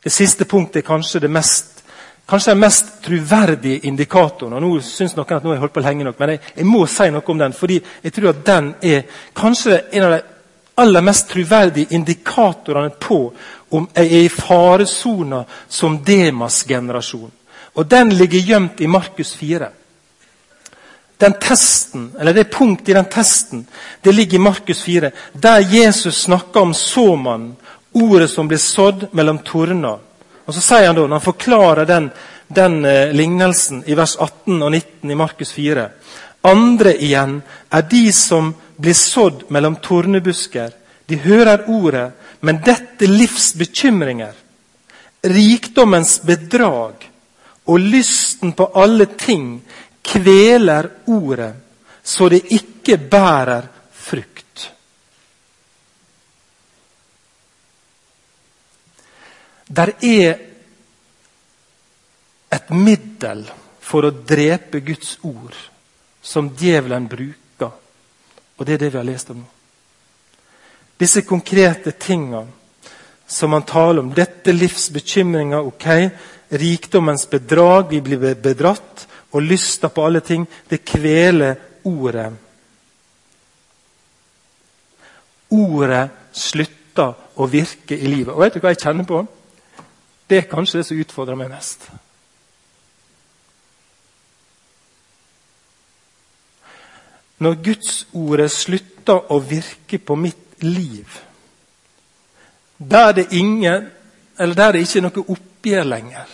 det 0.03 0.11
siste 0.11 0.45
punktet 0.45 0.81
er 0.81 0.87
kanskje 0.87 1.19
det 1.19 1.29
mest, 1.29 1.80
kanskje 2.29 2.51
den 2.51 2.59
mest 2.59 2.91
troverdige 3.03 3.87
indikatoren. 3.87 4.53
og 4.53 4.61
Nå 4.61 4.79
syns 4.81 5.15
noen 5.15 5.35
at 5.35 5.43
nå 5.43 5.49
har 5.49 5.55
jeg 5.55 5.63
holdt 5.65 5.73
på 5.73 5.85
lenge 5.85 6.03
nok, 6.03 6.19
men 6.19 6.29
jeg, 6.29 6.39
jeg, 6.55 6.65
må 6.65 6.85
si 6.87 7.09
noe 7.09 7.23
om 7.27 7.37
den. 7.37 7.53
fordi 7.53 7.81
jeg 8.03 8.13
tror 8.13 8.29
at 8.29 8.45
den 8.45 8.73
er 8.81 9.01
kanskje 9.35 9.81
en 9.91 10.03
av 10.03 10.11
de 10.11 10.21
aller 10.81 11.01
mest 11.01 11.29
troverdige 11.29 11.95
indikatorene 11.95 12.89
på 12.99 13.19
om 13.71 13.89
jeg 13.95 14.07
er 14.07 14.25
i 14.25 14.29
faresona 14.29 15.43
som 15.67 15.99
Demas-generasjon. 16.03 17.31
Og 17.73 17.85
Den 17.89 18.09
ligger 18.09 18.39
gjemt 18.39 18.81
i 18.81 18.87
Markus 18.87 19.35
4 19.35 19.69
den 21.21 21.33
testen, 21.33 22.11
eller 22.19 22.33
Det 22.33 22.49
punktet 22.51 22.89
i 22.89 22.93
den 22.93 23.05
testen 23.05 23.67
det 24.03 24.11
ligger 24.11 24.35
i 24.35 24.41
Markus 24.41 24.81
4, 24.83 25.11
der 25.33 25.59
Jesus 25.59 26.21
snakker 26.21 26.61
om 26.61 26.73
såmannen, 26.73 27.55
ordet 27.93 28.29
som 28.29 28.47
blir 28.47 28.57
sådd 28.57 29.07
mellom 29.11 29.37
torner. 29.37 29.99
Og 30.45 30.53
Så 30.53 30.61
sier 30.61 30.87
han 30.87 30.95
da, 30.95 31.05
når 31.05 31.19
han 31.19 31.27
forklarer 31.27 31.85
den, 31.85 32.09
den 32.47 32.85
eh, 32.85 33.13
lignelsen 33.13 33.83
i 33.87 33.95
vers 33.95 34.17
18 34.19 34.61
og 34.61 34.71
19 34.71 35.11
i 35.11 35.15
Markus 35.15 35.53
4 35.53 35.89
Andre 36.41 36.95
igjen 36.97 37.41
er 37.69 37.81
de 37.85 38.07
som 38.13 38.49
blir 38.81 38.97
sådd 38.97 39.43
mellom 39.53 39.75
tornebusker. 39.77 40.71
De 41.05 41.19
hører 41.21 41.67
ordet, 41.69 42.07
men 42.41 42.61
dette 42.65 43.05
livs 43.05 43.51
bekymringer, 43.53 44.33
rikdommens 45.21 46.17
bedrag 46.25 47.05
og 47.69 47.79
lysten 47.93 48.55
på 48.57 48.71
alle 48.73 49.05
ting 49.05 49.59
kveler 50.01 50.89
ordet, 51.13 51.53
så 52.03 52.29
det 52.29 52.47
ikke 52.57 52.97
bærer 52.97 53.67
frukt. 53.93 54.50
Der 59.71 59.93
er 60.03 60.39
et 62.51 62.71
middel 62.75 63.45
for 63.79 64.07
å 64.07 64.11
drepe 64.11 64.81
Guds 64.83 65.17
ord 65.23 65.55
som 66.21 66.51
djevelen 66.59 67.07
bruker. 67.11 67.71
Og 68.57 68.67
det 68.67 68.75
er 68.75 68.83
det 68.83 68.91
vi 68.91 68.99
har 68.99 69.07
lest 69.07 69.31
om 69.33 69.39
nå. 69.41 69.47
Disse 71.01 71.23
konkrete 71.25 71.95
tingene 71.97 72.45
som 73.25 73.55
han 73.55 73.65
taler 73.65 74.03
om. 74.03 74.11
Dette 74.13 74.53
livs 74.53 74.89
bekymringer, 74.93 75.65
ok. 75.65 75.87
Rikdommens 76.61 77.25
bedrag, 77.29 77.89
vi 77.89 78.01
blir 78.01 78.35
bedratt. 78.35 79.07
Og 79.31 79.41
lysta 79.41 79.89
på 79.89 80.05
alle 80.05 80.19
ting. 80.19 80.45
Det 80.69 80.83
kveler 80.85 81.55
ordet. 81.87 82.27
Ordet 85.55 86.03
slutter 86.35 87.15
å 87.39 87.47
virke 87.49 87.95
i 87.95 88.11
livet. 88.11 88.35
Og 88.35 88.43
vet 88.43 88.59
du 88.59 88.61
hva 88.61 88.75
jeg 88.75 88.83
kjenner 88.83 89.07
på? 89.07 89.23
Det 90.31 90.37
er 90.37 90.47
kanskje 90.47 90.79
det 90.79 90.85
som 90.87 90.99
utfordrer 91.01 91.35
meg 91.35 91.49
mest. 91.51 91.89
Når 97.43 97.57
Gudsordet 97.65 98.47
slutter 98.53 99.27
å 99.33 99.41
virke 99.43 99.99
på 99.99 100.15
mitt 100.15 100.63
liv, 100.63 101.17
der 102.77 103.11
det, 103.17 103.27
ingen, 103.35 103.89
eller 104.39 104.55
der 104.55 104.71
det 104.77 104.85
ikke 104.85 105.01
er 105.01 105.07
noe 105.09 105.25
oppgjør 105.35 105.83
lenger 105.85 106.31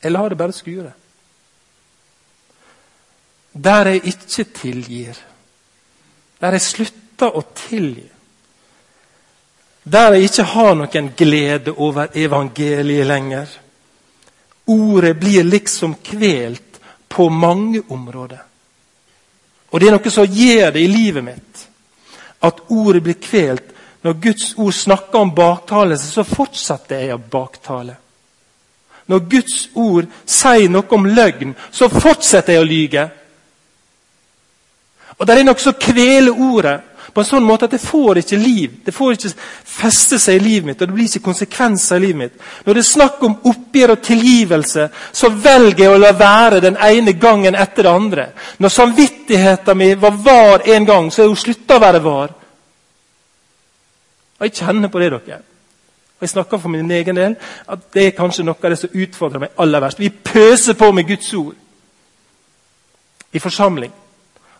Eller 0.00 0.20
har 0.20 0.30
det 0.30 0.38
bare 0.38 0.52
skure. 0.52 0.92
Der 3.52 3.90
jeg 3.90 4.06
ikke 4.14 4.44
tilgir, 4.44 5.18
der 6.40 6.54
jeg 6.54 6.62
slutter 6.70 7.34
å 7.34 7.42
tilgi, 7.56 8.13
der 9.84 10.14
jeg 10.16 10.30
ikke 10.30 10.46
har 10.48 10.74
noen 10.78 11.10
glede 11.16 11.74
over 11.76 12.08
evangeliet 12.16 13.06
lenger. 13.06 13.46
Ordet 14.66 15.16
blir 15.20 15.44
liksom 15.44 15.94
kvelt 16.02 16.80
på 17.08 17.28
mange 17.28 17.82
områder. 17.88 18.40
Og 19.70 19.80
det 19.80 19.88
er 19.88 19.96
noe 19.96 20.10
som 20.10 20.30
gjør 20.30 20.70
det 20.72 20.84
i 20.84 20.88
livet 20.88 21.24
mitt. 21.24 21.66
At 22.40 22.64
ordet 22.72 23.02
blir 23.02 23.20
kvelt. 23.20 23.74
Når 24.04 24.16
Guds 24.22 24.54
ord 24.56 24.72
snakker 24.72 25.18
om 25.18 25.34
baktalelse, 25.34 26.08
så 26.12 26.24
fortsetter 26.24 27.04
jeg 27.04 27.14
å 27.16 27.20
baktale. 27.20 27.96
Når 29.06 29.20
Guds 29.28 29.58
ord 29.74 30.08
sier 30.24 30.72
noe 30.72 30.88
om 30.96 31.06
løgn, 31.08 31.52
så 31.72 31.90
fortsetter 31.92 32.56
jeg 32.56 32.64
å 32.64 32.68
lyge. 32.68 33.04
Og 35.18 35.26
det 35.26 35.36
er 35.36 35.44
noe 35.44 35.60
som 35.60 35.76
kveler 35.76 36.32
ordet 36.32 36.78
på 37.14 37.22
en 37.22 37.26
sånn 37.28 37.44
måte 37.46 37.68
at 37.68 37.74
det 37.76 37.82
får 37.82 38.18
ikke 38.20 38.38
liv. 38.42 38.70
Det 38.82 38.92
får 38.94 39.14
ikke 39.14 39.30
feste 39.74 40.18
seg 40.18 40.40
i 40.40 40.42
livet 40.42 40.66
mitt, 40.66 40.80
og 40.82 40.90
det 40.90 40.96
blir 40.96 41.06
ikke 41.06 41.28
konsekvenser 41.28 42.00
i 42.00 42.02
livet 42.08 42.18
mitt. 42.18 42.46
Når 42.66 42.74
det 42.74 42.80
er 42.82 42.88
snakk 42.88 43.20
om 43.22 43.36
oppgjør 43.50 43.92
og 43.94 44.00
tilgivelse, 44.02 44.86
så 45.14 45.30
velger 45.30 45.84
jeg 45.84 45.92
å 45.94 46.00
la 46.02 46.10
være 46.18 46.62
den 46.64 46.78
ene 46.82 47.14
gangen 47.22 47.54
etter 47.54 47.86
det 47.86 47.92
andre. 47.92 48.24
Når 48.58 48.72
samvittigheten 48.74 49.78
min 49.78 50.00
var 50.02 50.18
var 50.24 50.66
en 50.74 50.88
gang, 50.88 51.10
så 51.12 51.22
er 51.22 51.30
hun 51.30 51.38
slutta 51.38 51.76
å 51.78 51.84
være 51.84 52.00
var. 52.02 52.32
Og 54.40 54.46
Jeg 54.48 54.56
kjenner 54.58 54.90
på 54.90 54.98
det, 54.98 55.10
dere. 55.12 55.38
Og 56.18 56.26
Jeg 56.26 56.32
snakker 56.32 56.58
for 56.58 56.68
min 56.68 56.90
egen 56.90 57.16
del 57.16 57.36
at 57.68 57.92
det 57.94 58.06
er 58.06 58.16
kanskje 58.18 58.44
noe 58.44 58.58
av 58.58 58.74
det 58.74 58.78
som 58.80 58.90
utfordrer 58.90 59.44
meg 59.44 59.54
aller 59.58 59.80
verst. 59.80 60.02
Vi 60.02 60.10
pøser 60.10 60.74
på 60.74 60.90
med 60.92 61.06
Guds 61.06 61.30
ord 61.34 61.54
i 63.32 63.38
forsamling. 63.38 63.92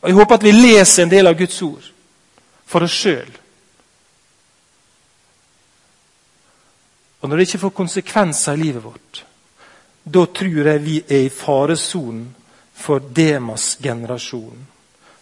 Og 0.02 0.08
Jeg 0.08 0.14
håper 0.14 0.34
at 0.34 0.46
vi 0.46 0.52
leser 0.52 1.02
en 1.02 1.10
del 1.10 1.26
av 1.26 1.34
Guds 1.34 1.62
ord 1.62 1.90
for 2.66 2.86
oss 2.86 2.96
sjøl. 3.04 3.30
Og 7.20 7.30
når 7.30 7.40
det 7.40 7.46
ikke 7.48 7.62
får 7.64 7.78
konsekvenser 7.78 8.56
i 8.56 8.62
livet 8.66 8.84
vårt, 8.84 9.24
da 10.04 10.26
tror 10.28 10.68
jeg 10.68 10.82
vi 10.84 10.98
er 11.08 11.24
i 11.24 11.32
faresonen 11.32 12.26
for 12.76 13.00
Demas-generasjonen. 13.00 14.66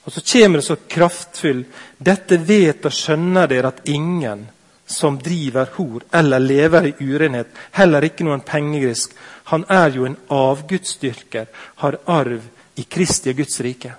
Og 0.02 0.12
så 0.12 0.20
kommer 0.32 0.58
det 0.58 0.66
så 0.66 0.76
kraftfull 0.90 1.60
Dette 1.98 2.40
vet 2.42 2.82
og 2.88 2.94
skjønner 2.96 3.46
dere 3.46 3.70
at 3.70 3.84
ingen 3.86 4.48
som 4.86 5.18
driver 5.22 5.68
hor 5.76 6.02
eller 6.10 6.42
lever 6.42 6.88
i 6.90 6.94
urenhet, 7.06 7.52
heller 7.78 8.02
ikke 8.02 8.26
noen 8.26 8.42
pengegrisk, 8.44 9.14
han 9.54 9.64
er 9.70 9.94
jo 9.94 10.08
en 10.08 10.18
avgudsdyrker, 10.26 11.46
har 11.84 12.00
arv 12.10 12.42
i 12.76 12.84
Kristi 12.84 13.30
og 13.30 13.38
Guds 13.44 13.60
rike. 13.62 13.94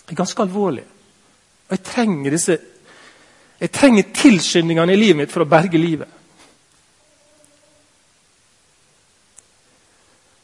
Det 0.00 0.14
er 0.14 0.22
ganske 0.22 0.42
alvorlig. 0.42 0.86
Og 1.70 1.76
jeg 1.78 1.84
trenger 1.86 2.34
disse 2.34 2.58
jeg 3.60 3.72
trenger 3.76 4.08
tilskyndingene 4.16 4.94
i 4.94 4.96
livet 4.96 5.18
mitt 5.18 5.32
for 5.32 5.44
å 5.44 5.48
berge 5.48 5.78
livet. 5.78 6.08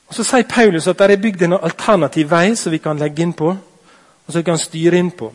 Og 0.07 0.15
Så 0.15 0.25
sier 0.25 0.45
Paulus 0.49 0.87
at 0.87 0.99
det 1.01 1.17
er 1.17 1.23
bygd 1.23 1.47
en 1.47 1.57
alternativ 1.57 2.29
vei 2.31 2.51
som 2.55 2.73
vi 2.73 2.79
kan 2.79 3.01
legge 3.01 3.25
inn 3.25 3.33
på. 3.33 3.57
og 4.27 4.33
som 4.33 4.41
vi 4.41 4.45
kan 4.45 4.59
styre 4.59 4.99
inn 4.99 5.11
på. 5.11 5.27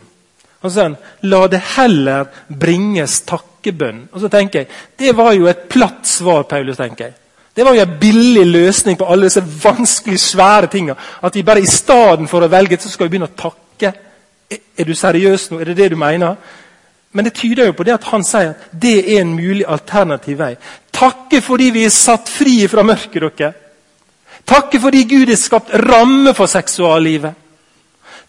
Og 0.61 0.65
så 0.67 0.73
sier 0.73 0.83
han 0.83 0.97
la 1.21 1.47
det 1.47 1.61
heller 1.77 2.25
bringes 2.59 3.21
takkebønn. 3.21 4.09
Og 4.11 4.19
så 4.19 4.27
tenker 4.29 4.59
jeg, 4.59 4.67
Det 4.99 5.15
var 5.15 5.33
jo 5.33 5.47
et 5.47 5.69
platt 5.69 6.05
svar, 6.05 6.43
Paulus. 6.43 6.77
tenker 6.77 7.05
jeg. 7.05 7.13
Det 7.55 7.65
var 7.65 7.73
jo 7.73 7.81
en 7.81 7.99
billig 7.99 8.45
løsning 8.45 8.97
på 8.97 9.05
alle 9.05 9.23
disse 9.23 9.63
vanskelig 9.63 10.19
svære 10.19 10.67
tingene. 10.67 10.95
At 11.23 11.35
vi 11.35 11.43
bare 11.43 11.61
i 11.61 11.65
stedet 11.65 12.29
for 12.29 12.41
å 12.41 12.49
velge, 12.49 12.77
så 12.77 12.89
skal 12.89 13.05
vi 13.07 13.09
begynne 13.09 13.29
å 13.31 13.37
takke. 13.37 13.93
Er 14.51 14.85
du 14.85 14.93
seriøs 14.95 15.51
nå? 15.51 15.59
Er 15.59 15.71
det 15.71 15.77
det 15.77 15.91
du 15.91 15.95
mener? 15.95 16.35
Men 17.11 17.25
det 17.25 17.33
tyder 17.33 17.65
jo 17.65 17.75
på 17.75 17.83
det 17.83 17.93
at 17.97 18.07
han 18.11 18.23
sier 18.23 18.53
at 18.53 18.71
det 18.81 18.97
er 19.01 19.21
en 19.21 19.33
mulig 19.35 19.65
alternativ 19.67 20.39
vei. 20.39 20.53
Takke 20.91 21.41
fordi 21.43 21.69
vi 21.75 21.85
er 21.85 21.93
satt 21.93 22.29
fri 22.29 22.67
fra 22.71 22.83
mørket. 22.83 23.37
dere. 23.37 23.53
Takke 24.47 24.79
fordi 24.79 25.03
Gud 25.03 25.27
har 25.27 25.35
skapt 25.35 25.73
ramme 25.73 26.33
for 26.33 26.45
seksuallivet. 26.45 27.33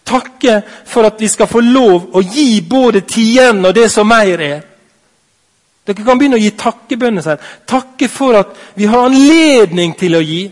Takke 0.05 0.61
for 0.85 1.07
at 1.07 1.19
vi 1.19 1.27
skal 1.27 1.47
få 1.47 1.61
lov 1.63 2.09
å 2.15 2.21
gi 2.21 2.61
både 2.61 3.01
tienden 3.07 3.65
og 3.65 3.75
det 3.75 3.89
som 3.91 4.07
mer 4.07 4.41
er. 4.41 4.61
Dere 5.87 6.03
kan 6.03 6.19
begynne 6.19 6.35
å 6.39 6.43
gi 6.43 6.51
takkebønner. 6.59 7.39
Takke 7.67 8.07
for 8.11 8.35
at 8.39 8.51
vi 8.75 8.85
har 8.85 9.07
anledning 9.07 9.95
til 9.99 10.15
å 10.15 10.21
gi. 10.21 10.49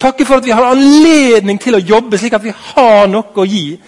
Takke 0.00 0.24
for 0.24 0.40
at 0.40 0.46
vi 0.46 0.52
har 0.52 0.68
anledning 0.68 1.58
til 1.60 1.76
å 1.76 1.80
jobbe, 1.80 2.18
slik 2.18 2.36
at 2.36 2.44
vi 2.44 2.52
har 2.52 3.08
noe 3.08 3.32
å 3.40 3.48
gi 3.48 3.78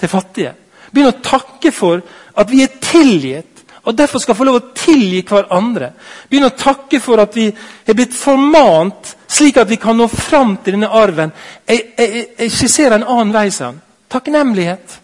til 0.00 0.10
fattige. 0.10 0.54
Begynn 0.92 1.10
å 1.10 1.22
takke 1.24 1.72
for 1.74 2.02
at 2.34 2.50
vi 2.50 2.62
er 2.64 2.78
tilgitt 2.82 3.54
og 3.84 3.96
derfor 3.96 4.18
skal 4.22 4.36
få 4.36 4.46
lov 4.48 4.56
å 4.56 4.68
tilgi 4.76 5.20
hverandre. 5.28 5.90
Begynn 6.30 6.48
å 6.48 6.56
takke 6.56 7.00
for 7.04 7.20
at 7.20 7.34
vi 7.36 7.50
er 7.50 7.96
blitt 7.96 8.14
formant 8.16 9.10
slik 9.28 9.58
at 9.60 9.68
vi 9.68 9.76
kan 9.80 9.96
nå 9.98 10.06
fram 10.08 10.56
til 10.64 10.78
denne 10.78 10.88
arven. 10.88 11.32
Jeg, 11.68 11.90
jeg, 11.98 12.22
jeg 12.38 12.54
skisserer 12.54 12.96
en 12.96 13.04
annen 13.04 13.34
vei. 13.34 13.50
Sånn. 13.52 13.80
Takknemlighet. 14.08 14.94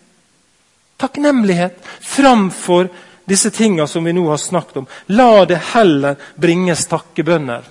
Takknemlighet 1.01 1.77
framfor 2.09 2.89
disse 3.29 3.53
tingene 3.53 3.89
som 3.89 4.05
vi 4.05 4.15
nå 4.17 4.25
har 4.31 4.41
snakket 4.41 4.81
om. 4.81 4.89
La 5.13 5.45
det 5.45 5.61
heller 5.75 6.17
bringes 6.41 6.87
takkebønner. 6.89 7.69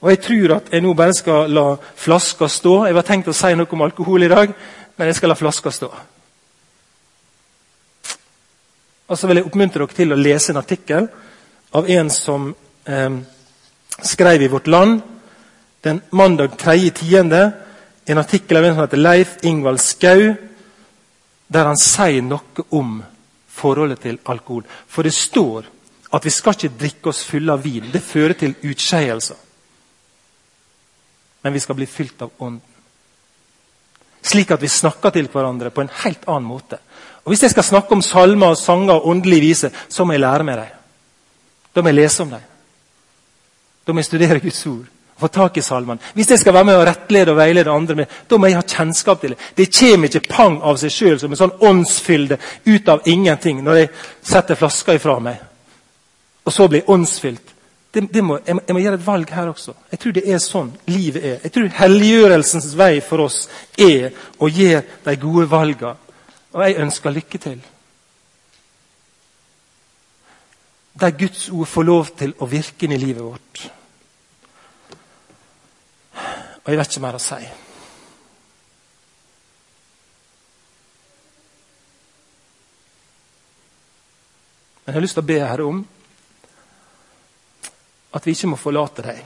Og 0.00 0.08
Jeg 0.10 0.22
tror 0.24 0.54
at 0.56 0.72
jeg 0.72 0.80
nå 0.80 0.94
bare 0.96 1.12
skal 1.16 1.52
la 1.52 1.66
flaska 1.76 2.48
stå. 2.48 2.86
Jeg 2.88 2.96
var 2.96 3.04
tenkt 3.04 3.28
å 3.28 3.36
si 3.36 3.52
noe 3.52 3.68
om 3.76 3.84
alkohol 3.84 4.24
i 4.24 4.32
dag, 4.32 4.56
men 4.96 5.10
jeg 5.10 5.20
skal 5.20 5.34
la 5.34 5.36
flaska 5.36 5.72
stå. 5.74 5.90
Og 9.10 9.18
så 9.18 9.26
vil 9.26 9.40
jeg 9.40 9.48
oppmuntre 9.48 9.82
dere 9.82 9.96
til 9.96 10.14
å 10.14 10.18
lese 10.18 10.52
en 10.52 10.60
artikkel 10.60 11.08
av 11.74 11.88
en 11.90 12.10
som 12.14 12.52
eh, 12.86 13.16
skrev 14.06 14.44
i 14.46 14.50
Vårt 14.52 14.70
Land 14.70 15.00
den 15.82 16.00
mandag 16.14 16.54
3.10. 16.60 17.52
En 18.06 18.18
artikkel 18.18 18.56
av 18.56 18.64
en 18.64 18.74
som 18.74 18.84
heter 18.84 19.02
Leif 19.02 19.36
Ingvald 19.42 19.80
Skau, 19.82 20.34
der 21.46 21.66
han 21.66 21.78
sier 21.80 22.22
noe 22.22 22.66
om 22.76 23.00
forholdet 23.50 24.04
til 24.06 24.18
alkohol. 24.30 24.64
For 24.86 25.02
det 25.02 25.14
står 25.16 25.66
at 26.14 26.26
vi 26.26 26.32
skal 26.34 26.56
ikke 26.56 26.78
drikke 26.78 27.10
oss 27.10 27.22
fulle 27.26 27.54
av 27.54 27.62
vin. 27.64 27.90
Det 27.90 28.02
fører 28.02 28.38
til 28.38 28.54
utskeielser. 28.62 29.38
Men 31.42 31.54
vi 31.56 31.62
skal 31.62 31.78
bli 31.78 31.86
fylt 31.88 32.22
av 32.22 32.30
Ånden. 32.38 32.66
Slik 34.20 34.50
at 34.52 34.60
vi 34.60 34.68
snakker 34.68 35.14
til 35.14 35.30
hverandre 35.32 35.70
på 35.72 35.80
en 35.80 35.94
helt 36.02 36.26
annen 36.28 36.46
måte. 36.46 36.76
Og 37.24 37.30
Hvis 37.30 37.42
jeg 37.42 37.50
skal 37.50 37.64
snakke 37.64 37.92
om 37.92 38.02
salmer, 38.02 38.54
sanger 38.54 38.94
og 38.94 39.08
åndelige 39.08 39.40
viser, 39.40 39.70
så 39.88 40.04
må 40.04 40.12
jeg 40.12 40.20
lære 40.20 40.44
meg 40.44 40.56
dem. 40.56 40.78
Da 41.74 41.82
må 41.82 41.88
jeg 41.88 41.94
lese 41.94 42.22
om 42.22 42.30
dem. 42.30 42.40
Da 43.86 43.92
må 43.92 44.00
jeg 44.00 44.04
studere 44.04 44.40
Guds 44.40 44.66
ord. 44.66 44.88
Få 45.20 45.28
tak 45.28 45.56
i 45.56 45.60
salmene. 45.60 46.00
Hvis 46.14 46.30
jeg 46.30 46.38
skal 46.38 46.54
være 46.54 46.64
med 46.64 46.76
og 46.80 46.86
rettlede 46.86 47.30
og 47.30 47.36
veilede 47.36 47.70
andre, 47.70 47.94
med, 47.94 48.06
da 48.30 48.36
må 48.36 48.46
jeg 48.46 48.56
ha 48.56 48.62
kjennskap 48.62 49.20
til 49.20 49.34
det. 49.34 49.38
Det 49.56 49.68
kommer 49.78 50.08
ikke 50.08 50.28
pang 50.28 50.62
av 50.64 50.78
seg 50.80 50.92
sjøl 50.94 51.18
som 51.20 51.32
en 51.32 51.40
sånn 51.42 51.56
åndsfylde 51.60 52.38
ut 52.66 52.88
av 52.88 53.04
ingenting 53.04 53.60
når 53.64 53.82
jeg 53.82 53.90
setter 54.22 54.56
flaska 54.56 54.96
ifra 54.96 55.18
meg. 55.20 55.42
Og 56.48 56.52
så 56.56 56.68
blir 56.68 56.88
åndsfylt. 56.88 57.52
Det, 57.92 58.06
det 58.14 58.22
må, 58.24 58.38
jeg, 58.46 58.54
må, 58.54 58.62
jeg, 58.66 58.74
må, 58.74 58.80
gjøre 58.80 59.00
et 59.00 59.06
valg 59.06 59.32
her 59.34 59.50
også. 59.50 59.74
Jeg 59.90 60.00
tror 60.00 60.14
det 60.16 60.24
er 60.24 60.40
sånn 60.40 60.70
livet 60.88 61.24
er. 61.24 61.38
Jeg 61.44 61.52
tror 61.52 61.72
helliggjørelsens 61.82 62.70
vei 62.78 62.92
for 63.04 63.26
oss 63.26 63.42
er 63.76 64.14
å 64.38 64.48
gjøre 64.48 64.84
de 65.04 65.16
gode 65.20 65.50
valgene 65.50 65.98
og 66.52 66.64
jeg 66.64 66.80
ønsker 66.82 67.14
lykke 67.14 67.38
til. 67.38 67.60
der 71.00 71.10
Guds 71.10 71.48
ord 71.48 71.66
får 71.66 71.82
lov 71.82 72.08
til 72.18 72.34
å 72.38 72.48
virke 72.48 72.84
inn 72.84 72.92
i 72.92 73.00
livet 73.00 73.24
vårt. 73.24 73.60
Og 76.60 76.68
jeg 76.68 76.80
vet 76.80 76.92
ikke 76.92 77.04
mer 77.04 77.16
å 77.16 77.22
si. 77.24 77.40
Men 84.84 84.92
jeg 84.92 84.98
har 84.98 85.06
lyst 85.06 85.16
til 85.16 85.24
å 85.24 85.30
be 85.30 85.40
Herre 85.40 85.68
om 85.70 85.82
at 88.10 88.26
vi 88.26 88.34
ikke 88.34 88.50
må 88.52 88.58
forlate 88.60 89.06
deg. 89.06 89.20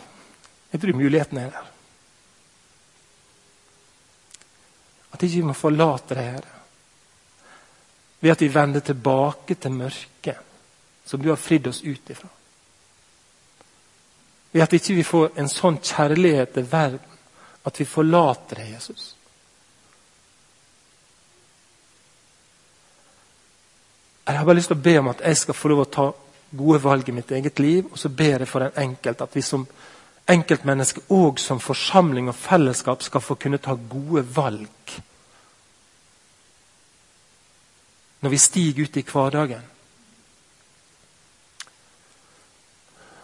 Jeg 0.70 0.82
tror 0.82 0.98
muligheten 0.98 1.40
er 1.40 1.54
der. 1.54 1.70
At 5.14 5.22
vi 5.22 5.32
ikke 5.32 5.50
må 5.50 5.56
forlate 5.58 6.14
deg, 6.14 6.36
Herre. 6.36 6.63
Ved 8.24 8.32
at 8.32 8.40
vi 8.40 8.48
vender 8.48 8.80
tilbake 8.80 9.54
til 9.60 9.76
mørket 9.76 10.40
som 11.04 11.20
du 11.20 11.28
har 11.28 11.36
fridd 11.36 11.66
oss 11.68 11.82
ut 11.84 12.10
ifra. 12.10 12.28
Ved 14.52 14.62
at 14.64 14.72
ikke 14.72 14.94
vi 14.94 15.02
ikke 15.02 15.10
får 15.10 15.42
en 15.42 15.50
sånn 15.52 15.76
kjærlighet 15.84 16.54
til 16.54 16.70
verden 16.70 17.12
at 17.64 17.80
vi 17.80 17.84
forlater 17.88 18.60
deg, 18.60 18.72
Jesus. 18.78 19.04
Jeg 24.24 24.38
har 24.38 24.44
bare 24.48 24.56
lyst 24.56 24.72
til 24.72 24.78
å 24.78 24.84
be 24.84 24.98
om 25.00 25.08
at 25.12 25.20
jeg 25.20 25.40
skal 25.42 25.56
få 25.56 25.72
lov 25.72 25.84
å 25.84 25.90
ta 25.92 26.10
gode 26.56 26.80
valg 26.80 27.08
i 27.08 27.16
mitt 27.16 27.32
eget 27.32 27.60
liv. 27.60 27.90
Og 27.90 28.00
så 28.00 28.08
ber 28.08 28.44
jeg 28.44 28.48
for 28.48 28.64
en 28.64 28.78
enkelt 28.86 29.20
at 29.20 29.36
vi 29.36 29.44
som 29.44 29.66
enkeltmennesker 30.32 31.12
og 31.12 31.40
som 31.40 31.60
forsamling 31.60 32.30
og 32.32 32.38
fellesskap 32.40 33.04
skal 33.04 33.24
få 33.24 33.36
kunne 33.36 33.60
ta 33.60 33.76
gode 33.76 34.24
valg. 34.36 34.96
Når 38.24 38.32
vi 38.32 38.40
stiger 38.40 38.86
ut 38.86 38.96
i 38.96 39.04
hverdagen. 39.04 39.64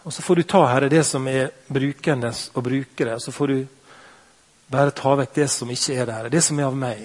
Og 0.03 0.13
Så 0.13 0.21
får 0.21 0.35
du 0.35 0.43
ta 0.43 0.65
Herre, 0.67 0.89
det 0.89 1.03
som 1.05 1.27
er 1.27 1.51
brukendes 1.67 2.49
og 2.53 2.63
brukere. 2.63 3.19
Så 3.19 3.31
får 3.31 3.47
du 3.47 3.67
bare 4.71 4.93
ta 4.93 5.15
vekk 5.15 5.33
det 5.35 5.49
som 5.49 5.69
ikke 5.69 5.97
er 5.97 6.05
der. 6.05 6.29
Det 6.29 6.43
som 6.43 6.59
er 6.59 6.69
av 6.69 6.77
meg. 6.77 7.01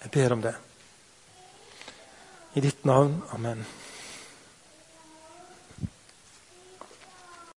Jeg 0.00 0.12
ber 0.12 0.32
om 0.32 0.44
det. 0.44 0.54
I 2.54 2.60
ditt 2.60 2.84
navn. 2.84 3.22
Amen. 3.32 3.64